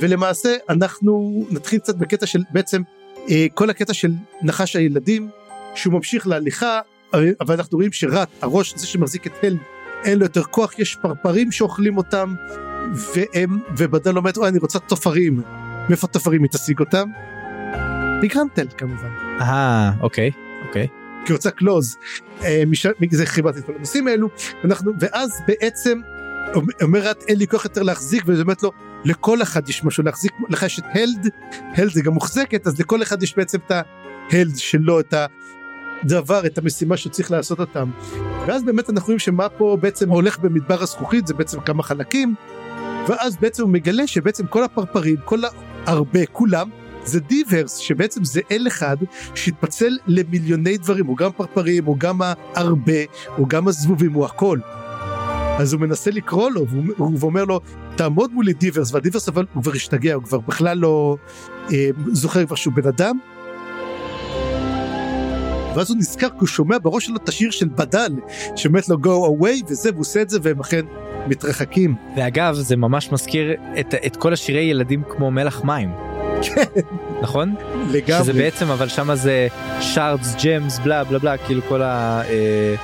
[0.00, 2.82] ולמעשה אנחנו נתחיל קצת בקטע של בעצם
[3.30, 4.12] אה, כל הקטע של
[4.42, 5.28] נחש הילדים
[5.74, 6.80] שהוא ממשיך להליכה
[7.40, 9.56] אבל אנחנו רואים שרט הראש זה שמחזיק את הל
[10.04, 12.34] אין לו יותר כוח יש פרפרים שאוכלים אותם
[13.14, 15.42] והם ובדל אומרת אוי אני רוצה תופרים
[15.88, 17.08] מאיפה תופרים היא תשיג אותם?
[18.22, 19.08] מגרנטל כמובן.
[19.40, 20.30] אה אוקיי
[20.66, 20.86] אוקיי.
[21.26, 21.96] כי רוצה קלוז.
[22.42, 22.62] אה,
[23.10, 24.28] זה חיברתי את כל הנושאים האלו.
[24.62, 26.00] ואנחנו ואז בעצם
[26.82, 28.72] אומר רט אין לי כוח יותר להחזיק וזה אומרת לו
[29.04, 30.32] לכל אחד יש משהו להחזיק.
[30.48, 31.28] לך יש את הלד.
[31.74, 33.72] הלד זה גם מוחזקת אז לכל אחד יש בעצם את
[34.32, 35.14] ההלד שלו את
[36.02, 37.90] הדבר את המשימה שצריך לעשות אותם.
[38.46, 42.34] ואז באמת אנחנו רואים שמה פה בעצם הולך במדבר הזכוכית זה בעצם כמה חלקים.
[43.08, 45.40] ואז בעצם הוא מגלה שבעצם כל הפרפרים כל
[45.86, 46.68] הרבה כולם
[47.04, 48.96] זה דיברס שבעצם זה אל אחד
[49.34, 52.20] שהתפצל למיליוני דברים הוא גם פרפרים הוא גם
[52.54, 52.92] הרבה
[53.36, 54.58] הוא גם הזבובים הוא הכל.
[55.58, 56.66] אז הוא מנסה לקרוא לו
[56.96, 57.60] והוא אומר לו
[57.96, 61.16] תעמוד מולי דיברס והדיברס אבל הוא כבר השתגע הוא כבר בכלל לא
[61.72, 63.18] אה, זוכר כבר שהוא בן אדם.
[65.74, 68.12] ואז הוא נזכר כי הוא שומע בראש שלו את השיר של בדל
[68.56, 70.84] שאומרת לו go away וזה והוא עושה את זה והם אכן
[71.26, 71.94] מתרחקים.
[72.16, 75.90] ואגב זה ממש מזכיר את, את כל השירי ילדים כמו מלח מים.
[77.22, 77.54] נכון?
[77.90, 78.22] לגמרי.
[78.22, 79.48] שזה בעצם אבל שמה זה
[79.80, 82.22] שרדס ג'מס בלה בלה בלה כאילו כל ה...
[82.28, 82.74] אה,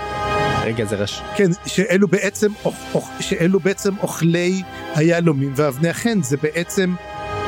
[0.64, 1.22] רגע זה רש...
[1.36, 2.48] כן שאלו בעצם
[3.20, 4.62] שאלו בעצם אוכלי
[4.94, 6.94] היהלומים ואבני החן זה בעצם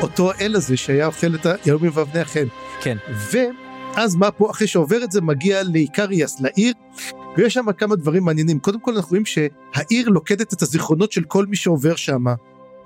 [0.01, 2.45] אותו אל הזה שהיה אוכל את היהלומים ואבני החן.
[2.81, 2.97] כן.
[3.31, 6.73] ואז מה פה אחרי שעובר את זה מגיע לאיקריאס לעיר
[7.37, 11.45] ויש שם כמה דברים מעניינים קודם כל אנחנו רואים שהעיר לוקדת את הזיכרונות של כל
[11.45, 12.23] מי שעובר שם.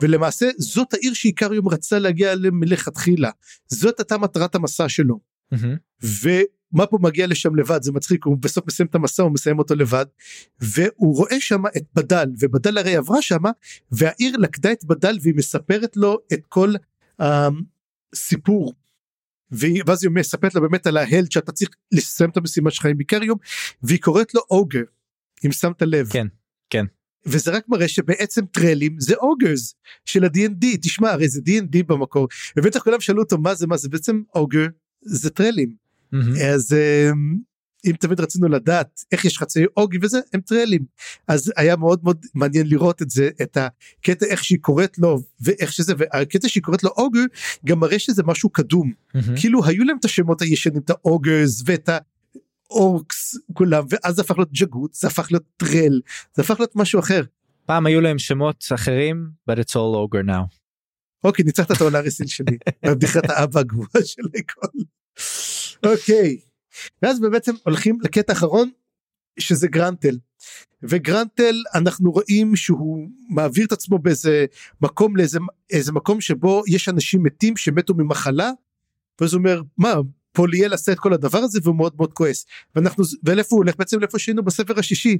[0.01, 3.29] ולמעשה זאת העיר שאיקריום רצה להגיע אליה מלכתחילה
[3.67, 5.19] זאת הייתה מטרת המסע שלו.
[5.53, 6.05] Mm-hmm.
[6.23, 9.75] ומה פה מגיע לשם לבד זה מצחיק הוא בסוף מסיים את המסע הוא מסיים אותו
[9.75, 10.05] לבד
[10.61, 13.43] והוא רואה שם את בדל ובדל הרי עברה שם
[13.91, 16.73] והעיר לקדה את בדל והיא מספרת לו את כל
[17.19, 18.73] הסיפור.
[19.51, 23.37] ואז היא מספרת לו באמת על ההלד שאתה צריך לסיים את המשימה שלך עם איקריום
[23.83, 24.83] והיא קוראת לו אוגר
[25.45, 26.09] אם שמת לב.
[26.09, 26.27] כן
[26.69, 26.85] כן.
[27.25, 29.75] וזה רק מראה שבעצם טרלים זה אוגרס
[30.05, 33.89] של ה-D&D תשמע הרי זה D&D במקור ובטח כולם שאלו אותו מה זה מה זה
[33.89, 34.67] בעצם אוגר
[35.01, 36.43] זה טרלים Mm-hmm.
[36.43, 37.37] אז אמ,
[37.85, 40.85] אם תמיד רצינו לדעת איך יש חצי אוגי וזה הם טרלים
[41.27, 45.73] אז היה מאוד מאוד מעניין לראות את זה את הקטע איך שהיא קוראת לו ואיך
[45.73, 47.23] שזה והקטע שהיא קוראת לו אוגר
[47.65, 49.39] גם מראה שזה משהו קדום Mm-hmm.
[49.39, 51.89] כאילו היו להם את השמות הישנים את האוגרס ואת
[52.69, 56.01] האורקס כולם ואז זה הפך להיות ג'גות זה הפך להיות טרל
[56.33, 57.23] זה הפך להיות משהו אחר.
[57.65, 60.57] פעם היו להם שמות אחרים but it's all over now.
[61.23, 64.77] אוקיי ניצחת את האולריסין שלי בבדיחת האבא הגבוהה של הכל.
[65.83, 66.37] אוקיי
[67.01, 68.69] ואז בעצם הולכים לקטע האחרון
[69.39, 70.17] שזה גרנטל.
[70.83, 74.45] וגרנטל אנחנו רואים שהוא מעביר את עצמו באיזה
[74.81, 75.39] מקום לאיזה
[75.69, 78.51] איזה מקום שבו יש אנשים מתים שמתו ממחלה
[79.21, 79.93] ואז הוא אומר מה
[80.31, 82.45] פוליאל עשה את כל הדבר הזה והוא מאוד מאוד כועס.
[82.75, 83.75] ואנחנו ולאיפה הוא הולך?
[83.77, 85.17] בעצם לאיפה שהיינו בספר השישי.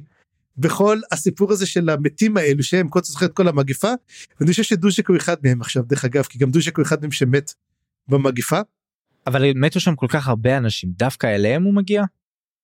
[0.56, 3.92] בכל הסיפור הזה של המתים האלו שהם קודם זוכר את כל המגיפה
[4.40, 7.10] ואני חושב שדוז'ק הוא אחד מהם עכשיו דרך אגב כי גם דוז'ק הוא אחד מהם
[7.10, 7.52] שמת
[8.08, 8.60] במגיפה.
[9.26, 12.02] אבל מתו שם כל כך הרבה אנשים דווקא אליהם הוא מגיע?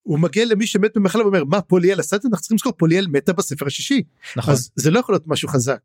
[0.03, 3.07] הוא מגיע למי שמת במחלה ואומר מה פוליאל עשה את זה אנחנו צריכים לזכור פוליאל
[3.07, 4.03] מתה בספר השישי
[4.37, 4.55] נכון.
[4.55, 5.79] אז זה לא יכול להיות משהו חזק.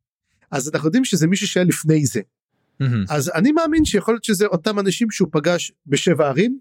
[0.52, 2.22] אז אנחנו יודעים שזה מישהו שהיה לפני זה
[2.84, 2.86] Mm-hmm.
[3.10, 6.60] אז אני מאמין שיכול להיות שזה אותם אנשים שהוא פגש בשבע ערים.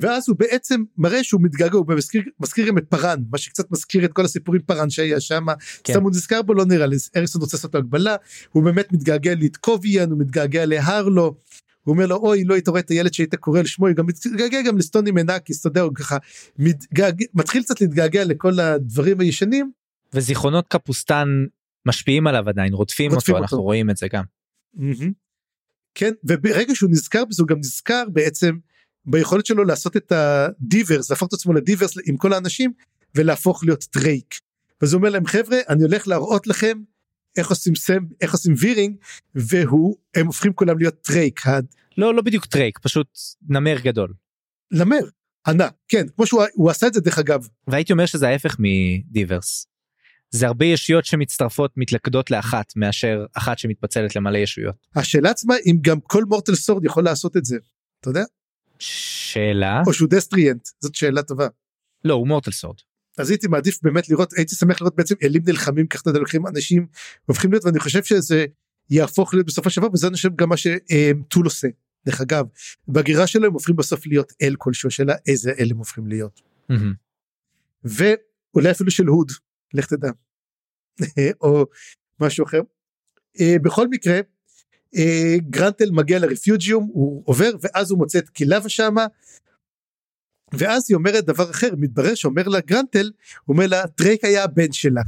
[0.00, 4.04] ואז הוא בעצם מראה שהוא מתגעגע הוא מזכיר, מזכיר גם את פארן מה שקצת מזכיר
[4.04, 5.46] את כל הסיפורים פארן שהיה שם
[5.84, 5.92] כן.
[5.92, 8.16] סתם הוא נזכר בו לא נראה לי אריסון רוצה לעשות לו הגבלה
[8.50, 11.34] הוא באמת מתגעגע לאתקוביאן הוא מתגעגע להרלו
[11.84, 14.06] הוא אומר לו אוי לא היית רואה את הילד שהיית קורא על שמו הוא גם
[14.06, 16.16] מתגעגע גם לסטוני מנקיס אתה יודע הוא ככה
[16.58, 19.72] מתגעגע, מתחיל קצת להתגעגע לכל הדברים הישנים
[20.14, 21.28] וזיכרונות קפוסטן
[21.86, 23.54] משפיעים עליו עדיין רודפים רודפים אותו אותו.
[23.54, 24.24] אנחנו רואים את זה גם.
[24.74, 25.12] מהמם.
[25.94, 28.56] כן וברגע שהוא נזכר בזה הוא גם נזכר בעצם
[29.04, 32.72] ביכולת שלו לעשות את ה D'ivers להפוך את עצמו ל D'ivers עם כל האנשים
[33.14, 34.34] ולהפוך להיות טרייק.
[34.82, 36.78] אז הוא אומר להם חבר'ה אני הולך להראות לכם
[37.36, 38.96] איך עושים semble איך עושים veering
[39.34, 41.40] והוא הם הופכים כולם להיות טרייק
[41.98, 43.18] לא לא בדיוק טרייק פשוט
[43.48, 44.12] נמר גדול.
[44.72, 45.00] נמר
[45.46, 48.70] ענק כן כמו שהוא הוא עשה את זה דרך אגב והייתי אומר שזה ההפך מ
[48.70, 49.66] D'ivers.
[50.30, 54.86] זה הרבה ישויות שמצטרפות מתלכדות לאחת מאשר אחת שמתפצלת למלא ישויות.
[54.96, 57.56] השאלה עצמה אם גם כל mortal sword יכול לעשות את זה
[58.00, 58.24] אתה יודע
[58.78, 61.46] שאלה או שהוא destriant זאת שאלה טובה.
[62.04, 62.76] לא הוא mortal sword.
[63.18, 66.86] אז הייתי מעדיף באמת לראות הייתי שמח לראות בעצם אלים נלחמים ככה אתה לוקחים אנשים
[67.26, 68.44] הופכים להיות ואני חושב שזה
[68.90, 71.68] יהפוך להיות בסופו של דבר וזה אני חושב גם מה שטול עושה.
[72.06, 72.44] דרך אגב
[72.88, 76.40] בגירה שלו הם הופכים בסוף להיות אל כלשהו השאלה איזה אל הם הופכים להיות.
[77.84, 79.32] ואולי אפילו של הוד
[79.74, 80.10] לך תדע.
[81.42, 81.66] או
[82.20, 82.60] משהו אחר.
[83.40, 84.20] אה, בכל מקרה
[84.96, 89.06] אה, גרנטל מגיע ל Refugium הוא עובר ואז הוא מוצא את קילבה שמה
[90.52, 93.10] ואז היא אומרת דבר אחר מתברר שאומר לה גרנטל
[93.44, 95.02] הוא אומר לה טרייק היה הבן שלה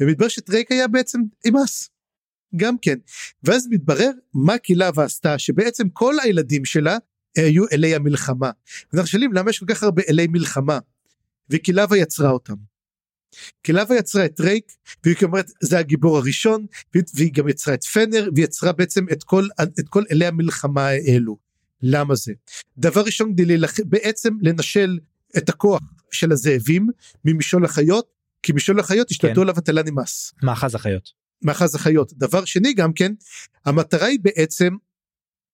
[0.00, 1.90] ומתברר שטרייק היה בעצם אימאס
[2.56, 2.98] גם כן
[3.44, 6.96] ואז מתברר מה קילבה עשתה שבעצם כל הילדים שלה
[7.36, 8.50] היו אלי המלחמה
[8.92, 10.78] ואנחנו שואלים למה יש כל כך הרבה אלי מלחמה
[11.50, 12.54] וקילבה יצרה אותם.
[13.62, 14.72] קילבה יצרה את רייק
[15.04, 19.88] והיא אומרת זה הגיבור הראשון והיא גם יצרה את פנר ויצרה בעצם את כל את
[19.88, 21.45] כל אלי המלחמה האלו.
[21.88, 22.32] למה זה?
[22.78, 23.74] דבר ראשון כדי להילח...
[23.84, 24.98] בעצם לנשל
[25.38, 25.80] את הכוח
[26.10, 26.88] של הזאבים
[27.24, 28.06] ממשול החיות
[28.42, 29.40] כי משול החיות השתלטו כן.
[29.40, 30.34] עליו התל"ני מס.
[30.42, 31.10] מאחז החיות.
[31.42, 32.12] מאחז החיות.
[32.12, 33.12] דבר שני גם כן
[33.64, 34.74] המטרה היא בעצם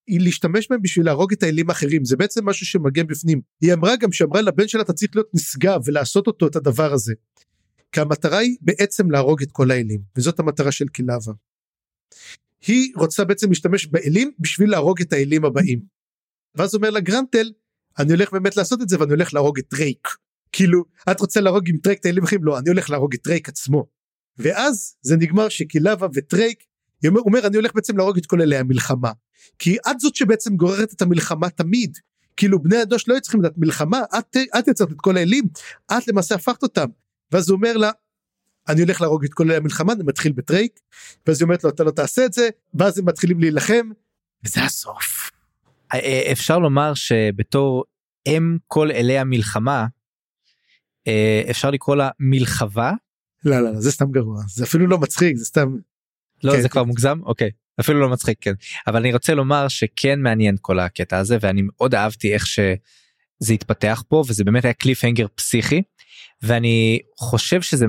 [0.06, 3.96] היא להשתמש בהם בשביל להרוג את האלים האחרים זה בעצם משהו שמגן בפנים היא אמרה
[3.96, 7.14] גם שאמרה לבן שלה אתה צריך להיות נשגב ולעשות אותו את הדבר הזה.
[7.92, 11.32] כי המטרה היא בעצם להרוג את כל האלים וזאת המטרה של קילבה.
[12.66, 15.80] היא רוצה בעצם להשתמש באלים בשביל להרוג את האלים הבאים.
[16.54, 17.52] ואז אומר לה גרנטל
[17.98, 20.08] אני הולך באמת לעשות את זה ואני הולך להרוג את טרייק.
[20.52, 23.48] כאילו את רוצה להרוג עם טרייק את האלים האחרים לא אני הולך להרוג את טרייק
[23.48, 23.86] עצמו.
[24.38, 26.64] ואז זה נגמר שקילבה וטרייק
[27.04, 29.12] הוא אומר אני הולך בעצם להרוג את כל אלי המלחמה
[29.58, 31.98] כי את זאת שבעצם גוררת את המלחמה תמיד
[32.36, 35.44] כאילו בני האנוש לא היו צריכים לדעת מלחמה את, את יצרת את כל האלים
[35.92, 36.88] את למעשה הפכת אותם
[37.32, 37.90] ואז הוא אומר לה
[38.68, 40.80] אני הולך להרוג את כל אלי המלחמה אני מתחיל בטרייק
[41.26, 43.90] ואז היא אומרת לו אתה לא תעשה את זה ואז הם מתחילים להילחם
[44.44, 45.31] וזה הסוף.
[45.94, 47.84] אה, אה, אפשר לומר שבתור
[48.26, 49.86] אם כל אלי המלחמה
[51.06, 52.92] אה, אפשר לקרוא לה מלחבה.
[53.44, 55.76] לא לא, לא זה סתם גרוע זה אפילו לא מצחיק זה סתם.
[56.44, 57.50] לא כן, זה כבר מוגזם אוקיי
[57.80, 58.52] אפילו לא מצחיק כן
[58.86, 64.02] אבל אני רוצה לומר שכן מעניין כל הקטע הזה ואני מאוד אהבתי איך שזה התפתח
[64.08, 65.82] פה וזה באמת היה קליף הנגר פסיכי
[66.42, 67.86] ואני חושב שזה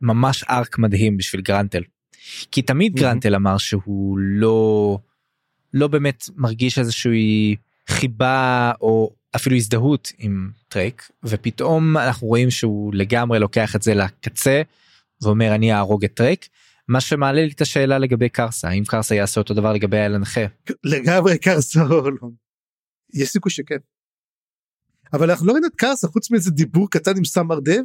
[0.00, 1.82] ממש ארק מדהים בשביל גרנטל.
[2.52, 3.00] כי תמיד mm-hmm.
[3.00, 4.98] גרנטל אמר שהוא לא
[5.74, 7.56] לא באמת מרגיש איזושהי
[7.88, 14.62] חיבה או אפילו הזדהות עם טרייק ופתאום אנחנו רואים שהוא לגמרי לוקח את זה לקצה
[15.22, 16.48] ואומר אני אהרוג את טרייק
[16.88, 20.40] מה שמעלה לי את השאלה לגבי קרסה האם קרסה יעשה אותו דבר לגבי האל הנכה.
[20.84, 22.28] לגמרי קרסה לא.
[23.14, 23.76] יש סיכוי שכן.
[25.12, 27.82] אבל אנחנו לא רואים את קרסה חוץ מאיזה דיבור קטן עם סמר דב.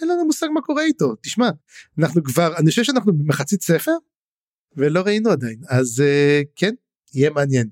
[0.00, 1.50] אין לנו מושג מה קורה איתו תשמע
[1.98, 3.92] אנחנו כבר אני חושב שאנחנו במחצית ספר
[4.76, 6.74] ולא ראינו עדיין אז uh, כן
[7.14, 7.68] יהיה מעניין.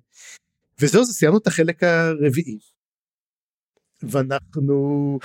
[0.81, 2.59] וזהו זה סיימנו את החלק הרביעי.
[4.03, 5.19] ואנחנו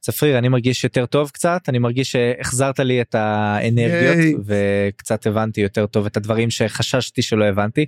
[0.00, 5.86] צפריר אני מרגיש יותר טוב קצת אני מרגיש שהחזרת לי את האנרגיות וקצת הבנתי יותר
[5.86, 7.86] טוב את הדברים שחששתי שלא הבנתי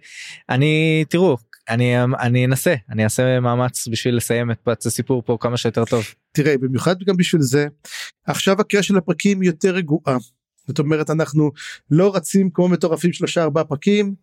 [0.48, 1.36] אני תראו
[1.68, 6.04] אני אני אנסה אני אעשה מאמץ בשביל לסיים את הסיפור פה כמה שיותר טוב.
[6.32, 7.66] תראה במיוחד גם בשביל זה
[8.26, 10.16] עכשיו הקריאה של הפרקים יותר רגועה
[10.66, 11.50] זאת אומרת אנחנו
[11.90, 14.14] לא רצים כמו מטורפים שלושה ארבעה פרקים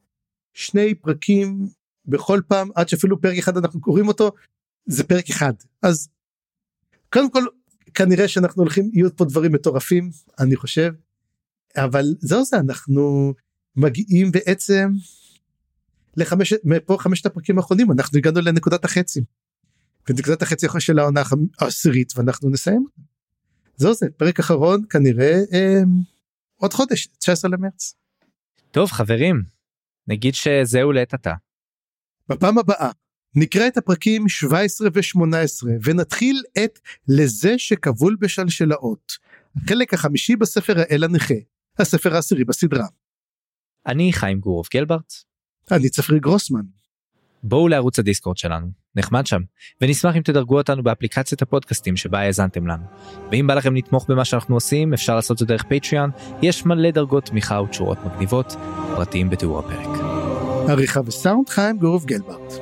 [0.53, 1.67] שני פרקים
[2.05, 4.31] בכל פעם עד שאפילו פרק אחד אנחנו קוראים אותו
[4.85, 6.09] זה פרק אחד אז
[7.09, 7.43] קודם כל
[7.93, 10.93] כנראה שאנחנו הולכים יהיו פה דברים מטורפים אני חושב
[11.75, 13.33] אבל זהו זה אנחנו
[13.75, 14.91] מגיעים בעצם
[16.17, 19.21] לחמש מפה חמשת הפרקים האחרונים אנחנו הגענו לנקודת החצי.
[20.09, 21.21] ונקודת החצי של העונה
[21.59, 22.85] העשירית ואנחנו נסיים.
[23.75, 25.81] זהו זה פרק אחרון כנראה אה,
[26.55, 27.93] עוד חודש 19 למרץ.
[28.71, 29.43] טוב חברים
[30.07, 31.33] נגיד שזהו לעת עתה.
[32.29, 32.91] בפעם הבאה
[33.35, 39.11] נקרא את הפרקים 17 ו-18 ונתחיל את לזה שכבול בשלשלאות.
[39.55, 41.33] החלק החמישי בספר האל הנכה,
[41.79, 42.87] הספר העשירי בסדרה.
[43.87, 45.13] אני חיים גורוב גלברט.
[45.71, 46.65] אני צפרי גרוסמן.
[47.43, 49.41] בואו לערוץ הדיסקורד שלנו, נחמד שם,
[49.81, 52.83] ונשמח אם תדרגו אותנו באפליקציית הפודקאסטים שבה האזנתם לנו.
[53.31, 56.09] ואם בא לכם לתמוך במה שאנחנו עושים, אפשר לעשות את זה דרך פטריון,
[56.41, 58.55] יש מלא דרגות תמיכה ותשורות מגניבות,
[58.95, 59.99] פרטיים בתיאור הפרק.
[60.69, 62.53] עריכה וסאונד חיים גורוב גלברט.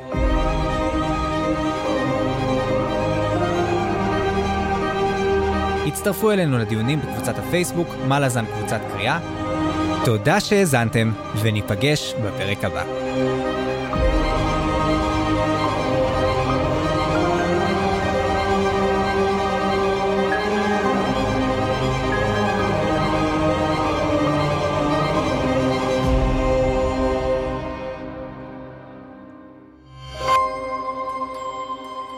[5.88, 9.20] הצטרפו אלינו לדיונים בקבוצת הפייסבוק, מה לזן קבוצת קריאה.
[10.06, 12.84] תודה שהאזנתם, וניפגש בפרק הבא.